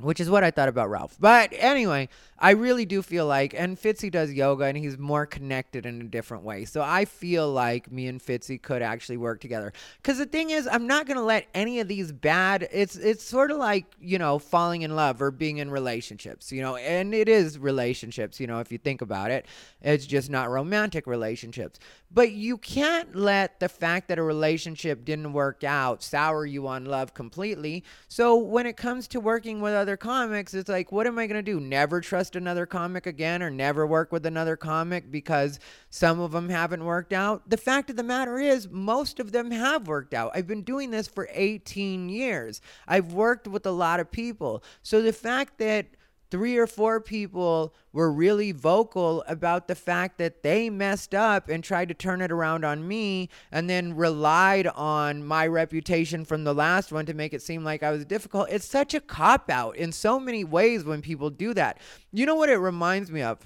which 0.00 0.18
is 0.18 0.28
what 0.28 0.42
I 0.42 0.50
thought 0.50 0.68
about 0.68 0.90
Ralph. 0.90 1.16
But 1.20 1.52
anyway, 1.52 2.08
I 2.36 2.50
really 2.50 2.84
do 2.84 3.00
feel 3.00 3.26
like, 3.26 3.54
and 3.56 3.78
Fitzy 3.78 4.10
does 4.10 4.32
yoga 4.32 4.64
and 4.64 4.76
he's 4.76 4.98
more 4.98 5.24
connected 5.24 5.86
in 5.86 6.00
a 6.00 6.04
different 6.04 6.42
way. 6.42 6.64
So 6.64 6.82
I 6.82 7.04
feel 7.04 7.50
like 7.50 7.92
me 7.92 8.08
and 8.08 8.20
Fitzy 8.20 8.60
could 8.60 8.82
actually 8.82 9.18
work 9.18 9.40
together. 9.40 9.72
Because 10.02 10.18
the 10.18 10.26
thing 10.26 10.50
is, 10.50 10.66
I'm 10.66 10.88
not 10.88 11.06
gonna 11.06 11.22
let 11.22 11.46
any 11.54 11.78
of 11.78 11.86
these 11.86 12.10
bad. 12.10 12.68
It's 12.72 12.96
it's 12.96 13.22
sort 13.22 13.52
of 13.52 13.58
like 13.58 13.86
you 14.00 14.18
know 14.18 14.40
falling 14.40 14.82
in 14.82 14.96
love 14.96 15.22
or 15.22 15.30
being 15.30 15.58
in 15.58 15.70
relationships, 15.70 16.50
you 16.50 16.60
know, 16.60 16.74
and 16.76 17.14
it 17.14 17.28
is 17.28 17.56
relationships, 17.58 18.40
you 18.40 18.48
know, 18.48 18.58
if 18.58 18.72
you 18.72 18.78
think 18.78 19.00
about 19.00 19.30
it. 19.30 19.46
It's 19.80 20.06
just 20.06 20.28
not 20.28 20.50
romantic 20.50 21.06
relationships. 21.06 21.78
But 22.10 22.32
you 22.32 22.58
can't 22.58 23.14
let 23.14 23.58
the 23.60 23.68
fact 23.68 24.08
that 24.08 24.18
a 24.18 24.22
relationship 24.22 25.04
didn't 25.04 25.32
work 25.32 25.62
out 25.64 26.02
sour 26.02 26.46
you 26.46 26.66
on 26.66 26.84
love 26.84 27.12
completely. 27.12 27.84
So 28.08 28.36
when 28.36 28.66
it 28.66 28.76
comes 28.76 29.08
to 29.08 29.20
working 29.20 29.60
with 29.60 29.74
other 29.74 29.83
comics, 29.96 30.54
it's 30.54 30.68
like, 30.68 30.90
what 30.90 31.06
am 31.06 31.18
I 31.18 31.26
going 31.26 31.42
to 31.44 31.52
do? 31.52 31.60
Never 31.60 32.00
trust 32.00 32.36
another 32.36 32.66
comic 32.66 33.06
again 33.06 33.42
or 33.42 33.50
never 33.50 33.86
work 33.86 34.10
with 34.10 34.26
another 34.26 34.56
comic 34.56 35.10
because 35.10 35.60
some 35.90 36.20
of 36.20 36.32
them 36.32 36.48
haven't 36.48 36.84
worked 36.84 37.12
out? 37.12 37.48
The 37.48 37.56
fact 37.56 37.90
of 37.90 37.96
the 37.96 38.02
matter 38.02 38.38
is, 38.38 38.68
most 38.68 39.20
of 39.20 39.32
them 39.32 39.50
have 39.50 39.86
worked 39.86 40.14
out. 40.14 40.32
I've 40.34 40.46
been 40.46 40.62
doing 40.62 40.90
this 40.90 41.06
for 41.06 41.28
18 41.32 42.08
years, 42.08 42.60
I've 42.88 43.12
worked 43.12 43.46
with 43.46 43.66
a 43.66 43.70
lot 43.70 44.00
of 44.00 44.10
people. 44.10 44.64
So 44.82 45.02
the 45.02 45.12
fact 45.12 45.58
that 45.58 45.86
three 46.30 46.56
or 46.56 46.66
four 46.66 47.00
people 47.00 47.74
were 47.92 48.12
really 48.12 48.52
vocal 48.52 49.22
about 49.28 49.68
the 49.68 49.74
fact 49.74 50.18
that 50.18 50.42
they 50.42 50.68
messed 50.70 51.14
up 51.14 51.48
and 51.48 51.62
tried 51.62 51.88
to 51.88 51.94
turn 51.94 52.20
it 52.20 52.32
around 52.32 52.64
on 52.64 52.86
me 52.86 53.28
and 53.52 53.68
then 53.68 53.94
relied 53.94 54.66
on 54.66 55.24
my 55.24 55.46
reputation 55.46 56.24
from 56.24 56.44
the 56.44 56.54
last 56.54 56.90
one 56.92 57.06
to 57.06 57.14
make 57.14 57.32
it 57.32 57.42
seem 57.42 57.62
like 57.62 57.82
I 57.82 57.90
was 57.90 58.04
difficult. 58.04 58.48
It's 58.50 58.66
such 58.66 58.94
a 58.94 59.00
cop 59.00 59.50
out 59.50 59.76
in 59.76 59.92
so 59.92 60.18
many 60.18 60.44
ways 60.44 60.84
when 60.84 61.02
people 61.02 61.30
do 61.30 61.54
that. 61.54 61.78
You 62.12 62.26
know 62.26 62.34
what 62.34 62.48
it 62.48 62.56
reminds 62.56 63.10
me 63.10 63.22
of? 63.22 63.38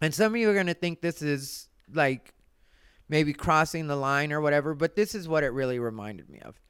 And 0.00 0.14
some 0.14 0.34
of 0.34 0.40
you 0.40 0.50
are 0.50 0.54
going 0.54 0.66
to 0.66 0.74
think 0.74 1.00
this 1.00 1.22
is 1.22 1.68
like 1.92 2.34
maybe 3.08 3.32
crossing 3.32 3.86
the 3.86 3.96
line 3.96 4.32
or 4.32 4.40
whatever, 4.40 4.74
but 4.74 4.96
this 4.96 5.14
is 5.14 5.28
what 5.28 5.44
it 5.44 5.48
really 5.48 5.78
reminded 5.78 6.28
me 6.28 6.40
of. 6.40 6.60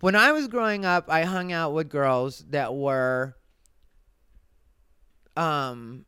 When 0.00 0.16
I 0.16 0.32
was 0.32 0.48
growing 0.48 0.84
up, 0.86 1.04
I 1.08 1.24
hung 1.24 1.52
out 1.52 1.74
with 1.74 1.88
girls 1.90 2.44
that 2.50 2.74
were 2.74 3.36
um 5.36 6.06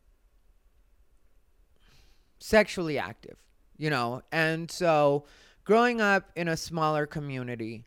sexually 2.39 2.97
active, 2.97 3.37
you 3.77 3.89
know. 3.89 4.21
And 4.31 4.69
so 4.69 5.25
growing 5.63 6.01
up 6.01 6.31
in 6.35 6.47
a 6.47 6.57
smaller 6.57 7.05
community, 7.05 7.85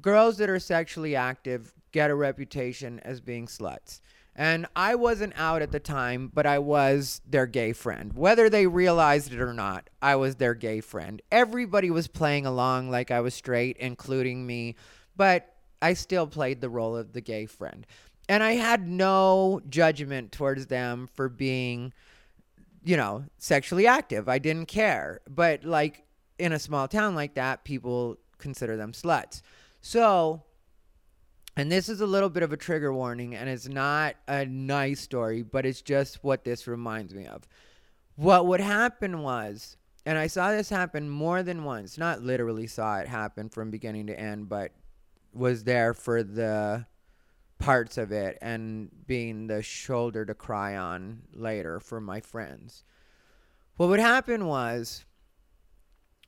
girls 0.00 0.36
that 0.38 0.50
are 0.50 0.58
sexually 0.58 1.14
active 1.16 1.72
get 1.92 2.10
a 2.10 2.14
reputation 2.14 2.98
as 3.00 3.20
being 3.20 3.46
sluts. 3.46 4.00
And 4.38 4.66
I 4.76 4.94
wasn't 4.94 5.32
out 5.36 5.62
at 5.62 5.72
the 5.72 5.80
time, 5.80 6.30
but 6.32 6.46
I 6.46 6.60
was 6.60 7.20
their 7.28 7.46
gay 7.46 7.72
friend. 7.72 8.12
Whether 8.12 8.48
they 8.48 8.68
realized 8.68 9.32
it 9.32 9.40
or 9.40 9.52
not, 9.52 9.90
I 10.00 10.14
was 10.14 10.36
their 10.36 10.54
gay 10.54 10.80
friend. 10.80 11.20
Everybody 11.32 11.90
was 11.90 12.06
playing 12.06 12.46
along 12.46 12.88
like 12.88 13.10
I 13.10 13.18
was 13.18 13.34
straight, 13.34 13.76
including 13.78 14.46
me, 14.46 14.76
but 15.16 15.56
I 15.82 15.94
still 15.94 16.28
played 16.28 16.60
the 16.60 16.70
role 16.70 16.96
of 16.96 17.14
the 17.14 17.20
gay 17.20 17.46
friend. 17.46 17.84
And 18.28 18.44
I 18.44 18.52
had 18.52 18.86
no 18.86 19.60
judgment 19.68 20.30
towards 20.30 20.66
them 20.66 21.08
for 21.14 21.28
being, 21.28 21.92
you 22.84 22.96
know, 22.96 23.24
sexually 23.38 23.88
active. 23.88 24.28
I 24.28 24.38
didn't 24.38 24.66
care. 24.66 25.20
But 25.28 25.64
like 25.64 26.04
in 26.38 26.52
a 26.52 26.60
small 26.60 26.86
town 26.86 27.16
like 27.16 27.34
that, 27.34 27.64
people 27.64 28.18
consider 28.38 28.76
them 28.76 28.92
sluts. 28.92 29.42
So, 29.80 30.44
and 31.58 31.72
this 31.72 31.88
is 31.88 32.00
a 32.00 32.06
little 32.06 32.30
bit 32.30 32.44
of 32.44 32.52
a 32.52 32.56
trigger 32.56 32.92
warning, 32.92 33.34
and 33.34 33.48
it's 33.48 33.68
not 33.68 34.14
a 34.28 34.46
nice 34.46 35.00
story, 35.00 35.42
but 35.42 35.66
it's 35.66 35.82
just 35.82 36.22
what 36.22 36.44
this 36.44 36.68
reminds 36.68 37.12
me 37.12 37.26
of. 37.26 37.48
What 38.14 38.46
would 38.46 38.60
happen 38.60 39.22
was, 39.22 39.76
and 40.06 40.16
I 40.16 40.28
saw 40.28 40.52
this 40.52 40.70
happen 40.70 41.10
more 41.10 41.42
than 41.42 41.64
once, 41.64 41.98
not 41.98 42.22
literally 42.22 42.68
saw 42.68 42.98
it 42.98 43.08
happen 43.08 43.48
from 43.48 43.72
beginning 43.72 44.06
to 44.06 44.18
end, 44.18 44.48
but 44.48 44.70
was 45.32 45.64
there 45.64 45.94
for 45.94 46.22
the 46.22 46.86
parts 47.58 47.98
of 47.98 48.12
it 48.12 48.38
and 48.40 48.88
being 49.08 49.48
the 49.48 49.60
shoulder 49.60 50.24
to 50.24 50.34
cry 50.34 50.76
on 50.76 51.22
later 51.34 51.80
for 51.80 52.00
my 52.00 52.20
friends. 52.20 52.84
What 53.76 53.88
would 53.88 53.98
happen 53.98 54.46
was, 54.46 55.04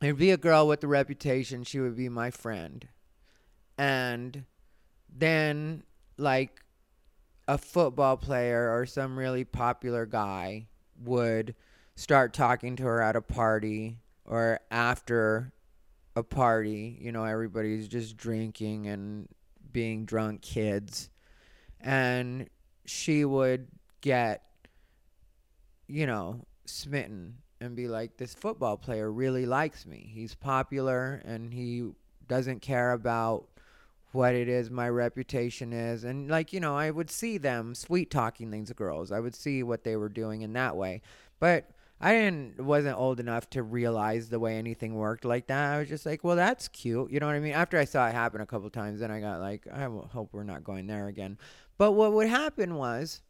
there'd 0.01 0.17
be 0.17 0.31
a 0.31 0.37
girl 0.37 0.67
with 0.67 0.83
a 0.83 0.87
reputation, 0.87 1.63
she 1.63 1.79
would 1.79 1.95
be 1.95 2.09
my 2.09 2.31
friend. 2.31 2.85
And 3.77 4.43
then 5.11 5.83
like 6.17 6.61
a 7.47 7.57
football 7.57 8.17
player 8.17 8.73
or 8.73 8.85
some 8.85 9.17
really 9.17 9.43
popular 9.43 10.05
guy 10.05 10.67
would 11.03 11.55
start 11.95 12.33
talking 12.33 12.75
to 12.77 12.83
her 12.83 13.01
at 13.01 13.15
a 13.15 13.21
party 13.21 13.97
or 14.25 14.59
after 14.69 15.51
a 16.15 16.23
party, 16.23 16.97
you 17.01 17.11
know, 17.11 17.23
everybody's 17.23 17.87
just 17.87 18.17
drinking 18.17 18.87
and 18.87 19.27
being 19.71 20.05
drunk 20.05 20.41
kids. 20.41 21.09
And 21.79 22.49
she 22.85 23.25
would 23.25 23.67
get, 24.01 24.43
you 25.87 26.05
know, 26.05 26.45
smitten 26.65 27.37
and 27.59 27.75
be 27.75 27.87
like, 27.87 28.17
this 28.17 28.33
football 28.33 28.77
player 28.77 29.11
really 29.11 29.45
likes 29.45 29.85
me. 29.85 30.09
He's 30.13 30.35
popular 30.35 31.21
and 31.25 31.53
he 31.53 31.91
doesn't 32.27 32.61
care 32.61 32.91
about 32.91 33.47
what 34.11 34.35
it 34.35 34.49
is 34.49 34.69
my 34.69 34.89
reputation 34.89 35.71
is 35.71 36.03
and 36.03 36.29
like 36.29 36.51
you 36.51 36.59
know 36.59 36.75
i 36.75 36.91
would 36.91 37.09
see 37.09 37.37
them 37.37 37.73
sweet 37.73 38.11
talking 38.11 38.51
these 38.51 38.71
girls. 38.73 39.11
I 39.11 39.19
would 39.19 39.35
see 39.35 39.63
what 39.63 39.83
they 39.83 39.95
were 39.95 40.09
doing 40.09 40.41
in 40.41 40.53
that 40.53 40.75
way. 40.75 41.01
But 41.39 41.69
i 41.99 42.13
didn't 42.13 42.59
wasn't 42.59 42.97
old 42.97 43.19
enough 43.19 43.49
to 43.51 43.63
realize 43.63 44.29
the 44.29 44.39
way 44.39 44.57
anything 44.57 44.95
worked 44.95 45.23
like 45.25 45.47
that. 45.47 45.73
I 45.73 45.79
was 45.79 45.89
just 45.89 46.05
like 46.05 46.23
well 46.23 46.35
that's 46.35 46.67
cute. 46.67 47.11
You 47.11 47.19
know 47.19 47.27
what 47.27 47.35
i 47.35 47.39
mean? 47.39 47.53
After 47.53 47.77
i 47.77 47.85
saw 47.85 48.07
it 48.07 48.13
happen 48.13 48.41
a 48.41 48.45
couple 48.45 48.69
times 48.69 48.99
then 48.99 49.11
i 49.11 49.19
got 49.19 49.39
like 49.39 49.67
i 49.71 49.83
hope 49.83 50.29
we're 50.31 50.43
not 50.43 50.63
going 50.63 50.87
there 50.87 51.07
again. 51.07 51.37
But 51.77 51.93
what 51.93 52.13
would 52.13 52.27
happen 52.27 52.75
was 52.75 53.21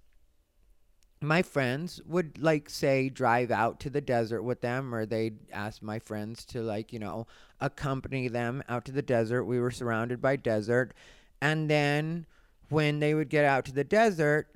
my 1.21 1.43
friends 1.43 2.01
would 2.07 2.41
like 2.41 2.67
say 2.69 3.07
drive 3.07 3.51
out 3.51 3.79
to 3.79 3.89
the 3.91 4.01
desert 4.01 4.41
with 4.41 4.61
them 4.61 4.93
or 4.93 5.05
they'd 5.05 5.37
ask 5.51 5.83
my 5.83 5.99
friends 5.99 6.43
to 6.45 6.61
like 6.61 6.91
you 6.91 6.99
know 6.99 7.27
accompany 7.59 8.27
them 8.27 8.63
out 8.67 8.85
to 8.85 8.91
the 8.91 9.03
desert. 9.03 9.45
We 9.45 9.59
were 9.59 9.71
surrounded 9.71 10.21
by 10.21 10.35
desert. 10.35 10.93
And 11.39 11.69
then 11.69 12.25
when 12.69 12.99
they 12.99 13.13
would 13.13 13.29
get 13.29 13.45
out 13.45 13.65
to 13.65 13.71
the 13.71 13.83
desert 13.83 14.47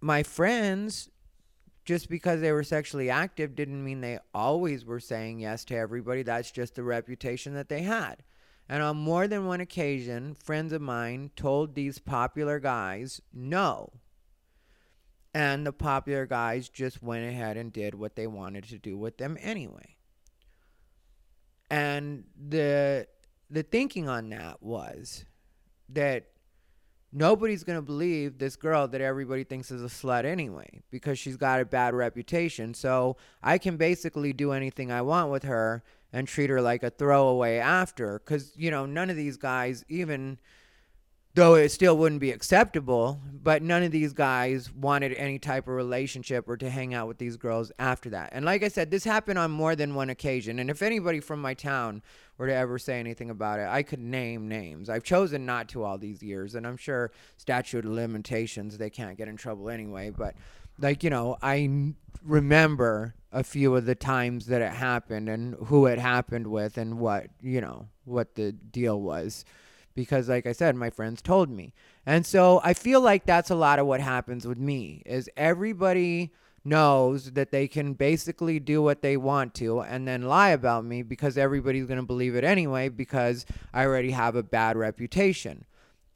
my 0.00 0.22
friends 0.22 1.08
just 1.84 2.10
because 2.10 2.40
they 2.40 2.52
were 2.52 2.64
sexually 2.64 3.08
active 3.08 3.56
didn't 3.56 3.82
mean 3.82 4.00
they 4.00 4.18
always 4.34 4.84
were 4.84 5.00
saying 5.00 5.38
yes 5.38 5.64
to 5.64 5.76
everybody. 5.76 6.22
That's 6.22 6.50
just 6.50 6.74
the 6.74 6.82
reputation 6.82 7.54
that 7.54 7.68
they 7.68 7.82
had. 7.82 8.22
And 8.68 8.82
on 8.82 8.96
more 8.96 9.28
than 9.28 9.46
one 9.46 9.60
occasion 9.60 10.34
friends 10.34 10.72
of 10.72 10.82
mine 10.82 11.30
told 11.36 11.74
these 11.74 11.98
popular 11.98 12.60
guys 12.60 13.22
no 13.32 13.92
and 15.36 15.66
the 15.66 15.72
popular 15.72 16.24
guys 16.24 16.70
just 16.70 17.02
went 17.02 17.28
ahead 17.28 17.58
and 17.58 17.70
did 17.70 17.94
what 17.94 18.16
they 18.16 18.26
wanted 18.26 18.64
to 18.64 18.78
do 18.78 18.96
with 18.96 19.18
them 19.18 19.36
anyway. 19.38 19.96
And 21.70 22.24
the 22.48 23.06
the 23.50 23.62
thinking 23.62 24.08
on 24.08 24.30
that 24.30 24.62
was 24.62 25.26
that 25.90 26.28
nobody's 27.12 27.64
going 27.64 27.76
to 27.76 27.82
believe 27.82 28.38
this 28.38 28.56
girl 28.56 28.88
that 28.88 29.02
everybody 29.02 29.44
thinks 29.44 29.70
is 29.70 29.82
a 29.82 29.94
slut 29.94 30.24
anyway 30.24 30.80
because 30.90 31.18
she's 31.18 31.36
got 31.36 31.60
a 31.60 31.66
bad 31.66 31.92
reputation. 31.92 32.72
So 32.72 33.18
I 33.42 33.58
can 33.58 33.76
basically 33.76 34.32
do 34.32 34.52
anything 34.52 34.90
I 34.90 35.02
want 35.02 35.30
with 35.30 35.42
her 35.42 35.84
and 36.14 36.26
treat 36.26 36.48
her 36.48 36.62
like 36.62 36.82
a 36.82 36.88
throwaway 36.88 37.58
after 37.58 38.20
cuz 38.20 38.54
you 38.56 38.70
know 38.70 38.86
none 38.86 39.10
of 39.10 39.16
these 39.16 39.36
guys 39.36 39.84
even 39.90 40.38
though 41.36 41.54
it 41.54 41.68
still 41.68 41.96
wouldn't 41.96 42.20
be 42.20 42.32
acceptable. 42.32 43.20
But 43.30 43.62
none 43.62 43.84
of 43.84 43.92
these 43.92 44.12
guys 44.12 44.72
wanted 44.72 45.12
any 45.12 45.38
type 45.38 45.68
of 45.68 45.74
relationship 45.74 46.48
or 46.48 46.56
to 46.56 46.68
hang 46.68 46.94
out 46.94 47.06
with 47.06 47.18
these 47.18 47.36
girls 47.36 47.70
after 47.78 48.10
that. 48.10 48.30
And 48.32 48.44
like 48.44 48.64
I 48.64 48.68
said, 48.68 48.90
this 48.90 49.04
happened 49.04 49.38
on 49.38 49.52
more 49.52 49.76
than 49.76 49.94
one 49.94 50.10
occasion. 50.10 50.58
And 50.58 50.68
if 50.68 50.82
anybody 50.82 51.20
from 51.20 51.40
my 51.40 51.54
town 51.54 52.02
were 52.38 52.48
to 52.48 52.54
ever 52.54 52.76
say 52.76 52.98
anything 52.98 53.30
about 53.30 53.60
it, 53.60 53.68
I 53.68 53.84
could 53.84 54.00
name 54.00 54.48
names. 54.48 54.90
I've 54.90 55.04
chosen 55.04 55.46
not 55.46 55.68
to 55.68 55.84
all 55.84 55.96
these 55.96 56.24
years, 56.24 56.56
and 56.56 56.66
I'm 56.66 56.76
sure 56.76 57.12
statute 57.36 57.84
of 57.84 57.92
limitations, 57.92 58.78
they 58.78 58.90
can't 58.90 59.16
get 59.16 59.28
in 59.28 59.36
trouble 59.36 59.70
anyway. 59.70 60.10
But 60.10 60.34
like 60.80 61.04
you 61.04 61.10
know, 61.10 61.36
I 61.40 61.92
remember 62.24 63.14
a 63.30 63.44
few 63.44 63.76
of 63.76 63.86
the 63.86 63.94
times 63.94 64.46
that 64.46 64.60
it 64.60 64.72
happened 64.72 65.28
and 65.28 65.54
who 65.66 65.86
it 65.86 66.00
happened 66.00 66.48
with 66.48 66.78
and 66.78 66.98
what 66.98 67.28
you 67.40 67.60
know 67.60 67.86
what 68.04 68.34
the 68.34 68.50
deal 68.50 69.00
was 69.00 69.44
because 69.96 70.28
like 70.28 70.46
i 70.46 70.52
said 70.52 70.76
my 70.76 70.90
friends 70.90 71.20
told 71.20 71.50
me 71.50 71.72
and 72.04 72.24
so 72.24 72.60
i 72.62 72.72
feel 72.72 73.00
like 73.00 73.26
that's 73.26 73.50
a 73.50 73.54
lot 73.56 73.80
of 73.80 73.86
what 73.86 74.00
happens 74.00 74.46
with 74.46 74.58
me 74.58 75.02
is 75.04 75.28
everybody 75.36 76.30
knows 76.64 77.32
that 77.32 77.50
they 77.50 77.66
can 77.66 77.94
basically 77.94 78.60
do 78.60 78.80
what 78.82 79.02
they 79.02 79.16
want 79.16 79.54
to 79.54 79.80
and 79.80 80.06
then 80.06 80.22
lie 80.22 80.50
about 80.50 80.84
me 80.84 81.02
because 81.02 81.36
everybody's 81.36 81.86
going 81.86 81.98
to 81.98 82.06
believe 82.06 82.36
it 82.36 82.44
anyway 82.44 82.88
because 82.88 83.44
i 83.74 83.84
already 83.84 84.12
have 84.12 84.36
a 84.36 84.42
bad 84.42 84.76
reputation 84.76 85.64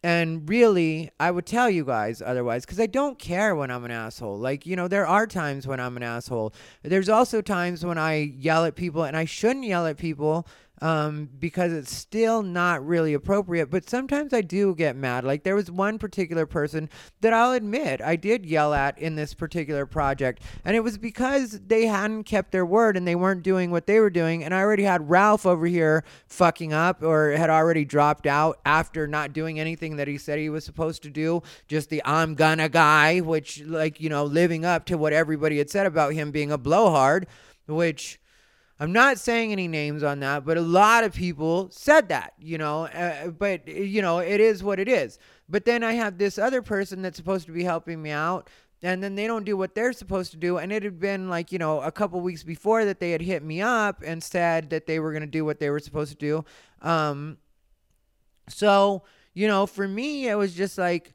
and 0.02 0.48
really, 0.48 1.10
I 1.20 1.30
would 1.30 1.44
tell 1.44 1.68
you 1.68 1.84
guys 1.84 2.22
otherwise 2.22 2.64
because 2.64 2.80
I 2.80 2.86
don't 2.86 3.18
care 3.18 3.54
when 3.54 3.70
I'm 3.70 3.84
an 3.84 3.90
asshole. 3.90 4.38
Like, 4.38 4.64
you 4.64 4.74
know, 4.74 4.88
there 4.88 5.06
are 5.06 5.26
times 5.26 5.66
when 5.66 5.78
I'm 5.78 5.96
an 5.96 6.02
asshole. 6.02 6.54
There's 6.82 7.10
also 7.10 7.42
times 7.42 7.84
when 7.84 7.98
I 7.98 8.14
yell 8.14 8.64
at 8.64 8.76
people, 8.76 9.04
and 9.04 9.16
I 9.16 9.26
shouldn't 9.26 9.66
yell 9.66 9.86
at 9.86 9.98
people 9.98 10.46
um, 10.80 11.28
because 11.38 11.72
it's 11.72 11.94
still 11.94 12.42
not 12.42 12.84
really 12.86 13.14
appropriate. 13.14 13.70
But 13.70 13.88
sometimes 13.88 14.32
I 14.32 14.40
do 14.40 14.74
get 14.74 14.96
mad. 14.96 15.24
Like 15.24 15.42
there 15.42 15.54
was 15.54 15.70
one 15.70 15.98
particular 15.98 16.46
person 16.46 16.88
that 17.20 17.32
I'll 17.32 17.52
admit 17.52 18.00
I 18.00 18.16
did 18.16 18.46
yell 18.46 18.72
at 18.72 18.98
in 18.98 19.16
this 19.16 19.34
particular 19.34 19.86
project, 19.86 20.42
and 20.64 20.76
it 20.76 20.80
was 20.80 20.98
because 20.98 21.60
they 21.66 21.86
hadn't 21.86 22.24
kept 22.24 22.52
their 22.52 22.66
word 22.66 22.96
and 22.96 23.06
they 23.06 23.14
weren't 23.14 23.42
doing 23.42 23.70
what 23.70 23.86
they 23.86 24.00
were 24.00 24.10
doing. 24.10 24.42
And 24.44 24.54
I 24.54 24.60
already 24.60 24.84
had 24.84 25.10
Ralph 25.10 25.46
over 25.46 25.66
here 25.66 26.04
fucking 26.28 26.72
up 26.72 27.02
or 27.02 27.32
had 27.32 27.50
already 27.50 27.84
dropped 27.84 28.26
out 28.26 28.60
after 28.64 29.06
not 29.06 29.32
doing 29.32 29.60
anything 29.60 29.96
that 29.96 30.08
he 30.08 30.18
said 30.18 30.38
he 30.38 30.50
was 30.50 30.64
supposed 30.64 31.02
to 31.02 31.10
do. 31.10 31.42
Just 31.68 31.90
the 31.90 32.02
I'm 32.04 32.34
gonna 32.34 32.68
guy, 32.68 33.20
which 33.20 33.62
like 33.64 34.00
you 34.00 34.08
know 34.08 34.24
living 34.24 34.64
up 34.64 34.86
to 34.86 34.96
what 34.96 35.12
everybody 35.12 35.58
had 35.58 35.70
said 35.70 35.86
about 35.86 36.14
him 36.14 36.30
being 36.30 36.50
a 36.50 36.58
blowhard, 36.58 37.26
which 37.66 38.18
I'm 38.80 38.92
not 38.92 39.18
saying 39.18 39.52
any 39.52 39.68
names 39.68 40.02
on 40.02 40.20
that, 40.20 40.46
but 40.46 40.56
a 40.56 40.62
lot 40.62 41.04
of 41.04 41.12
people 41.14 41.68
said 41.70 42.08
that, 42.08 42.32
you 42.40 42.56
know, 42.56 42.86
uh, 42.86 43.28
but 43.28 43.68
you 43.68 44.00
know, 44.00 44.20
it 44.20 44.40
is 44.40 44.64
what 44.64 44.80
it 44.80 44.88
is. 44.88 45.18
But 45.50 45.66
then 45.66 45.84
I 45.84 45.92
have 45.92 46.16
this 46.16 46.38
other 46.38 46.62
person 46.62 47.02
that's 47.02 47.18
supposed 47.18 47.44
to 47.46 47.52
be 47.52 47.62
helping 47.62 48.00
me 48.00 48.10
out 48.10 48.48
and 48.82 49.02
then 49.02 49.16
they 49.16 49.26
don't 49.26 49.44
do 49.44 49.54
what 49.54 49.74
they're 49.74 49.92
supposed 49.92 50.30
to 50.30 50.38
do 50.38 50.56
and 50.56 50.72
it 50.72 50.82
had 50.82 50.98
been 50.98 51.28
like, 51.28 51.52
you 51.52 51.58
know, 51.58 51.82
a 51.82 51.92
couple 51.92 52.22
weeks 52.22 52.42
before 52.42 52.86
that 52.86 53.00
they 53.00 53.10
had 53.10 53.20
hit 53.20 53.42
me 53.42 53.60
up 53.60 54.02
and 54.02 54.22
said 54.22 54.70
that 54.70 54.86
they 54.86 54.98
were 54.98 55.12
going 55.12 55.20
to 55.20 55.26
do 55.26 55.44
what 55.44 55.60
they 55.60 55.68
were 55.68 55.80
supposed 55.80 56.12
to 56.12 56.16
do. 56.16 56.44
Um 56.80 57.36
so, 58.48 59.02
you 59.34 59.46
know, 59.46 59.66
for 59.66 59.86
me 59.86 60.26
it 60.26 60.36
was 60.36 60.54
just 60.54 60.78
like 60.78 61.12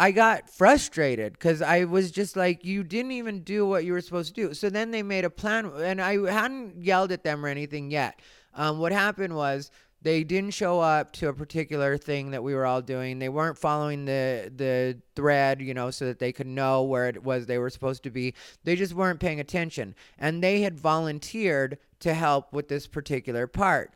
I 0.00 0.12
got 0.12 0.48
frustrated 0.48 1.34
because 1.34 1.60
I 1.60 1.84
was 1.84 2.10
just 2.10 2.34
like, 2.34 2.64
you 2.64 2.82
didn't 2.82 3.12
even 3.12 3.42
do 3.42 3.66
what 3.66 3.84
you 3.84 3.92
were 3.92 4.00
supposed 4.00 4.34
to 4.34 4.46
do. 4.46 4.54
So 4.54 4.70
then 4.70 4.92
they 4.92 5.02
made 5.02 5.26
a 5.26 5.30
plan, 5.30 5.66
and 5.76 6.00
I 6.00 6.16
hadn't 6.32 6.82
yelled 6.82 7.12
at 7.12 7.22
them 7.22 7.44
or 7.44 7.48
anything 7.48 7.90
yet. 7.90 8.18
Um, 8.54 8.78
what 8.78 8.92
happened 8.92 9.36
was 9.36 9.70
they 10.00 10.24
didn't 10.24 10.54
show 10.54 10.80
up 10.80 11.12
to 11.12 11.28
a 11.28 11.34
particular 11.34 11.98
thing 11.98 12.30
that 12.30 12.42
we 12.42 12.54
were 12.54 12.64
all 12.64 12.80
doing. 12.80 13.18
They 13.18 13.28
weren't 13.28 13.58
following 13.58 14.06
the 14.06 14.50
the 14.56 14.98
thread, 15.16 15.60
you 15.60 15.74
know, 15.74 15.90
so 15.90 16.06
that 16.06 16.18
they 16.18 16.32
could 16.32 16.46
know 16.46 16.82
where 16.82 17.06
it 17.06 17.22
was 17.22 17.44
they 17.44 17.58
were 17.58 17.68
supposed 17.68 18.02
to 18.04 18.10
be. 18.10 18.32
They 18.64 18.76
just 18.76 18.94
weren't 18.94 19.20
paying 19.20 19.38
attention, 19.38 19.94
and 20.18 20.42
they 20.42 20.62
had 20.62 20.80
volunteered 20.80 21.76
to 21.98 22.14
help 22.14 22.54
with 22.54 22.68
this 22.68 22.86
particular 22.86 23.46
part. 23.46 23.92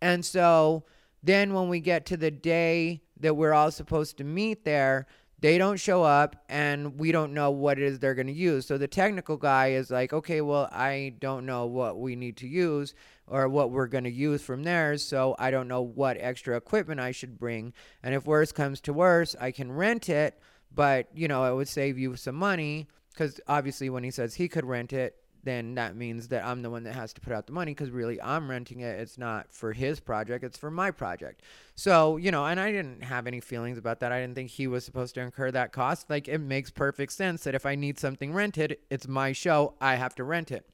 And 0.00 0.24
so 0.24 0.84
then 1.22 1.52
when 1.52 1.68
we 1.68 1.80
get 1.80 2.06
to 2.06 2.16
the 2.16 2.30
day 2.30 3.02
that 3.20 3.36
we're 3.36 3.52
all 3.52 3.70
supposed 3.70 4.16
to 4.16 4.24
meet 4.24 4.64
there 4.64 5.06
they 5.42 5.58
don't 5.58 5.78
show 5.78 6.04
up 6.04 6.36
and 6.48 6.98
we 7.00 7.10
don't 7.10 7.34
know 7.34 7.50
what 7.50 7.76
it 7.76 7.84
is 7.84 7.98
they're 7.98 8.14
going 8.14 8.28
to 8.28 8.32
use. 8.32 8.64
So 8.64 8.78
the 8.78 8.86
technical 8.86 9.36
guy 9.36 9.72
is 9.72 9.90
like, 9.90 10.12
okay, 10.12 10.40
well, 10.40 10.68
I 10.70 11.14
don't 11.18 11.44
know 11.44 11.66
what 11.66 11.98
we 11.98 12.14
need 12.14 12.36
to 12.38 12.46
use 12.46 12.94
or 13.26 13.48
what 13.48 13.72
we're 13.72 13.88
going 13.88 14.04
to 14.04 14.10
use 14.10 14.40
from 14.40 14.62
theirs. 14.62 15.02
So 15.02 15.34
I 15.40 15.50
don't 15.50 15.66
know 15.66 15.82
what 15.82 16.16
extra 16.20 16.56
equipment 16.56 17.00
I 17.00 17.10
should 17.10 17.40
bring. 17.40 17.72
And 18.04 18.14
if 18.14 18.24
worse 18.24 18.52
comes 18.52 18.80
to 18.82 18.92
worse, 18.92 19.34
I 19.40 19.50
can 19.50 19.72
rent 19.72 20.08
it, 20.08 20.40
but, 20.72 21.08
you 21.12 21.26
know, 21.26 21.44
it 21.52 21.56
would 21.56 21.68
save 21.68 21.98
you 21.98 22.14
some 22.14 22.36
money 22.36 22.86
because 23.12 23.40
obviously 23.48 23.90
when 23.90 24.04
he 24.04 24.12
says 24.12 24.34
he 24.34 24.46
could 24.46 24.64
rent 24.64 24.92
it, 24.92 25.16
then 25.44 25.74
that 25.74 25.96
means 25.96 26.28
that 26.28 26.44
I'm 26.44 26.62
the 26.62 26.70
one 26.70 26.84
that 26.84 26.94
has 26.94 27.12
to 27.14 27.20
put 27.20 27.32
out 27.32 27.46
the 27.46 27.52
money 27.52 27.72
because 27.72 27.90
really 27.90 28.20
I'm 28.20 28.48
renting 28.48 28.80
it. 28.80 29.00
It's 29.00 29.18
not 29.18 29.52
for 29.52 29.72
his 29.72 29.98
project, 30.00 30.44
it's 30.44 30.58
for 30.58 30.70
my 30.70 30.90
project. 30.90 31.42
So, 31.74 32.16
you 32.16 32.30
know, 32.30 32.46
and 32.46 32.60
I 32.60 32.70
didn't 32.70 33.02
have 33.02 33.26
any 33.26 33.40
feelings 33.40 33.78
about 33.78 34.00
that. 34.00 34.12
I 34.12 34.20
didn't 34.20 34.34
think 34.34 34.50
he 34.50 34.66
was 34.66 34.84
supposed 34.84 35.14
to 35.16 35.20
incur 35.20 35.50
that 35.50 35.72
cost. 35.72 36.08
Like, 36.08 36.28
it 36.28 36.38
makes 36.38 36.70
perfect 36.70 37.12
sense 37.12 37.44
that 37.44 37.54
if 37.54 37.66
I 37.66 37.74
need 37.74 37.98
something 37.98 38.32
rented, 38.32 38.78
it's 38.90 39.08
my 39.08 39.32
show, 39.32 39.74
I 39.80 39.96
have 39.96 40.14
to 40.16 40.24
rent 40.24 40.50
it. 40.50 40.68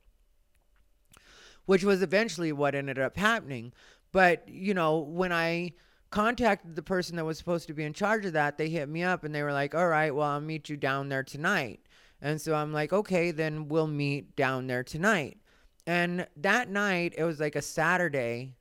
Which 1.66 1.84
was 1.84 2.02
eventually 2.02 2.52
what 2.52 2.74
ended 2.74 2.98
up 2.98 3.16
happening. 3.16 3.72
But, 4.12 4.48
you 4.48 4.74
know, 4.74 4.98
when 4.98 5.32
I 5.32 5.72
contacted 6.10 6.74
the 6.76 6.82
person 6.82 7.16
that 7.16 7.24
was 7.24 7.36
supposed 7.36 7.66
to 7.68 7.74
be 7.74 7.84
in 7.84 7.92
charge 7.92 8.24
of 8.24 8.32
that, 8.32 8.56
they 8.56 8.68
hit 8.68 8.88
me 8.88 9.02
up 9.02 9.24
and 9.24 9.34
they 9.34 9.42
were 9.42 9.52
like, 9.52 9.74
all 9.74 9.88
right, 9.88 10.14
well, 10.14 10.28
I'll 10.28 10.40
meet 10.40 10.68
you 10.68 10.76
down 10.76 11.08
there 11.08 11.22
tonight. 11.22 11.80
And 12.20 12.40
so 12.40 12.54
I'm 12.54 12.72
like, 12.72 12.92
okay, 12.92 13.30
then 13.30 13.68
we'll 13.68 13.86
meet 13.86 14.34
down 14.36 14.66
there 14.66 14.82
tonight. 14.82 15.38
And 15.86 16.26
that 16.36 16.68
night, 16.68 17.14
it 17.16 17.24
was 17.24 17.40
like 17.40 17.56
a 17.56 17.62
Saturday, 17.62 18.54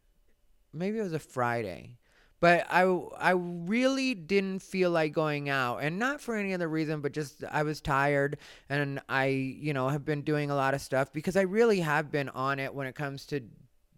maybe 0.73 0.99
it 0.99 1.03
was 1.03 1.13
a 1.13 1.19
Friday. 1.19 1.97
But 2.39 2.67
I, 2.69 2.83
I 3.17 3.31
really 3.31 4.13
didn't 4.13 4.59
feel 4.59 4.91
like 4.91 5.11
going 5.11 5.49
out, 5.49 5.77
and 5.77 5.97
not 5.97 6.21
for 6.21 6.35
any 6.35 6.53
other 6.53 6.67
reason, 6.67 7.01
but 7.01 7.11
just 7.11 7.43
I 7.51 7.63
was 7.63 7.81
tired, 7.81 8.37
and 8.69 9.01
I, 9.09 9.25
you 9.25 9.73
know, 9.73 9.89
have 9.89 10.05
been 10.05 10.21
doing 10.21 10.51
a 10.51 10.55
lot 10.55 10.75
of 10.75 10.81
stuff 10.81 11.11
because 11.11 11.35
I 11.35 11.41
really 11.41 11.79
have 11.79 12.11
been 12.11 12.29
on 12.29 12.59
it 12.59 12.75
when 12.75 12.85
it 12.85 12.93
comes 12.93 13.25
to 13.27 13.41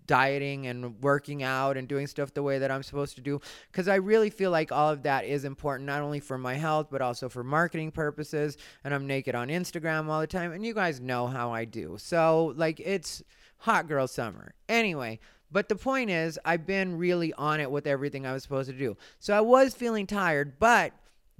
dieting 0.10 0.66
and 0.66 0.99
working 1.03 1.43
out 1.43 1.78
and 1.78 1.88
doing 1.88 2.07
stuff 2.07 2.34
the 2.34 2.41
way 2.41 2.57
that 2.57 2.72
I'm 2.72 2.82
supposed 2.82 3.14
to 3.18 3.22
do 3.22 3.39
because 3.72 3.88
I 3.88 3.95
really 3.95 4.32
feel 4.32 4.49
like 4.49 4.72
all 4.72 4.89
of 4.89 5.03
that 5.03 5.26
is 5.26 5.45
important 5.45 5.86
not 5.86 6.01
only 6.01 6.20
for 6.20 6.36
my 6.36 6.55
health 6.55 6.88
but 6.89 6.99
also 6.99 7.30
for 7.30 7.43
marketing 7.43 7.91
purposes 7.91 8.57
and 8.84 8.91
I'm 8.91 9.05
naked 9.05 9.36
on 9.36 9.49
Instagram 9.49 10.10
all 10.10 10.20
the 10.20 10.26
time 10.26 10.51
and 10.51 10.66
you 10.66 10.74
guys 10.74 10.99
know 10.99 11.28
how 11.28 11.53
I 11.53 11.66
do. 11.66 11.95
So 11.99 12.55
like 12.57 12.80
it's 12.80 13.22
hot 13.57 13.88
girl 13.88 14.07
summer. 14.07 14.55
Anyway, 14.68 15.20
but 15.51 15.70
the 15.70 15.76
point 15.76 16.10
is 16.10 16.39
I've 16.43 16.66
been 16.66 16.97
really 16.97 17.32
on 17.34 17.60
it 17.60 17.70
with 17.70 17.86
everything 17.86 18.26
I 18.26 18.34
was 18.34 18.41
supposed 18.41 18.72
to 18.72 18.76
do. 18.76 18.97
So 19.20 19.38
I 19.38 19.41
was 19.41 19.76
feeling 19.76 20.07
tired, 20.07 20.57
but 20.57 20.91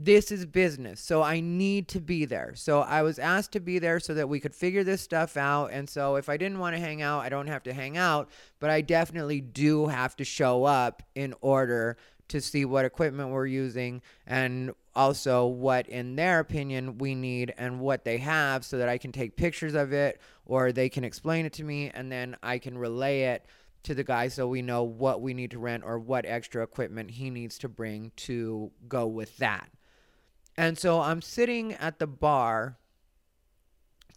this 0.02 0.32
is 0.32 0.46
business. 0.46 1.02
So 1.02 1.22
I 1.22 1.42
need 1.42 1.90
to 1.90 2.00
be 2.00 2.24
there. 2.24 2.54
So 2.56 2.80
I 2.80 3.02
was 3.02 3.20
asked 3.20 3.52
to 3.52 3.60
be 3.60 3.80
there 3.80 4.00
so 4.00 4.14
that 4.14 4.30
we 4.30 4.40
could 4.40 4.56
figure 4.56 4.86
this 4.86 5.02
stuff 5.02 5.36
out. 5.36 5.72
And 5.74 5.90
so 5.90 6.16
if 6.16 6.30
I 6.30 6.38
didn't 6.38 6.60
want 6.60 6.74
to 6.78 6.82
hang 6.82 7.02
out, 7.02 7.20
I 7.20 7.28
don't 7.28 7.48
have 7.48 7.64
to 7.64 7.74
hang 7.74 7.98
out, 7.98 8.30
but 8.62 8.70
I 8.70 8.80
definitely 8.80 9.42
do 9.42 9.88
have 9.88 10.16
to 10.16 10.24
show 10.24 10.64
up 10.64 11.04
in 11.16 11.36
order 11.42 11.98
to 12.30 12.40
see 12.40 12.64
what 12.64 12.86
equipment 12.86 13.32
we're 13.32 13.46
using 13.46 14.02
and 14.26 14.72
also 14.96 15.48
what 15.48 15.88
in 15.90 16.16
their 16.16 16.40
opinion 16.40 16.98
we 16.98 17.14
need 17.14 17.54
and 17.58 17.80
what 17.80 18.06
they 18.06 18.20
have 18.20 18.64
so 18.64 18.78
that 18.78 18.88
I 18.88 18.98
can 18.98 19.12
take 19.12 19.36
pictures 19.36 19.74
of 19.74 19.92
it 19.92 20.22
or 20.46 20.72
they 20.72 20.90
can 20.90 21.04
explain 21.04 21.46
it 21.46 21.54
to 21.54 21.64
me 21.64 21.90
and 21.90 22.12
then 22.12 22.38
I 22.42 22.60
can 22.60 22.78
relay 22.78 23.24
it 23.24 23.46
to 23.84 23.96
the 23.96 24.04
guy 24.04 24.28
so 24.28 24.48
we 24.48 24.62
know 24.62 24.84
what 24.84 25.22
we 25.22 25.34
need 25.34 25.52
to 25.52 25.60
rent 25.60 25.84
or 25.84 26.00
what 26.00 26.26
extra 26.26 26.64
equipment 26.64 27.12
he 27.12 27.30
needs 27.30 27.58
to 27.60 27.68
bring 27.68 28.12
to 28.16 28.72
go 28.88 29.08
with 29.08 29.36
that. 29.38 29.70
And 30.60 30.78
so 30.78 31.00
I'm 31.00 31.22
sitting 31.22 31.72
at 31.76 32.00
the 32.00 32.06
bar 32.06 32.78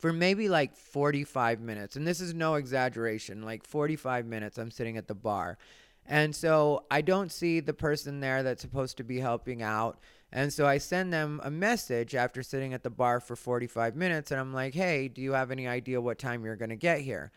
for 0.01 0.13
maybe 0.13 0.49
like 0.49 0.75
45 0.77 1.61
minutes. 1.61 1.95
And 1.95 2.05
this 2.05 2.21
is 2.21 2.35
no 2.35 2.57
exaggeration, 2.57 3.43
like 3.43 3.65
45 3.65 4.27
minutes 4.27 4.59
I'm 4.59 4.73
sitting 4.73 4.97
at 4.97 5.07
the 5.07 5.15
bar. 5.15 5.57
And 6.05 6.35
so 6.35 6.85
I 6.91 7.01
don't 7.01 7.31
see 7.31 7.61
the 7.61 7.73
person 7.73 8.19
there 8.19 8.43
that's 8.43 8.61
supposed 8.61 8.97
to 8.97 9.05
be 9.05 9.21
helping 9.21 9.63
out. 9.63 10.01
And 10.33 10.53
so 10.53 10.67
I 10.67 10.79
send 10.79 11.13
them 11.13 11.41
a 11.45 11.51
message 11.51 12.17
after 12.17 12.43
sitting 12.43 12.75
at 12.75 12.83
the 12.83 12.91
bar 12.91 13.21
for 13.21 13.37
45 13.37 13.95
minutes 13.95 14.33
and 14.33 14.41
I'm 14.41 14.53
like, 14.53 14.75
"Hey, 14.75 15.07
do 15.07 15.23
you 15.23 15.35
have 15.35 15.53
any 15.53 15.69
idea 15.69 16.01
what 16.01 16.19
time 16.19 16.45
you're 16.45 16.57
going 16.57 16.71
to 16.71 16.77
get 16.77 17.03
here?" 17.03 17.31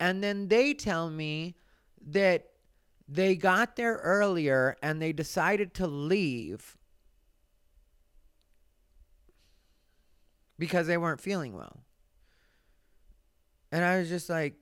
And 0.00 0.20
then 0.20 0.48
they 0.48 0.74
tell 0.74 1.10
me 1.10 1.54
that 2.08 2.48
they 3.06 3.36
got 3.36 3.76
there 3.76 3.98
earlier 3.98 4.76
and 4.82 5.00
they 5.00 5.12
decided 5.12 5.74
to 5.74 5.86
leave 5.86 6.77
because 10.58 10.86
they 10.86 10.96
weren't 10.96 11.20
feeling 11.20 11.54
well. 11.54 11.84
And 13.72 13.84
I 13.84 13.98
was 13.98 14.08
just 14.08 14.28
like, 14.28 14.54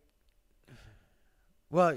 well, 1.70 1.96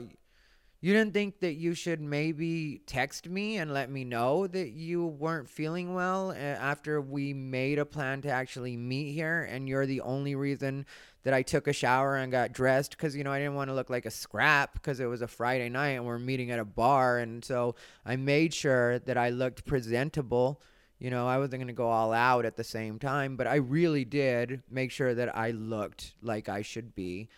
You 0.82 0.93
didn't 0.93 1.14
think 1.14 1.41
that 1.41 1.56
you 1.56 1.76
should 1.76 2.02
maybe 2.02 2.82
text 2.88 3.30
me 3.30 3.58
and 3.58 3.74
let 3.74 3.89
me 3.89 4.04
know 4.06 4.47
that 4.47 4.72
you 4.72 5.08
weren't 5.08 5.50
feeling 5.50 5.93
well 5.95 6.32
uh, 6.32 6.36
after 6.36 7.02
we 7.02 7.34
made 7.34 7.80
a 7.80 7.86
plan 7.86 8.22
to 8.24 8.30
actually 8.30 8.78
meet 8.78 9.14
here 9.14 9.47
and 9.50 9.70
you're 9.70 9.88
the 9.88 10.02
only 10.02 10.36
reason 10.36 10.86
that 11.24 11.34
I 11.34 11.43
took 11.43 11.68
a 11.68 11.74
shower 11.74 12.18
and 12.18 12.32
got 12.32 12.54
dressed 12.54 12.91
because 12.91 13.16
you 13.16 13.24
know 13.24 13.32
I 13.34 13.39
didn't 13.39 13.56
want 13.56 13.70
to 13.70 13.76
look 13.76 13.89
like 13.89 14.06
a 14.06 14.12
scrap 14.12 14.74
because 14.74 15.00
it 15.00 15.08
was 15.08 15.22
a 15.24 15.28
Friday 15.28 15.70
night 15.70 15.91
and 15.91 16.06
we're 16.06 16.20
meeting 16.20 16.52
at 16.52 16.60
a 16.60 16.66
bar 16.66 17.20
and 17.20 17.45
so 17.45 17.76
I 18.06 18.16
made 18.18 18.54
sure 18.54 19.00
that 19.00 19.18
I 19.18 19.30
looked 19.32 19.66
presentable. 19.66 20.62
You 21.00 21.10
know, 21.10 21.28
I 21.28 21.38
wasn't 21.38 21.62
going 21.62 21.68
to 21.68 21.74
go 21.74 21.89
all 21.89 22.12
out 22.12 22.45
at 22.45 22.58
the 22.58 22.64
same 22.64 23.00
time, 23.00 23.38
but 23.38 23.47
I 23.47 23.56
really 23.56 24.04
did 24.04 24.62
make 24.70 24.91
sure 24.91 25.16
that 25.16 25.36
I 25.36 25.52
looked 25.52 26.14
like 26.22 26.50
I 26.50 26.62
should 26.62 26.93
be 26.93 27.30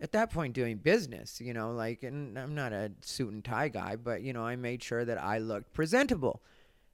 at 0.00 0.12
that 0.12 0.30
point 0.30 0.54
doing 0.54 0.78
business, 0.78 1.40
you 1.40 1.52
know, 1.52 1.72
like, 1.72 2.02
and 2.02 2.38
I'm 2.38 2.54
not 2.54 2.72
a 2.72 2.90
suit 3.02 3.32
and 3.32 3.44
tie 3.44 3.68
guy, 3.68 3.96
but, 3.96 4.22
you 4.22 4.32
know, 4.32 4.42
I 4.42 4.56
made 4.56 4.82
sure 4.82 5.04
that 5.04 5.22
I 5.22 5.38
looked 5.38 5.74
presentable. 5.74 6.40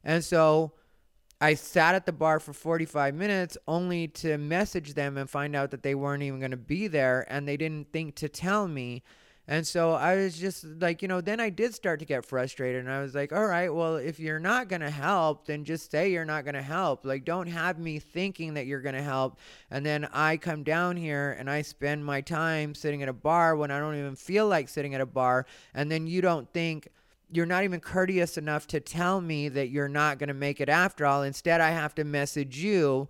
And 0.03 0.25
so 0.25 0.73
I 1.41 1.55
sat 1.55 1.95
at 1.95 2.07
the 2.07 2.13
bar 2.13 2.41
for 2.41 2.53
45 2.53 3.15
minutes 3.15 3.57
only 3.69 4.09
to 4.09 4.39
message 4.39 4.95
them 4.95 5.17
and 5.17 5.31
find 5.31 5.55
out 5.55 5.71
that 5.71 5.85
they 5.85 5.95
weren't 5.95 6.25
even 6.25 6.41
going 6.41 6.51
to 6.51 6.57
be 6.57 6.89
there 6.89 7.25
and 7.29 7.47
they 7.47 7.57
didn't 7.57 7.93
think 7.93 8.17
to 8.17 8.29
tell 8.29 8.67
me. 8.67 9.03
And 9.49 9.65
so 9.65 9.93
I 9.93 10.17
was 10.17 10.37
just 10.37 10.65
like, 10.65 11.03
you 11.03 11.09
know, 11.09 11.21
then 11.21 11.39
I 11.39 11.51
did 11.51 11.73
start 11.73 12.01
to 12.01 12.05
get 12.05 12.25
frustrated. 12.25 12.81
And 12.81 12.93
I 12.93 13.01
was 13.01 13.15
like, 13.15 13.33
all 13.33 13.47
right, 13.47 13.73
well, 13.73 13.95
if 13.95 14.19
you're 14.19 14.41
not 14.41 14.69
going 14.69 14.81
to 14.81 14.91
help, 14.91 15.47
then 15.47 15.65
just 15.65 15.91
say 15.93 16.11
you're 16.11 16.25
not 16.25 16.45
going 16.45 16.57
to 16.57 16.63
help. 16.63 17.07
Like, 17.07 17.25
don't 17.25 17.47
have 17.47 17.79
me 17.79 18.01
thinking 18.01 18.55
that 18.55 18.67
you're 18.67 18.81
going 18.81 18.97
to 18.97 19.03
help. 19.03 19.39
And 19.71 19.87
then 19.87 20.09
I 20.13 20.37
come 20.37 20.65
down 20.65 20.97
here 20.97 21.37
and 21.39 21.49
I 21.49 21.63
spend 21.63 22.05
my 22.05 22.23
time 22.23 22.75
sitting 22.75 23.05
at 23.05 23.09
a 23.09 23.13
bar 23.13 23.55
when 23.55 23.71
I 23.71 23.79
don't 23.79 23.97
even 23.97 24.17
feel 24.17 24.49
like 24.49 24.69
sitting 24.69 24.97
at 24.97 25.01
a 25.01 25.07
bar. 25.07 25.47
And 25.75 25.93
then 25.93 26.09
you 26.09 26.21
don't 26.21 26.53
think, 26.53 26.89
you're 27.31 27.47
not 27.47 27.63
even 27.63 27.79
courteous 27.79 28.37
enough 28.37 28.67
to 28.69 28.81
tell 28.81 29.21
me 29.21 29.49
that 29.49 29.69
you're 29.69 29.89
not 29.89 30.19
going 30.19 30.29
to 30.29 30.35
make 30.35 30.61
it 30.61 30.69
after 30.69 31.07
all. 31.07 31.23
Instead, 31.23 31.61
I 31.61 31.71
have 31.71 31.95
to 31.97 32.05
message 32.05 32.59
you. 32.59 33.09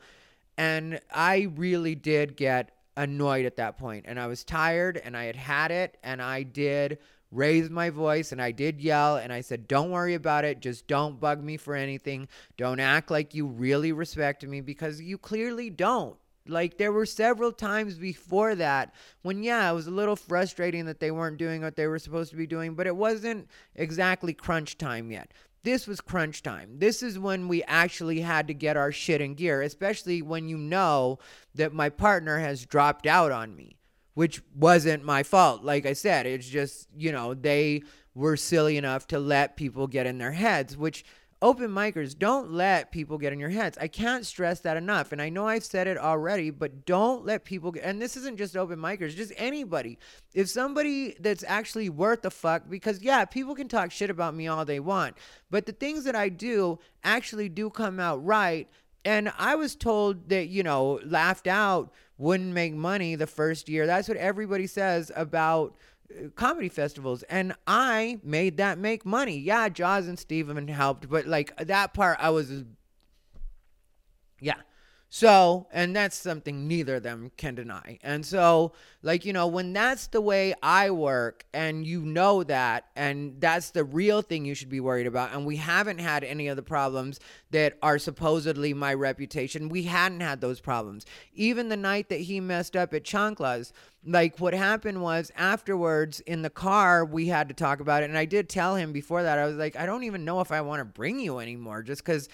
And 0.59 1.01
I 1.11 1.49
really 1.55 1.95
did 1.95 2.37
get 2.37 2.76
annoyed 2.97 3.45
at 3.45 3.57
that 3.57 3.79
point 3.79 4.07
and 4.09 4.19
I 4.19 4.27
was 4.27 4.45
tired 4.45 4.97
and 4.97 5.17
I 5.17 5.25
had 5.25 5.37
had 5.37 5.71
it 5.71 5.99
and 6.03 6.23
I 6.23 6.43
did 6.43 6.99
raise 7.31 7.69
my 7.71 7.91
voice 7.91 8.33
and 8.33 8.41
I 8.41 8.53
did 8.53 8.81
yell 8.81 9.17
and 9.17 9.33
I 9.33 9.41
said, 9.41 9.69
Don't 9.69 9.91
worry 9.91 10.15
about 10.15 10.45
it. 10.45 10.61
Just 10.61 10.87
don't 10.87 11.21
bug 11.21 11.43
me 11.43 11.57
for 11.57 11.75
anything. 11.75 12.29
Don't 12.57 12.81
act 12.81 13.11
like 13.11 13.35
you 13.35 13.47
really 13.47 13.93
respect 13.93 14.45
me 14.47 14.61
because 14.61 15.01
you 15.01 15.19
clearly 15.19 15.71
don't. 15.71 16.17
Like 16.49 16.79
there 16.79 16.93
were 16.93 17.07
several 17.07 17.51
times 17.51 17.99
before 17.99 18.55
that 18.55 18.95
when 19.23 19.43
yeah, 19.43 19.69
it 19.71 19.75
was 19.75 19.89
a 19.89 19.93
little 19.93 20.17
frustrating 20.17 20.87
that 20.87 21.01
they 21.01 21.11
weren't 21.11 21.39
doing 21.39 21.63
what 21.63 21.77
they 21.77 21.89
were 21.89 21.99
supposed 21.99 22.31
to 22.31 22.37
be 22.37 22.47
doing, 22.47 22.75
but 22.75 22.87
it 22.87 22.95
wasn't 22.95 23.49
exactly 23.75 24.33
crunch 24.33 24.79
time 24.79 25.11
yet. 25.11 25.33
This 25.67 25.89
was 25.89 26.01
crunch 26.01 26.45
time. 26.45 26.79
This 26.79 27.03
is 27.03 27.19
when 27.19 27.49
we 27.49 27.65
actually 27.65 28.21
had 28.21 28.47
to 28.47 28.55
get 28.55 28.77
our 28.77 28.93
shit 28.93 29.21
in 29.21 29.35
gear, 29.35 29.63
especially 29.63 30.23
when 30.23 30.49
you 30.49 30.57
know 30.57 31.19
that 31.57 31.73
my 31.73 31.89
partner 31.89 32.39
has 32.39 32.65
dropped 32.65 33.05
out 33.05 33.33
on 33.33 33.57
me, 33.57 33.77
which 34.15 34.41
wasn't 34.55 35.03
my 35.03 35.25
fault. 35.25 35.65
Like 35.65 35.85
I 35.85 35.93
said, 35.93 36.25
it's 36.25 36.49
just, 36.49 36.87
you 36.97 37.11
know, 37.11 37.35
they 37.35 37.83
were 38.15 38.37
silly 38.37 38.77
enough 38.77 39.09
to 39.09 39.19
let 39.19 39.57
people 39.57 39.89
get 39.89 40.07
in 40.07 40.19
their 40.19 40.31
heads, 40.31 40.77
which 40.77 41.05
open 41.43 41.71
micers, 41.71 42.19
don't 42.19 42.51
let 42.53 42.91
people 42.91 43.19
get 43.19 43.33
in 43.33 43.39
your 43.39 43.51
heads. 43.51 43.77
I 43.79 43.89
can't 43.89 44.25
stress 44.25 44.61
that 44.61 44.77
enough. 44.77 45.13
And 45.13 45.21
I 45.21 45.29
know 45.29 45.47
I've 45.47 45.65
said 45.65 45.87
it 45.87 45.99
already, 45.99 46.51
but 46.51 46.87
don't 46.87 47.27
let 47.27 47.45
people 47.45 47.73
get, 47.73 47.85
and 47.85 48.01
this 48.01 48.17
isn't 48.17 48.39
just 48.39 48.57
open 48.57 48.79
micers, 48.79 49.15
just 49.15 49.33
anybody. 49.37 49.99
If 50.35 50.49
somebody 50.49 51.15
that's 51.21 51.45
actually 51.47 51.91
worth 51.91 52.23
the 52.23 52.31
fuck, 52.31 52.69
because 52.71 53.03
yeah, 53.03 53.25
people 53.25 53.55
can 53.55 53.69
talk 53.69 53.91
shit 53.91 54.11
about 54.11 54.35
me 54.35 54.49
all 54.49 54.65
they 54.65 54.81
want, 54.81 55.17
but 55.51 55.67
the 55.67 55.73
things 55.73 56.05
that 56.05 56.17
I 56.17 56.31
do 56.31 56.79
actually 57.05 57.49
do 57.49 57.71
come 57.71 58.01
out 58.01 58.25
right. 58.25 58.69
And 59.05 59.33
I 59.39 59.55
was 59.55 59.77
told 59.77 60.31
that, 60.31 60.49
you 60.49 60.63
know, 60.65 60.99
laughed 61.05 61.47
out 61.47 61.93
wouldn't 62.19 62.53
make 62.53 62.75
money 62.75 63.15
the 63.15 63.27
first 63.27 63.69
year. 63.69 63.87
That's 63.87 64.09
what 64.09 64.17
everybody 64.17 64.67
says 64.67 65.13
about 65.15 65.77
comedy 66.35 66.69
festivals 66.69 67.23
and 67.25 67.55
I 67.67 68.21
made 68.23 68.57
that 68.59 68.79
make 68.79 69.05
money. 69.05 69.39
Yeah, 69.39 69.69
Jaws 69.69 70.07
and 70.07 70.19
Steven 70.19 70.69
helped, 70.69 71.09
but 71.09 71.27
like 71.27 71.57
that 71.57 71.95
part 71.95 72.19
I 72.21 72.31
was 72.31 72.65
yeah. 74.41 74.57
So, 75.09 75.69
and 75.73 75.95
that's 75.95 76.17
something 76.17 76.67
neither 76.67 76.97
of 76.97 77.05
them 77.05 77.31
can 77.37 77.55
deny. 77.55 77.99
And 78.03 78.27
so, 78.27 78.73
like, 79.03 79.25
you 79.25 79.33
know, 79.33 79.47
when 79.47 79.73
that's 79.73 80.09
the 80.09 80.21
way 80.21 80.53
I 80.63 80.91
work 80.91 81.45
and 81.55 81.87
you 81.87 82.03
know 82.03 82.43
that, 82.43 82.87
and 82.97 83.41
that's 83.41 83.71
the 83.71 83.85
real 83.85 84.21
thing 84.21 84.45
you 84.45 84.55
should 84.55 84.69
be 84.69 84.81
worried 84.81 85.07
about, 85.07 85.33
and 85.33 85.47
we 85.47 85.57
haven't 85.57 86.01
had 86.01 86.25
any 86.25 86.49
of 86.49 86.57
the 86.57 86.63
problems 86.63 87.21
that 87.53 87.79
are 87.83 87.99
supposedly 87.99 88.75
my 88.75 88.93
reputation, 88.93 89.69
we 89.69 89.85
hadn't 89.85 90.21
had 90.21 90.41
those 90.41 90.61
problems. 90.61 91.07
Even 91.33 91.69
the 91.69 91.77
night 91.77 92.09
that 92.09 92.21
he 92.21 92.41
messed 92.41 92.75
up 92.75 92.93
at 92.93 93.05
Chanclas, 93.05 93.73
like 94.07 94.39
what 94.39 94.55
happened 94.55 95.03
was 95.03 95.33
afterwards 95.37 96.21
in 96.21 96.43
the 96.43 96.51
car 96.51 97.05
we 97.05 97.27
had 97.27 97.49
to 97.49 97.55
talk 97.55 97.81
about 97.81 98.03
it 98.03 98.09
and 98.09 98.17
i 98.17 98.25
did 98.25 98.49
tell 98.49 98.77
him 98.77 98.93
before 98.93 99.23
that 99.23 99.39
i 99.39 99.45
was 99.45 99.57
like 99.57 99.77
i 99.77 99.85
don't 99.85 100.05
even 100.05 100.25
know 100.25 100.41
if 100.41 100.53
i 100.53 100.61
want 100.61 100.79
to 100.79 100.85
bring 100.85 101.19
you 101.19 101.39
anymore 101.41 101.83
just 101.83 102.05
because 102.05 102.29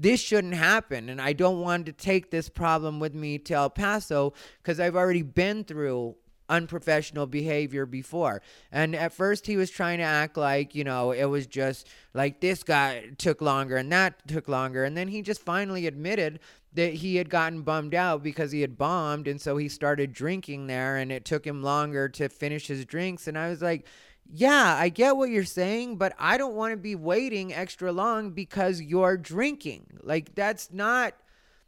this 0.00 0.20
shouldn't 0.20 0.54
happen 0.54 1.08
and 1.08 1.20
i 1.20 1.32
don't 1.32 1.60
want 1.60 1.86
to 1.86 1.92
take 1.92 2.30
this 2.30 2.48
problem 2.48 3.00
with 3.00 3.14
me 3.14 3.38
to 3.38 3.54
el 3.54 3.70
paso 3.70 4.32
because 4.62 4.78
i've 4.78 4.96
already 4.96 5.22
been 5.22 5.64
through 5.64 6.14
unprofessional 6.48 7.26
behavior 7.26 7.86
before. 7.86 8.42
And 8.72 8.94
at 8.96 9.12
first 9.12 9.46
he 9.46 9.56
was 9.56 9.70
trying 9.70 9.98
to 9.98 10.04
act 10.04 10.36
like, 10.36 10.74
you 10.74 10.84
know, 10.84 11.12
it 11.12 11.26
was 11.26 11.46
just 11.46 11.86
like 12.14 12.40
this 12.40 12.62
guy 12.62 13.10
took 13.18 13.40
longer 13.40 13.76
and 13.76 13.92
that 13.92 14.26
took 14.26 14.48
longer. 14.48 14.84
And 14.84 14.96
then 14.96 15.08
he 15.08 15.22
just 15.22 15.42
finally 15.42 15.86
admitted 15.86 16.40
that 16.74 16.94
he 16.94 17.16
had 17.16 17.30
gotten 17.30 17.62
bummed 17.62 17.94
out 17.94 18.22
because 18.22 18.52
he 18.52 18.60
had 18.60 18.78
bombed. 18.78 19.28
And 19.28 19.40
so 19.40 19.56
he 19.56 19.68
started 19.68 20.12
drinking 20.12 20.66
there 20.66 20.96
and 20.96 21.10
it 21.10 21.24
took 21.24 21.46
him 21.46 21.62
longer 21.62 22.08
to 22.10 22.28
finish 22.28 22.66
his 22.66 22.84
drinks. 22.84 23.26
And 23.26 23.38
I 23.38 23.48
was 23.48 23.62
like, 23.62 23.86
yeah, 24.30 24.76
I 24.78 24.90
get 24.90 25.16
what 25.16 25.30
you're 25.30 25.44
saying, 25.44 25.96
but 25.96 26.14
I 26.18 26.36
don't 26.36 26.54
want 26.54 26.72
to 26.72 26.76
be 26.76 26.94
waiting 26.94 27.52
extra 27.52 27.92
long 27.92 28.32
because 28.32 28.80
you're 28.80 29.16
drinking. 29.16 29.86
Like, 30.02 30.34
that's 30.34 30.70
not, 30.72 31.14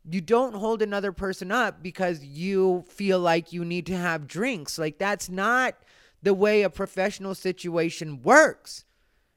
you 0.09 0.21
don't 0.21 0.55
hold 0.55 0.83
another 0.83 1.13
person 1.13 1.51
up 1.51 1.83
because 1.83 2.23
you 2.23 2.85
feel 2.89 3.19
like 3.19 3.53
you 3.53 3.65
need 3.65 3.87
to 3.87 3.97
have 3.97 4.27
drinks. 4.27 4.79
Like, 4.79 4.99
that's 4.99 5.31
not 5.31 5.75
the 6.23 6.35
way 6.35 6.63
a 6.63 6.71
professional 6.71 7.35
situation 7.35 8.23
works. 8.23 8.85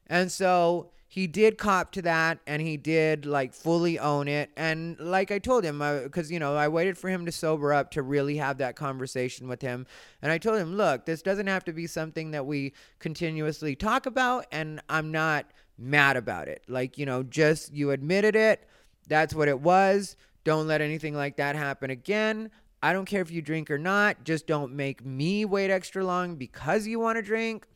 And 0.07 0.31
so 0.31 0.91
he 1.13 1.27
did 1.27 1.59
cop 1.59 1.91
to 1.91 2.01
that 2.01 2.39
and 2.47 2.59
he 2.59 2.75
did 2.75 3.27
like 3.27 3.53
fully 3.53 3.99
own 3.99 4.27
it. 4.27 4.49
And 4.57 4.99
like 4.99 5.29
i 5.29 5.37
told 5.37 5.63
him 5.63 5.79
uh, 5.79 5.99
because 5.99 6.31
you 6.31 6.39
know 6.39 6.55
i 6.55 6.67
waited 6.67 6.97
for 6.97 7.07
him 7.07 7.27
to 7.27 7.31
sober 7.31 7.71
up 7.71 7.91
to 7.91 8.01
really 8.01 8.37
have 8.37 8.57
that 8.57 8.75
conversation 8.75 9.47
with 9.47 9.61
him. 9.61 9.85
And 10.23 10.31
i 10.31 10.39
told 10.39 10.57
him 10.57 10.73
look 10.73 11.05
this 11.05 11.21
doesn't 11.21 11.45
have 11.45 11.65
to 11.65 11.71
be 11.71 11.85
something 11.85 12.31
that 12.31 12.47
we 12.47 12.73
continuously 12.97 13.75
talk 13.75 14.07
about 14.07 14.47
and 14.51 14.81
i'm 14.89 15.11
not 15.11 15.45
mad 15.77 16.17
about 16.17 16.47
it. 16.47 16.63
Like 16.67 16.97
you 16.97 17.05
know 17.05 17.21
just 17.21 17.71
you 17.71 17.91
admitted 17.91 18.35
it. 18.35 18.67
That's 19.07 19.35
what 19.35 19.47
it 19.47 19.59
was. 19.59 20.15
Don't 20.43 20.65
let 20.65 20.81
anything 20.81 21.13
like 21.13 21.37
that 21.37 21.55
happen 21.55 21.91
again. 21.91 22.49
I 22.81 22.91
don't 22.91 23.05
care 23.05 23.21
if 23.21 23.29
you 23.29 23.43
drink 23.43 23.69
or 23.69 23.77
not. 23.77 24.23
Just 24.23 24.47
don't 24.47 24.73
make 24.73 25.05
me 25.05 25.45
wait 25.45 25.69
extra 25.69 26.03
long 26.03 26.37
because 26.37 26.87
you 26.87 26.99
want 26.99 27.17
to 27.17 27.21
drink 27.21 27.67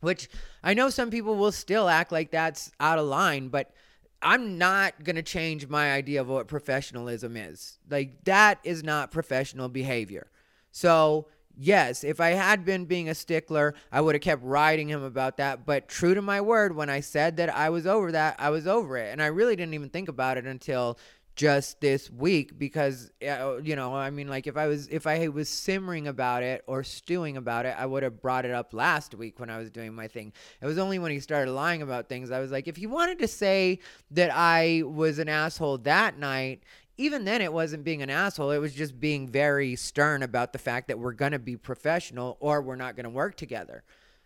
which 0.00 0.28
I 0.62 0.74
know 0.74 0.90
some 0.90 1.10
people 1.10 1.36
will 1.36 1.52
still 1.52 1.88
act 1.88 2.12
like 2.12 2.30
that's 2.30 2.70
out 2.80 2.98
of 2.98 3.06
line, 3.06 3.48
but 3.48 3.72
I'm 4.20 4.58
not 4.58 5.04
going 5.04 5.16
to 5.16 5.22
change 5.22 5.68
my 5.68 5.92
idea 5.92 6.20
of 6.20 6.28
what 6.28 6.48
professionalism 6.48 7.36
is. 7.36 7.78
Like, 7.88 8.24
that 8.24 8.58
is 8.64 8.82
not 8.82 9.10
professional 9.10 9.68
behavior. 9.68 10.30
So, 10.72 11.28
yes, 11.56 12.02
if 12.02 12.20
I 12.20 12.30
had 12.30 12.64
been 12.64 12.84
being 12.84 13.08
a 13.08 13.14
stickler, 13.14 13.74
I 13.92 14.00
would 14.00 14.14
have 14.14 14.22
kept 14.22 14.42
riding 14.42 14.88
him 14.88 15.02
about 15.02 15.36
that. 15.36 15.64
But 15.64 15.88
true 15.88 16.14
to 16.14 16.22
my 16.22 16.40
word, 16.40 16.74
when 16.74 16.90
I 16.90 17.00
said 17.00 17.36
that 17.36 17.54
I 17.54 17.70
was 17.70 17.86
over 17.86 18.10
that, 18.12 18.36
I 18.38 18.50
was 18.50 18.66
over 18.66 18.96
it. 18.96 19.12
And 19.12 19.22
I 19.22 19.26
really 19.26 19.54
didn't 19.54 19.74
even 19.74 19.88
think 19.88 20.08
about 20.08 20.36
it 20.36 20.46
until 20.46 20.98
just 21.38 21.80
this 21.80 22.10
week 22.10 22.58
because 22.58 23.12
uh, 23.22 23.58
you 23.62 23.76
know 23.76 23.94
i 23.94 24.10
mean 24.10 24.26
like 24.26 24.48
if 24.48 24.56
i 24.56 24.66
was 24.66 24.88
if 24.88 25.06
i 25.06 25.28
was 25.28 25.48
simmering 25.48 26.08
about 26.08 26.42
it 26.42 26.64
or 26.66 26.82
stewing 26.82 27.36
about 27.36 27.64
it 27.64 27.76
i 27.78 27.86
would 27.86 28.02
have 28.02 28.20
brought 28.20 28.44
it 28.44 28.50
up 28.50 28.74
last 28.74 29.14
week 29.14 29.38
when 29.38 29.48
i 29.48 29.56
was 29.56 29.70
doing 29.70 29.94
my 29.94 30.08
thing. 30.08 30.32
It 30.60 30.66
was 30.66 30.78
only 30.78 30.98
when 30.98 31.12
he 31.12 31.20
started 31.20 31.52
lying 31.52 31.80
about 31.80 32.08
things 32.08 32.32
i 32.32 32.40
was 32.40 32.50
like 32.50 32.66
if 32.66 32.76
he 32.76 32.88
wanted 32.88 33.20
to 33.20 33.28
say 33.28 33.78
that 34.10 34.32
i 34.34 34.82
was 34.84 35.20
an 35.20 35.28
asshole 35.28 35.78
that 35.78 36.18
night 36.18 36.64
even 37.00 37.24
then 37.24 37.40
it 37.40 37.52
wasn't 37.52 37.84
being 37.84 38.02
an 38.02 38.10
asshole. 38.10 38.50
It 38.50 38.58
was 38.58 38.74
just 38.74 38.98
being 38.98 39.28
very 39.28 39.76
stern 39.76 40.24
about 40.24 40.52
the 40.52 40.58
fact 40.58 40.88
that 40.88 40.98
we're 40.98 41.12
going 41.12 41.30
to 41.30 41.38
be 41.38 41.56
professional 41.56 42.36
or 42.40 42.60
we're 42.60 42.74
not 42.74 42.96
going 42.96 43.04
to 43.04 43.10
work 43.10 43.36
together. 43.36 43.84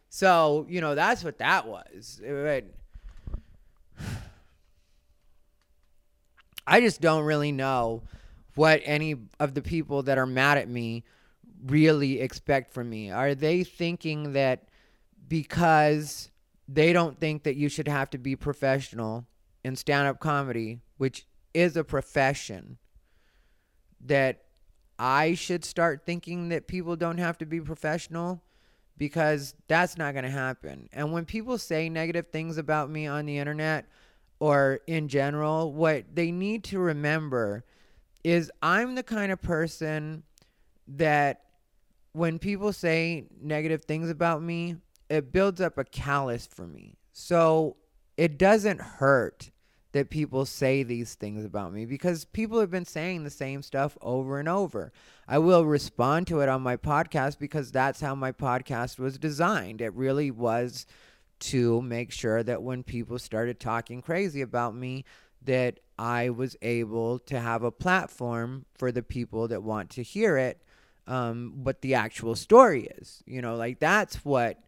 So 0.08 0.64
you 0.70 0.80
know 0.80 0.94
that's 0.94 1.22
what 1.22 1.36
that 1.36 1.68
was. 1.68 2.22
It, 2.24 2.74
I 6.66 6.80
just 6.80 7.00
don't 7.00 7.24
really 7.24 7.52
know 7.52 8.02
what 8.54 8.82
any 8.84 9.16
of 9.40 9.54
the 9.54 9.62
people 9.62 10.02
that 10.04 10.18
are 10.18 10.26
mad 10.26 10.58
at 10.58 10.68
me 10.68 11.04
really 11.64 12.20
expect 12.20 12.72
from 12.72 12.90
me. 12.90 13.10
Are 13.10 13.34
they 13.34 13.64
thinking 13.64 14.32
that 14.32 14.68
because 15.28 16.30
they 16.68 16.92
don't 16.92 17.18
think 17.18 17.44
that 17.44 17.56
you 17.56 17.68
should 17.68 17.88
have 17.88 18.10
to 18.10 18.18
be 18.18 18.36
professional 18.36 19.26
in 19.64 19.76
stand 19.76 20.08
up 20.08 20.20
comedy, 20.20 20.80
which 20.98 21.26
is 21.54 21.76
a 21.76 21.84
profession, 21.84 22.78
that 24.04 24.42
I 24.98 25.34
should 25.34 25.64
start 25.64 26.02
thinking 26.04 26.48
that 26.50 26.66
people 26.66 26.96
don't 26.96 27.18
have 27.18 27.38
to 27.38 27.46
be 27.46 27.60
professional 27.60 28.42
because 28.98 29.54
that's 29.68 29.96
not 29.96 30.12
going 30.12 30.24
to 30.24 30.30
happen. 30.30 30.88
And 30.92 31.12
when 31.12 31.24
people 31.24 31.58
say 31.58 31.88
negative 31.88 32.28
things 32.28 32.58
about 32.58 32.90
me 32.90 33.06
on 33.06 33.26
the 33.26 33.38
internet 33.38 33.86
or 34.43 34.80
in 34.88 35.07
general, 35.07 35.72
what 35.72 36.03
they 36.16 36.32
need 36.32 36.64
to 36.64 36.80
remember 36.80 37.64
is 38.24 38.51
I'm 38.61 38.97
the 38.97 39.05
kind 39.05 39.30
of 39.30 39.40
person 39.40 40.24
that 40.88 41.43
when 42.11 42.40
people 42.40 42.72
say 42.72 43.26
negative 43.40 43.84
things 43.84 44.11
about 44.11 44.43
me, 44.43 44.78
it 45.09 45.32
builds 45.32 45.61
up 45.61 45.78
a 45.78 45.84
callus 45.84 46.45
for 46.45 46.66
me. 46.66 46.97
So 47.12 47.76
it 48.16 48.36
doesn't 48.36 48.80
hurt 48.80 49.53
that 49.93 50.11
people 50.11 50.45
say 50.45 50.82
these 50.82 51.14
things 51.14 51.45
about 51.45 51.72
me 51.72 51.84
because 51.84 52.24
people 52.24 52.59
have 52.59 52.70
been 52.70 52.84
saying 52.84 53.22
the 53.22 53.30
same 53.30 53.62
stuff 53.62 53.97
over 54.03 54.40
and 54.40 54.49
over. 54.49 54.93
I 55.28 55.38
will 55.38 55.64
respond 55.64 56.26
to 56.26 56.40
it 56.40 56.49
on 56.49 56.62
my 56.62 56.76
podcast 56.76 57.38
because 57.38 57.70
that's 57.70 58.01
how 58.01 58.16
my 58.16 58.32
podcast 58.32 58.99
was 58.99 59.18
designed. 59.18 59.80
It 59.80 59.95
really 59.95 60.32
was 60.32 60.84
to 61.43 61.82
make 61.82 62.12
sure 62.12 62.43
that 62.43 62.62
when 62.62 62.82
people 62.82 63.18
started 63.18 63.59
talking 63.59 64.01
crazy 64.01 64.40
about 64.40 64.74
me 64.74 65.05
that 65.45 65.80
I 65.99 66.30
was 66.30 66.57
able 66.62 67.18
to 67.20 67.40
have 67.40 67.62
a 67.62 67.72
platform 67.72 68.64
for 68.74 68.93
the 68.93 69.03
people 69.03 69.49
that 69.49 69.62
want 69.62 69.90
to 69.90 70.03
hear 70.03 70.36
it 70.36 70.62
um, 71.07 71.64
what 71.64 71.80
the 71.80 71.95
actual 71.95 72.36
story 72.36 72.88
is. 72.99 73.22
You 73.26 73.43
know, 73.43 73.57
like 73.57 73.80
that's 73.80 74.24
what 74.24 74.62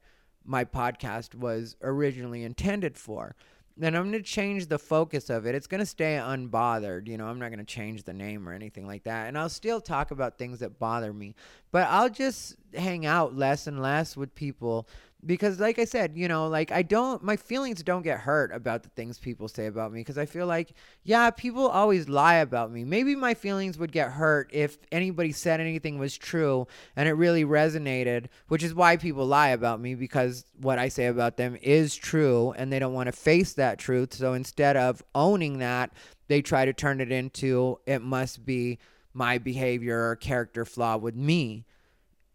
my 0.45 0.65
podcast 0.65 1.35
was 1.35 1.77
originally 1.83 2.43
intended 2.43 2.99
for. 2.99 3.37
Then 3.77 3.97
I'm 3.97 4.11
going 4.11 4.13
to 4.13 4.23
change 4.23 4.67
the 4.67 4.79
focus 4.79 5.31
of 5.31 5.47
it. 5.47 5.55
It's 5.57 5.67
going 5.67 5.81
to 5.81 5.87
stay 5.87 6.15
unbothered. 6.15 7.09
You 7.09 7.19
know, 7.19 7.27
I'm 7.27 7.41
not 7.41 7.49
going 7.49 7.59
to 7.59 7.65
change 7.65 8.05
the 8.05 8.13
name 8.13 8.49
or 8.49 8.53
anything 8.53 8.87
like 8.87 9.03
that. 9.05 9.27
And 9.27 9.37
I'll 9.37 9.49
still 9.49 9.81
talk 9.81 10.13
about 10.13 10.39
things 10.39 10.61
that 10.61 10.79
bother 10.79 11.13
me. 11.13 11.35
But 11.73 11.89
I'll 11.89 12.09
just 12.09 12.55
hang 12.73 13.05
out 13.05 13.37
less 13.37 13.67
and 13.67 13.83
less 13.83 14.17
with 14.17 14.33
people 14.37 14.87
because 15.27 15.59
like 15.59 15.79
i 15.79 15.85
said 15.85 16.13
you 16.15 16.29
know 16.29 16.49
like 16.49 16.71
i 16.73 16.83
don't 16.83 17.23
my 17.23 17.37
feelings 17.37 17.83
don't 17.83 18.03
get 18.03 18.21
hurt 18.21 18.53
about 18.53 18.83
the 18.83 18.89
things 18.91 19.19
people 19.19 19.49
say 19.49 19.67
about 19.67 19.93
me 19.93 20.01
because 20.01 20.19
i 20.19 20.27
feel 20.27 20.47
like 20.47 20.75
yeah 21.03 21.31
people 21.31 21.69
always 21.69 22.09
lie 22.09 22.37
about 22.37 22.71
me. 22.71 22.85
Maybe 22.85 23.15
my 23.15 23.35
feelings 23.35 23.79
would 23.79 23.93
get 23.93 24.11
hurt 24.11 24.51
if 24.53 24.79
anybody 24.91 25.33
said 25.33 25.61
anything 25.61 25.99
was 25.99 26.17
true 26.17 26.67
and 26.97 27.09
it 27.09 27.13
really 27.13 27.45
resonated 27.45 28.27
which 28.49 28.63
is 28.63 28.75
why 28.75 28.97
people 28.97 29.27
lie 29.27 29.49
about 29.49 29.81
me 29.81 29.95
because 29.95 30.45
what 30.61 30.79
i 30.79 30.89
say 30.89 31.07
about 31.07 31.37
them 31.37 31.57
is 31.63 31.95
true 31.95 32.53
and 32.57 32.73
they 32.73 32.79
don't 32.79 32.95
want 32.95 33.07
to 33.07 33.13
face 33.13 33.55
that 33.55 33.79
truth. 33.79 34.15
So 34.15 34.33
instead 34.35 34.77
of 34.77 35.03
owning 35.15 35.59
that 35.59 35.93
they 36.29 36.43
try 36.43 36.65
to 36.65 36.73
turn 36.73 37.01
it 37.01 37.13
into 37.13 37.79
it 37.87 38.03
must 38.03 38.45
be 38.45 38.79
my 39.13 39.39
behavior 39.39 40.09
or 40.09 40.17
character 40.17 40.65
flaw 40.65 40.97
with 40.97 41.15
me 41.15 41.65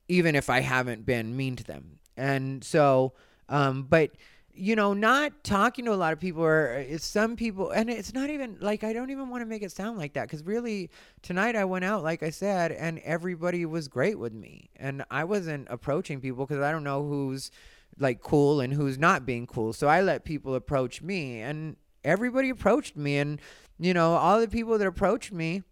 even 0.07 0.35
if 0.35 0.49
i 0.49 0.61
haven't 0.61 1.05
been 1.05 1.35
mean 1.35 1.55
to 1.55 1.63
them 1.63 1.98
and 2.19 2.63
so, 2.63 3.13
um, 3.47 3.83
but 3.83 4.11
you 4.53 4.75
know, 4.75 4.93
not 4.93 5.41
talking 5.45 5.85
to 5.85 5.93
a 5.93 5.95
lot 5.95 6.11
of 6.11 6.19
people 6.19 6.43
or 6.43 6.85
uh, 6.91 6.97
some 6.97 7.37
people, 7.37 7.69
and 7.71 7.89
it's 7.89 8.13
not 8.13 8.29
even 8.29 8.57
like 8.59 8.83
I 8.83 8.91
don't 8.91 9.09
even 9.09 9.29
want 9.29 9.41
to 9.41 9.45
make 9.45 9.63
it 9.63 9.71
sound 9.71 9.97
like 9.97 10.13
that 10.13 10.23
because 10.23 10.43
really 10.43 10.89
tonight 11.21 11.55
I 11.55 11.63
went 11.63 11.85
out, 11.85 12.03
like 12.03 12.23
I 12.23 12.29
said, 12.29 12.73
and 12.73 12.99
everybody 12.99 13.65
was 13.65 13.87
great 13.87 14.19
with 14.19 14.33
me, 14.33 14.69
and 14.75 15.03
I 15.09 15.23
wasn't 15.23 15.67
approaching 15.69 16.19
people 16.19 16.45
because 16.45 16.61
I 16.61 16.71
don't 16.71 16.83
know 16.83 17.07
who's 17.07 17.51
like 17.97 18.21
cool 18.21 18.59
and 18.59 18.73
who's 18.73 18.97
not 18.97 19.25
being 19.25 19.47
cool. 19.47 19.71
So 19.71 19.87
I 19.87 20.01
let 20.01 20.25
people 20.25 20.55
approach 20.55 21.01
me, 21.01 21.39
and 21.39 21.77
everybody 22.03 22.49
approached 22.49 22.97
me, 22.97 23.17
and 23.17 23.39
you 23.79 23.93
know, 23.93 24.15
all 24.15 24.41
the 24.41 24.49
people 24.49 24.77
that 24.77 24.87
approached 24.87 25.31
me 25.31 25.63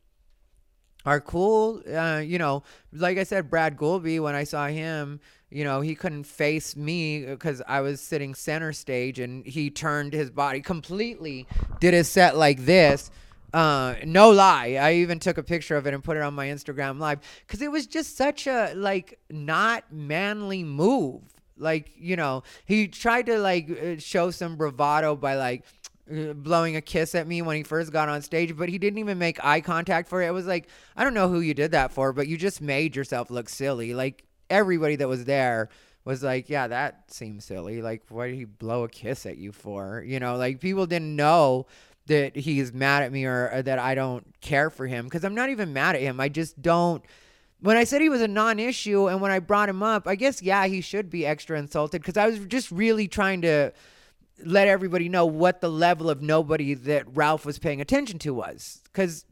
are 1.05 1.21
cool. 1.21 1.81
Uh, 1.91 2.21
you 2.23 2.37
know, 2.37 2.63
like 2.91 3.17
I 3.17 3.23
said, 3.23 3.49
Brad 3.49 3.77
Goulby, 3.77 4.19
when 4.19 4.35
I 4.35 4.43
saw 4.43 4.67
him, 4.67 5.19
you 5.49 5.63
know, 5.63 5.81
he 5.81 5.95
couldn't 5.95 6.25
face 6.25 6.75
me 6.75 7.25
because 7.25 7.61
I 7.67 7.81
was 7.81 8.01
sitting 8.01 8.35
center 8.35 8.73
stage 8.73 9.19
and 9.19 9.45
he 9.45 9.69
turned 9.69 10.13
his 10.13 10.29
body 10.29 10.61
completely, 10.61 11.47
did 11.79 11.93
his 11.93 12.09
set 12.09 12.35
like 12.35 12.65
this. 12.65 13.09
Uh, 13.53 13.95
no 14.03 14.29
lie. 14.29 14.77
I 14.79 14.95
even 14.95 15.19
took 15.19 15.37
a 15.37 15.43
picture 15.43 15.77
of 15.77 15.87
it 15.87 15.93
and 15.93 16.03
put 16.03 16.17
it 16.17 16.23
on 16.23 16.33
my 16.33 16.47
Instagram 16.47 16.99
live 16.99 17.19
because 17.45 17.61
it 17.61 17.71
was 17.71 17.87
just 17.87 18.17
such 18.17 18.45
a 18.45 18.73
like 18.75 19.19
not 19.29 19.85
manly 19.89 20.63
move. 20.63 21.21
Like, 21.57 21.91
you 21.97 22.17
know, 22.17 22.43
he 22.65 22.87
tried 22.87 23.27
to 23.27 23.39
like 23.39 23.69
uh, 23.71 23.99
show 23.99 24.31
some 24.31 24.57
bravado 24.57 25.15
by 25.15 25.35
like, 25.35 25.63
uh, 26.11 26.33
blowing 26.33 26.75
a 26.75 26.81
kiss 26.81 27.15
at 27.15 27.25
me 27.25 27.41
when 27.41 27.55
he 27.55 27.63
first 27.63 27.91
got 27.91 28.09
on 28.09 28.21
stage, 28.21 28.55
but 28.55 28.69
he 28.69 28.77
didn't 28.77 28.99
even 28.99 29.17
make 29.17 29.43
eye 29.43 29.61
contact 29.61 30.07
for 30.07 30.21
it. 30.21 30.27
It 30.27 30.31
was 30.31 30.45
like, 30.45 30.67
I 30.95 31.03
don't 31.03 31.13
know 31.13 31.29
who 31.29 31.39
you 31.39 31.53
did 31.53 31.71
that 31.71 31.91
for, 31.91 32.13
but 32.13 32.27
you 32.27 32.37
just 32.37 32.61
made 32.61 32.95
yourself 32.95 33.31
look 33.31 33.49
silly. 33.49 33.93
Like 33.93 34.23
everybody 34.49 34.95
that 34.97 35.07
was 35.07 35.25
there 35.25 35.69
was 36.05 36.23
like, 36.23 36.49
yeah, 36.49 36.67
that 36.67 37.11
seems 37.11 37.43
silly. 37.45 37.81
Like, 37.81 38.03
why 38.09 38.27
did 38.27 38.35
he 38.35 38.45
blow 38.45 38.83
a 38.83 38.89
kiss 38.89 39.25
at 39.25 39.37
you 39.37 39.51
for? 39.51 40.03
You 40.05 40.19
know, 40.19 40.37
like 40.37 40.59
people 40.61 40.85
didn't 40.85 41.15
know 41.15 41.67
that 42.07 42.35
he's 42.35 42.73
mad 42.73 43.03
at 43.03 43.11
me 43.11 43.25
or, 43.25 43.51
or 43.51 43.61
that 43.61 43.79
I 43.79 43.93
don't 43.93 44.25
care 44.41 44.69
for 44.69 44.87
him 44.87 45.05
because 45.05 45.23
I'm 45.23 45.35
not 45.35 45.49
even 45.49 45.73
mad 45.73 45.95
at 45.95 46.01
him. 46.01 46.19
I 46.19 46.29
just 46.29 46.61
don't. 46.61 47.03
When 47.59 47.75
I 47.75 47.83
said 47.83 48.01
he 48.01 48.09
was 48.09 48.21
a 48.21 48.27
non 48.27 48.59
issue 48.59 49.07
and 49.07 49.19
when 49.19 49.31
I 49.31 49.39
brought 49.39 49.67
him 49.67 49.83
up, 49.83 50.07
I 50.07 50.15
guess, 50.15 50.41
yeah, 50.41 50.65
he 50.67 50.79
should 50.81 51.09
be 51.09 51.25
extra 51.25 51.59
insulted 51.59 52.01
because 52.01 52.17
I 52.17 52.27
was 52.27 52.39
just 52.39 52.71
really 52.71 53.07
trying 53.07 53.41
to 53.41 53.73
let 54.43 54.67
everybody 54.67 55.09
know 55.09 55.25
what 55.25 55.61
the 55.61 55.69
level 55.69 56.09
of 56.09 56.21
nobody 56.21 56.73
that 56.73 57.05
Ralph 57.15 57.45
was 57.45 57.59
paying 57.59 57.81
attention 57.81 58.19
to 58.19 58.33
was. 58.33 58.81
Because 58.85 59.25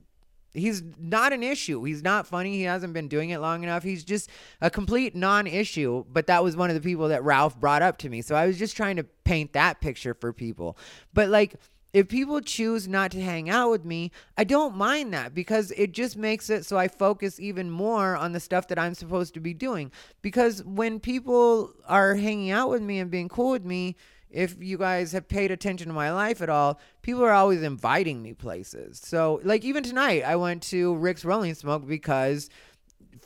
he's 0.56 0.84
not 0.98 1.34
an 1.34 1.44
issue. 1.44 1.84
He's 1.84 2.04
not 2.04 2.28
funny. 2.28 2.58
He 2.58 2.64
hasn't 2.64 2.94
been 2.94 3.08
doing 3.08 3.30
it 3.30 3.40
long 3.40 3.64
enough. 3.64 3.84
He's 3.84 4.04
just 4.04 4.30
a 4.62 4.70
complete 4.70 5.16
non 5.16 5.48
issue. 5.48 6.06
But 6.12 6.28
that 6.28 6.44
was 6.44 6.56
one 6.56 6.70
of 6.70 6.76
the 6.76 6.82
people 6.82 7.10
that 7.10 7.24
Ralph 7.24 7.60
brought 7.60 7.82
up 7.82 7.98
to 8.00 8.10
me. 8.10 8.22
So 8.22 8.36
I 8.36 8.48
was 8.48 8.58
just 8.58 8.76
trying 8.76 8.96
to 8.98 9.04
paint 9.24 9.54
that 9.54 9.82
picture 9.82 10.14
for 10.14 10.34
people. 10.34 10.78
But 11.14 11.30
like, 11.30 11.56
if 11.96 12.10
people 12.10 12.42
choose 12.42 12.90
not 12.90 13.12
to 13.12 13.22
hang 13.22 13.50
out 13.50 13.72
with 13.72 13.86
me, 13.86 14.12
I 14.38 14.44
don't 14.44 14.76
mind 14.76 15.14
that 15.14 15.34
because 15.34 15.72
it 15.72 15.94
just 15.94 16.18
makes 16.18 16.50
it 16.50 16.66
so 16.66 16.78
I 16.78 16.90
focus 16.90 17.40
even 17.40 17.72
more 17.72 18.18
on 18.18 18.34
the 18.34 18.42
stuff 18.42 18.68
that 18.68 18.78
I'm 18.78 18.94
supposed 18.94 19.34
to 19.36 19.40
be 19.40 19.54
doing. 19.54 19.94
Because 20.22 20.62
when 20.66 21.00
people 21.00 21.72
are 21.88 22.16
hanging 22.16 22.52
out 22.52 22.70
with 22.70 22.82
me 22.82 23.00
and 23.00 23.10
being 23.10 23.30
cool 23.30 23.52
with 23.52 23.64
me, 23.64 23.96
if 24.36 24.62
you 24.62 24.78
guys 24.78 25.14
have 25.14 25.30
paid 25.30 25.50
attention 25.50 25.88
to 25.88 25.94
my 25.94 26.12
life 26.12 26.42
at 26.42 26.50
all, 26.50 26.78
people 27.02 27.24
are 27.24 27.32
always 27.32 27.64
inviting 27.64 28.22
me 28.22 28.34
places. 28.34 29.00
So, 29.02 29.40
like 29.44 29.64
even 29.64 29.82
tonight, 29.82 30.24
I 30.24 30.36
went 30.36 30.62
to 30.64 30.94
Rick's 30.96 31.24
Rolling 31.24 31.54
Smoke 31.56 31.88
because 31.88 32.50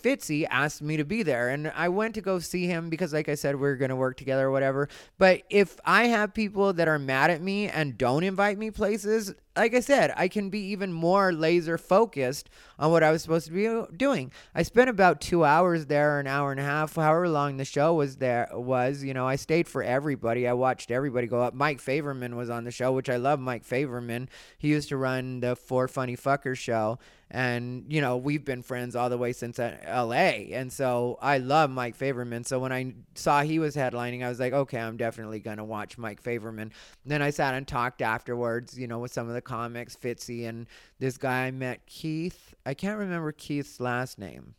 Fitzy 0.04 0.46
asked 0.50 0.84
me 0.84 0.98
to 0.98 1.04
be 1.04 1.24
there, 1.24 1.50
and 1.50 1.72
I 1.76 1.90
went 1.90 2.14
to 2.16 2.22
go 2.22 2.38
see 2.38 2.68
him 2.68 2.90
because, 2.92 3.12
like 3.12 3.28
I 3.28 3.34
said, 3.34 3.56
we 3.56 3.68
are 3.68 3.76
gonna 3.76 3.96
work 3.96 4.18
together 4.18 4.48
or 4.48 4.52
whatever. 4.52 4.88
But 5.18 5.42
if 5.50 5.80
I 5.84 6.06
have 6.06 6.34
people 6.34 6.74
that 6.74 6.88
are 6.88 7.00
mad 7.00 7.32
at 7.32 7.42
me 7.42 7.68
and 7.68 7.98
don't 7.98 8.24
invite 8.24 8.60
me 8.60 8.70
places, 8.70 9.34
like 9.60 9.76
I 9.76 9.82
said, 9.82 10.14
I 10.16 10.30
can 10.30 10.50
be 10.50 10.62
even 10.72 10.94
more 10.94 11.34
laser 11.34 11.78
focused 11.78 12.50
on 12.80 12.92
what 12.92 13.04
I 13.04 13.12
was 13.12 13.22
supposed 13.22 13.48
to 13.48 13.52
be 13.52 13.98
doing. 13.98 14.32
I 14.56 14.64
spent 14.64 14.90
about 14.90 15.20
two 15.20 15.44
hours 15.44 15.88
there, 15.88 16.18
an 16.18 16.28
hour 16.28 16.52
and 16.52 16.62
a 16.62 16.64
half, 16.64 16.96
however 16.96 17.28
long 17.28 17.58
the 17.58 17.66
show 17.66 17.94
was 17.94 18.16
there 18.16 18.48
was. 18.54 19.04
You 19.04 19.14
know, 19.14 19.28
I 19.28 19.36
stayed 19.36 19.68
for 19.68 19.84
everybody. 19.84 20.48
I 20.48 20.54
watched 20.54 20.92
everybody 20.92 21.28
go 21.28 21.42
up. 21.42 21.54
Mike 21.54 21.82
Faverman 21.82 22.38
was 22.38 22.50
on 22.50 22.64
the 22.64 22.72
show, 22.72 22.94
which 22.94 23.10
I 23.10 23.18
love. 23.18 23.42
Mike 23.42 23.66
Faverman. 23.66 24.30
He 24.58 24.70
used 24.70 24.88
to 24.90 24.98
run 24.98 25.42
the 25.42 25.58
Four 25.58 25.90
Funny 25.90 26.16
Fuckers 26.16 26.58
show 26.58 26.98
and 27.32 27.86
you 27.90 28.02
know 28.02 28.18
we've 28.18 28.44
been 28.44 28.64
friends 28.64 28.96
all 28.96 29.10
the 29.10 29.18
way 29.18 29.34
since 29.34 29.60
LA 29.60 30.50
and 30.52 30.74
so 30.74 31.18
I 31.22 31.38
love 31.38 31.70
Mike 31.70 31.96
Faverman 31.96 32.44
so 32.44 32.60
when 32.60 32.72
I 32.72 32.94
saw 33.14 33.44
he 33.44 33.60
was 33.60 33.76
headlining 33.76 34.24
I 34.24 34.30
was 34.30 34.40
like 34.40 34.54
okay 34.54 34.80
I'm 34.80 34.98
definitely 34.98 35.40
going 35.40 35.58
to 35.58 35.64
watch 35.64 35.98
Mike 35.98 36.22
Faverman 36.22 36.72
and 37.04 37.12
then 37.12 37.22
I 37.22 37.30
sat 37.30 37.54
and 37.54 37.68
talked 37.68 38.02
afterwards 38.02 38.78
you 38.80 38.88
know 38.88 39.00
with 39.00 39.14
some 39.14 39.28
of 39.28 39.36
the 39.36 39.42
comics 39.50 39.96
Fitzy 39.96 40.48
and 40.48 40.68
this 41.00 41.18
guy 41.18 41.46
I 41.48 41.52
met 41.52 41.86
Keith 41.86 42.54
I 42.66 42.74
can't 42.74 43.00
remember 43.00 43.32
Keith's 43.32 43.80
last 43.80 44.20
name 44.20 44.56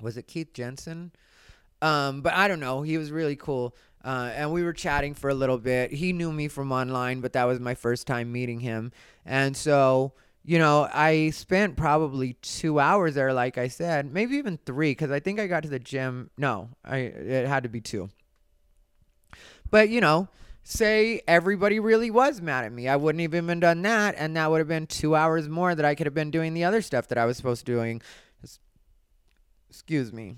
was 0.00 0.16
it 0.16 0.26
Keith 0.26 0.52
Jensen 0.52 1.12
um, 1.82 2.20
but 2.20 2.34
I 2.34 2.48
don't 2.48 2.60
know 2.60 2.82
he 2.82 2.98
was 2.98 3.12
really 3.12 3.36
cool 3.36 3.76
uh, 4.04 4.30
and 4.34 4.52
we 4.52 4.62
were 4.62 4.72
chatting 4.72 5.14
for 5.14 5.30
a 5.30 5.34
little 5.34 5.58
bit 5.58 5.92
he 5.92 6.12
knew 6.12 6.32
me 6.32 6.48
from 6.48 6.72
online 6.72 7.20
but 7.20 7.32
that 7.34 7.44
was 7.44 7.60
my 7.60 7.74
first 7.74 8.06
time 8.06 8.32
meeting 8.32 8.60
him 8.60 8.92
and 9.24 9.56
so 9.56 10.14
you 10.42 10.58
know, 10.58 10.88
I 10.92 11.30
spent 11.30 11.76
probably 11.76 12.32
two 12.40 12.80
hours 12.80 13.14
there, 13.14 13.32
like 13.32 13.58
I 13.58 13.68
said, 13.68 14.12
maybe 14.12 14.36
even 14.36 14.58
three, 14.64 14.92
because 14.92 15.10
I 15.10 15.20
think 15.20 15.38
I 15.38 15.46
got 15.46 15.64
to 15.64 15.68
the 15.68 15.78
gym. 15.78 16.30
No, 16.38 16.70
I 16.84 16.96
it 16.96 17.46
had 17.46 17.64
to 17.64 17.68
be 17.68 17.80
two. 17.80 18.08
But 19.70 19.90
you 19.90 20.00
know, 20.00 20.28
say 20.70 21.20
everybody 21.26 21.80
really 21.80 22.10
was 22.10 22.40
mad 22.40 22.64
at 22.64 22.72
me, 22.72 22.88
I 22.88 22.96
wouldn't 22.96 23.20
even 23.22 23.48
have 23.48 23.60
done 23.60 23.82
that, 23.82 24.14
and 24.16 24.36
that 24.36 24.50
would 24.50 24.58
have 24.58 24.68
been 24.68 24.86
two 24.86 25.16
hours 25.16 25.48
more 25.48 25.74
that 25.74 25.84
I 25.84 25.94
could 25.94 26.06
have 26.06 26.14
been 26.14 26.30
doing 26.30 26.54
the 26.54 26.64
other 26.64 26.80
stuff 26.80 27.08
that 27.08 27.18
I 27.18 27.24
was 27.26 27.36
supposed 27.36 27.66
to 27.66 27.72
doing. 27.72 28.00
Excuse 29.68 30.12
me. 30.12 30.36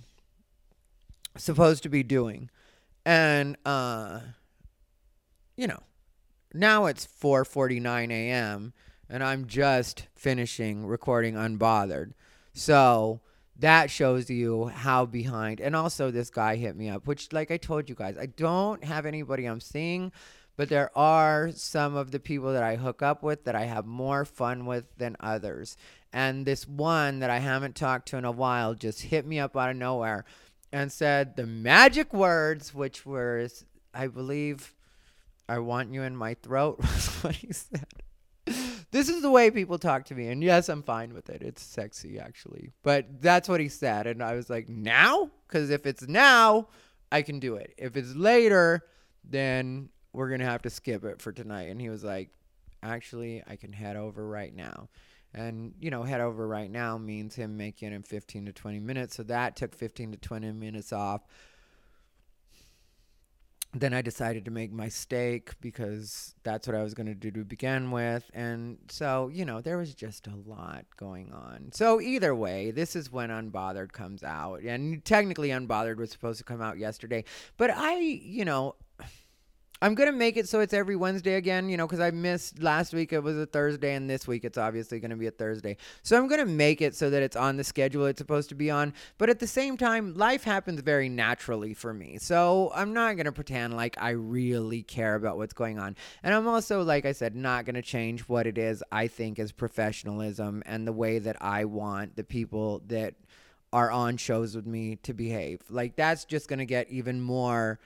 Supposed 1.36 1.82
to 1.84 1.88
be 1.88 2.02
doing. 2.02 2.50
And 3.04 3.56
uh 3.64 4.20
you 5.56 5.66
know, 5.66 5.80
now 6.54 6.86
it's 6.86 7.06
4:49 7.06 8.10
a.m. 8.10 8.72
and 9.08 9.22
I'm 9.22 9.46
just 9.46 10.06
finishing 10.14 10.86
recording 10.86 11.34
unbothered. 11.34 12.12
So 12.52 13.20
that 13.62 13.90
shows 13.90 14.28
you 14.28 14.66
how 14.66 15.06
behind. 15.06 15.60
And 15.60 15.76
also 15.76 16.10
this 16.10 16.30
guy 16.30 16.56
hit 16.56 16.76
me 16.76 16.90
up, 16.90 17.06
which 17.06 17.32
like 17.32 17.52
I 17.52 17.56
told 17.56 17.88
you 17.88 17.94
guys, 17.94 18.16
I 18.18 18.26
don't 18.26 18.82
have 18.82 19.06
anybody 19.06 19.44
I'm 19.46 19.60
seeing, 19.60 20.10
but 20.56 20.68
there 20.68 20.90
are 20.98 21.50
some 21.54 21.94
of 21.94 22.10
the 22.10 22.18
people 22.18 22.52
that 22.52 22.64
I 22.64 22.74
hook 22.74 23.02
up 23.02 23.22
with 23.22 23.44
that 23.44 23.54
I 23.54 23.64
have 23.64 23.86
more 23.86 24.24
fun 24.24 24.66
with 24.66 24.84
than 24.98 25.16
others. 25.20 25.76
And 26.12 26.44
this 26.44 26.66
one 26.66 27.20
that 27.20 27.30
I 27.30 27.38
haven't 27.38 27.76
talked 27.76 28.08
to 28.08 28.16
in 28.16 28.24
a 28.24 28.32
while 28.32 28.74
just 28.74 29.02
hit 29.02 29.24
me 29.24 29.38
up 29.38 29.56
out 29.56 29.70
of 29.70 29.76
nowhere 29.76 30.24
and 30.72 30.90
said 30.90 31.36
the 31.36 31.46
magic 31.46 32.12
words, 32.12 32.74
which 32.74 33.06
were, 33.06 33.46
I 33.94 34.08
believe, 34.08 34.74
I 35.48 35.60
want 35.60 35.94
you 35.94 36.02
in 36.02 36.16
my 36.16 36.34
throat, 36.34 36.78
was 36.80 37.08
what 37.22 37.36
he 37.36 37.52
said. 37.52 37.86
This 38.92 39.08
is 39.08 39.22
the 39.22 39.30
way 39.30 39.50
people 39.50 39.78
talk 39.78 40.04
to 40.06 40.14
me. 40.14 40.28
And 40.28 40.42
yes, 40.42 40.68
I'm 40.68 40.82
fine 40.82 41.14
with 41.14 41.30
it. 41.30 41.42
It's 41.42 41.62
sexy, 41.62 42.18
actually. 42.18 42.70
But 42.82 43.22
that's 43.22 43.48
what 43.48 43.58
he 43.58 43.68
said. 43.68 44.06
And 44.06 44.22
I 44.22 44.34
was 44.34 44.48
like, 44.48 44.68
now? 44.68 45.30
Because 45.48 45.70
if 45.70 45.86
it's 45.86 46.06
now, 46.06 46.68
I 47.10 47.22
can 47.22 47.40
do 47.40 47.56
it. 47.56 47.74
If 47.78 47.96
it's 47.96 48.14
later, 48.14 48.84
then 49.24 49.88
we're 50.12 50.28
going 50.28 50.40
to 50.40 50.46
have 50.46 50.62
to 50.62 50.70
skip 50.70 51.04
it 51.04 51.22
for 51.22 51.32
tonight. 51.32 51.70
And 51.70 51.80
he 51.80 51.88
was 51.88 52.04
like, 52.04 52.28
actually, 52.82 53.42
I 53.46 53.56
can 53.56 53.72
head 53.72 53.96
over 53.96 54.28
right 54.28 54.54
now. 54.54 54.88
And, 55.34 55.72
you 55.80 55.90
know, 55.90 56.02
head 56.02 56.20
over 56.20 56.46
right 56.46 56.70
now 56.70 56.98
means 56.98 57.34
him 57.34 57.56
making 57.56 57.92
it 57.92 57.96
in 57.96 58.02
15 58.02 58.44
to 58.44 58.52
20 58.52 58.78
minutes. 58.78 59.16
So 59.16 59.22
that 59.22 59.56
took 59.56 59.74
15 59.74 60.12
to 60.12 60.18
20 60.18 60.52
minutes 60.52 60.92
off. 60.92 61.22
Then 63.74 63.94
I 63.94 64.02
decided 64.02 64.44
to 64.44 64.50
make 64.50 64.70
my 64.70 64.88
steak 64.88 65.58
because 65.62 66.34
that's 66.42 66.66
what 66.66 66.76
I 66.76 66.82
was 66.82 66.92
going 66.92 67.06
to 67.06 67.14
do 67.14 67.30
to 67.30 67.42
begin 67.42 67.90
with. 67.90 68.30
And 68.34 68.76
so, 68.90 69.28
you 69.32 69.46
know, 69.46 69.62
there 69.62 69.78
was 69.78 69.94
just 69.94 70.26
a 70.26 70.36
lot 70.46 70.84
going 70.98 71.32
on. 71.32 71.70
So, 71.72 71.98
either 71.98 72.34
way, 72.34 72.70
this 72.70 72.94
is 72.94 73.10
when 73.10 73.30
Unbothered 73.30 73.92
comes 73.92 74.22
out. 74.22 74.60
And 74.60 75.02
technically, 75.06 75.48
Unbothered 75.48 75.96
was 75.96 76.10
supposed 76.10 76.36
to 76.38 76.44
come 76.44 76.60
out 76.60 76.76
yesterday. 76.76 77.24
But 77.56 77.70
I, 77.70 77.94
you 77.96 78.44
know, 78.44 78.74
I'm 79.82 79.96
gonna 79.96 80.12
make 80.12 80.36
it 80.36 80.48
so 80.48 80.60
it's 80.60 80.72
every 80.72 80.94
Wednesday 80.94 81.34
again, 81.34 81.68
you 81.68 81.76
know, 81.76 81.88
because 81.88 81.98
I 81.98 82.12
missed 82.12 82.62
last 82.62 82.94
week. 82.94 83.12
It 83.12 83.18
was 83.18 83.36
a 83.36 83.46
Thursday, 83.46 83.94
and 83.94 84.08
this 84.08 84.28
week 84.28 84.44
it's 84.44 84.56
obviously 84.56 85.00
gonna 85.00 85.16
be 85.16 85.26
a 85.26 85.32
Thursday. 85.32 85.76
So 86.04 86.16
I'm 86.16 86.28
gonna 86.28 86.46
make 86.46 86.80
it 86.80 86.94
so 86.94 87.10
that 87.10 87.20
it's 87.20 87.34
on 87.34 87.56
the 87.56 87.64
schedule 87.64 88.06
it's 88.06 88.18
supposed 88.18 88.48
to 88.50 88.54
be 88.54 88.70
on. 88.70 88.94
But 89.18 89.28
at 89.28 89.40
the 89.40 89.46
same 89.48 89.76
time, 89.76 90.14
life 90.14 90.44
happens 90.44 90.80
very 90.82 91.08
naturally 91.08 91.74
for 91.74 91.92
me, 91.92 92.18
so 92.18 92.70
I'm 92.76 92.92
not 92.92 93.16
gonna 93.16 93.32
pretend 93.32 93.74
like 93.74 94.00
I 94.00 94.10
really 94.10 94.84
care 94.84 95.16
about 95.16 95.36
what's 95.36 95.52
going 95.52 95.80
on. 95.80 95.96
And 96.22 96.32
I'm 96.32 96.46
also, 96.46 96.84
like 96.84 97.04
I 97.04 97.10
said, 97.10 97.34
not 97.34 97.64
gonna 97.64 97.82
change 97.82 98.28
what 98.28 98.46
it 98.46 98.58
is 98.58 98.84
I 98.92 99.08
think 99.08 99.40
is 99.40 99.50
professionalism 99.50 100.62
and 100.64 100.86
the 100.86 100.92
way 100.92 101.18
that 101.18 101.38
I 101.42 101.64
want 101.64 102.14
the 102.14 102.22
people 102.24 102.82
that 102.86 103.14
are 103.72 103.90
on 103.90 104.16
shows 104.16 104.54
with 104.54 104.66
me 104.66 104.94
to 105.02 105.12
behave. 105.12 105.60
Like 105.68 105.96
that's 105.96 106.24
just 106.24 106.46
gonna 106.48 106.66
get 106.66 106.88
even 106.88 107.20
more 107.20 107.80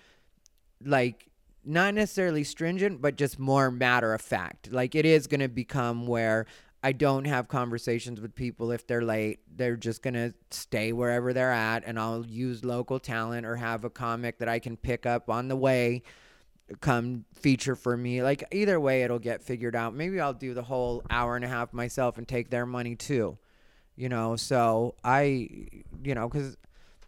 like 0.84 1.30
not 1.66 1.94
necessarily 1.94 2.44
stringent, 2.44 3.02
but 3.02 3.16
just 3.16 3.38
more 3.38 3.70
matter 3.70 4.14
of 4.14 4.20
fact. 4.20 4.72
Like 4.72 4.94
it 4.94 5.04
is 5.04 5.26
going 5.26 5.40
to 5.40 5.48
become 5.48 6.06
where 6.06 6.46
I 6.82 6.92
don't 6.92 7.24
have 7.24 7.48
conversations 7.48 8.20
with 8.20 8.34
people 8.34 8.70
if 8.70 8.86
they're 8.86 9.02
late. 9.02 9.40
They're 9.54 9.76
just 9.76 10.02
going 10.02 10.14
to 10.14 10.32
stay 10.50 10.92
wherever 10.92 11.32
they're 11.32 11.52
at, 11.52 11.82
and 11.84 11.98
I'll 11.98 12.24
use 12.24 12.64
local 12.64 13.00
talent 13.00 13.46
or 13.46 13.56
have 13.56 13.84
a 13.84 13.90
comic 13.90 14.38
that 14.38 14.48
I 14.48 14.58
can 14.58 14.76
pick 14.76 15.04
up 15.04 15.28
on 15.28 15.48
the 15.48 15.56
way 15.56 16.02
come 16.80 17.24
feature 17.32 17.76
for 17.76 17.96
me. 17.96 18.22
Like 18.22 18.44
either 18.52 18.78
way, 18.80 19.02
it'll 19.02 19.18
get 19.18 19.42
figured 19.42 19.76
out. 19.76 19.94
Maybe 19.94 20.20
I'll 20.20 20.32
do 20.32 20.54
the 20.54 20.62
whole 20.62 21.02
hour 21.10 21.36
and 21.36 21.44
a 21.44 21.48
half 21.48 21.72
myself 21.72 22.18
and 22.18 22.26
take 22.26 22.50
their 22.50 22.66
money 22.66 22.96
too. 22.96 23.38
You 23.96 24.08
know, 24.08 24.36
so 24.36 24.94
I, 25.02 25.48
you 26.04 26.14
know, 26.14 26.28
because 26.28 26.56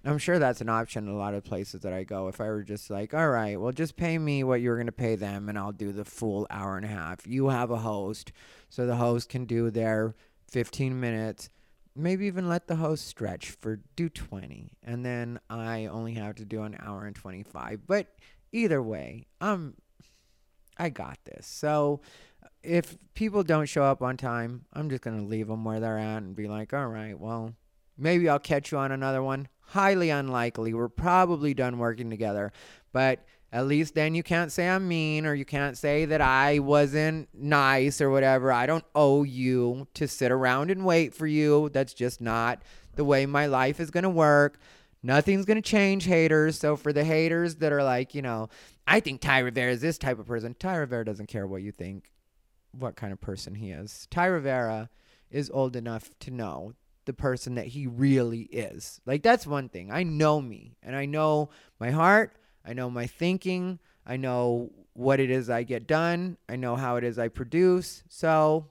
I'm 0.08 0.16
sure 0.16 0.38
that's 0.38 0.62
an 0.62 0.70
option 0.70 1.06
in 1.06 1.12
a 1.12 1.18
lot 1.18 1.34
of 1.34 1.44
places 1.44 1.82
that 1.82 1.92
I 1.92 2.02
go. 2.02 2.28
If 2.28 2.40
I 2.40 2.46
were 2.46 2.62
just 2.62 2.88
like, 2.88 3.12
all 3.12 3.28
right, 3.28 3.60
well, 3.60 3.72
just 3.72 3.94
pay 3.94 4.16
me 4.16 4.42
what 4.42 4.62
you're 4.62 4.76
going 4.76 4.86
to 4.86 4.92
pay 4.92 5.16
them, 5.16 5.50
and 5.50 5.58
I'll 5.58 5.70
do 5.70 5.92
the 5.92 6.06
full 6.06 6.46
hour 6.48 6.78
and 6.78 6.86
a 6.86 6.88
half. 6.88 7.26
You 7.26 7.48
have 7.48 7.70
a 7.70 7.76
host, 7.76 8.32
so 8.70 8.86
the 8.86 8.96
host 8.96 9.28
can 9.28 9.44
do 9.44 9.70
their 9.70 10.14
15 10.50 10.98
minutes. 10.98 11.50
Maybe 11.94 12.24
even 12.24 12.48
let 12.48 12.68
the 12.68 12.76
host 12.76 13.06
stretch 13.06 13.50
for 13.50 13.80
do 13.96 14.08
20, 14.08 14.70
and 14.82 15.04
then 15.04 15.40
I 15.50 15.84
only 15.86 16.14
have 16.14 16.36
to 16.36 16.46
do 16.46 16.62
an 16.62 16.78
hour 16.80 17.04
and 17.04 17.14
25. 17.14 17.86
But 17.86 18.06
either 18.50 18.82
way, 18.82 19.26
um, 19.42 19.74
I 20.78 20.88
got 20.88 21.18
this. 21.26 21.46
So 21.46 22.00
if 22.62 22.96
people 23.12 23.42
don't 23.42 23.68
show 23.68 23.82
up 23.82 24.00
on 24.00 24.16
time, 24.16 24.64
I'm 24.72 24.88
just 24.88 25.02
going 25.02 25.18
to 25.18 25.26
leave 25.26 25.48
them 25.48 25.66
where 25.66 25.80
they're 25.80 25.98
at 25.98 26.22
and 26.22 26.34
be 26.34 26.48
like, 26.48 26.72
all 26.72 26.86
right, 26.86 27.18
well, 27.18 27.52
maybe 27.98 28.26
I'll 28.26 28.38
catch 28.38 28.72
you 28.72 28.78
on 28.78 28.90
another 28.90 29.22
one 29.22 29.48
highly 29.68 30.10
unlikely. 30.10 30.74
We're 30.74 30.88
probably 30.88 31.54
done 31.54 31.78
working 31.78 32.10
together. 32.10 32.52
But 32.92 33.24
at 33.52 33.66
least 33.66 33.94
then 33.94 34.14
you 34.14 34.22
can't 34.22 34.52
say 34.52 34.68
I'm 34.68 34.88
mean 34.88 35.26
or 35.26 35.34
you 35.34 35.44
can't 35.44 35.76
say 35.76 36.04
that 36.06 36.20
I 36.20 36.58
wasn't 36.58 37.28
nice 37.34 38.00
or 38.00 38.10
whatever. 38.10 38.52
I 38.52 38.66
don't 38.66 38.84
owe 38.94 39.22
you 39.22 39.88
to 39.94 40.08
sit 40.08 40.30
around 40.30 40.70
and 40.70 40.84
wait 40.84 41.14
for 41.14 41.26
you. 41.26 41.70
That's 41.70 41.94
just 41.94 42.20
not 42.20 42.62
the 42.96 43.04
way 43.04 43.26
my 43.26 43.46
life 43.46 43.80
is 43.80 43.90
going 43.90 44.04
to 44.04 44.10
work. 44.10 44.58
Nothing's 45.02 45.44
going 45.44 45.60
to 45.60 45.68
change 45.68 46.04
haters. 46.04 46.58
So 46.58 46.76
for 46.76 46.92
the 46.92 47.04
haters 47.04 47.56
that 47.56 47.72
are 47.72 47.84
like, 47.84 48.14
you 48.14 48.22
know, 48.22 48.48
I 48.86 49.00
think 49.00 49.20
Ty 49.20 49.40
Rivera 49.40 49.72
is 49.72 49.80
this 49.80 49.98
type 49.98 50.18
of 50.18 50.26
person, 50.26 50.56
Ty 50.58 50.76
Rivera 50.76 51.04
doesn't 51.04 51.28
care 51.28 51.46
what 51.46 51.62
you 51.62 51.72
think, 51.72 52.10
what 52.72 52.96
kind 52.96 53.12
of 53.12 53.20
person 53.20 53.54
he 53.54 53.70
is. 53.70 54.08
Ty 54.10 54.26
Rivera 54.26 54.90
is 55.30 55.50
old 55.50 55.76
enough 55.76 56.10
to 56.20 56.30
know 56.30 56.72
the 57.08 57.12
person 57.14 57.54
that 57.54 57.68
he 57.68 57.86
really 57.86 58.42
is. 58.42 59.00
Like 59.06 59.22
that's 59.22 59.46
one 59.46 59.70
thing. 59.70 59.90
I 59.90 60.02
know 60.02 60.42
me 60.42 60.76
and 60.82 60.94
I 60.94 61.06
know 61.06 61.48
my 61.80 61.90
heart, 61.90 62.36
I 62.66 62.74
know 62.74 62.90
my 62.90 63.06
thinking, 63.06 63.78
I 64.04 64.18
know 64.18 64.70
what 64.92 65.18
it 65.18 65.30
is 65.30 65.48
I 65.48 65.62
get 65.62 65.86
done, 65.86 66.36
I 66.50 66.56
know 66.56 66.76
how 66.76 66.96
it 66.96 67.04
is 67.04 67.18
I 67.18 67.28
produce. 67.28 68.04
So 68.10 68.66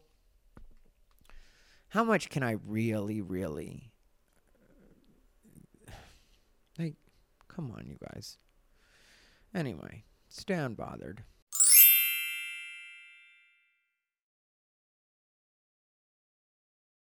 how 1.90 2.04
much 2.04 2.30
can 2.30 2.44
I 2.44 2.58
really 2.68 3.22
really 3.22 3.92
like 6.78 6.94
come 7.48 7.72
on 7.72 7.88
you 7.88 7.98
guys. 8.14 8.38
Anyway, 9.52 10.04
stay 10.30 10.54
unbothered. 10.54 11.22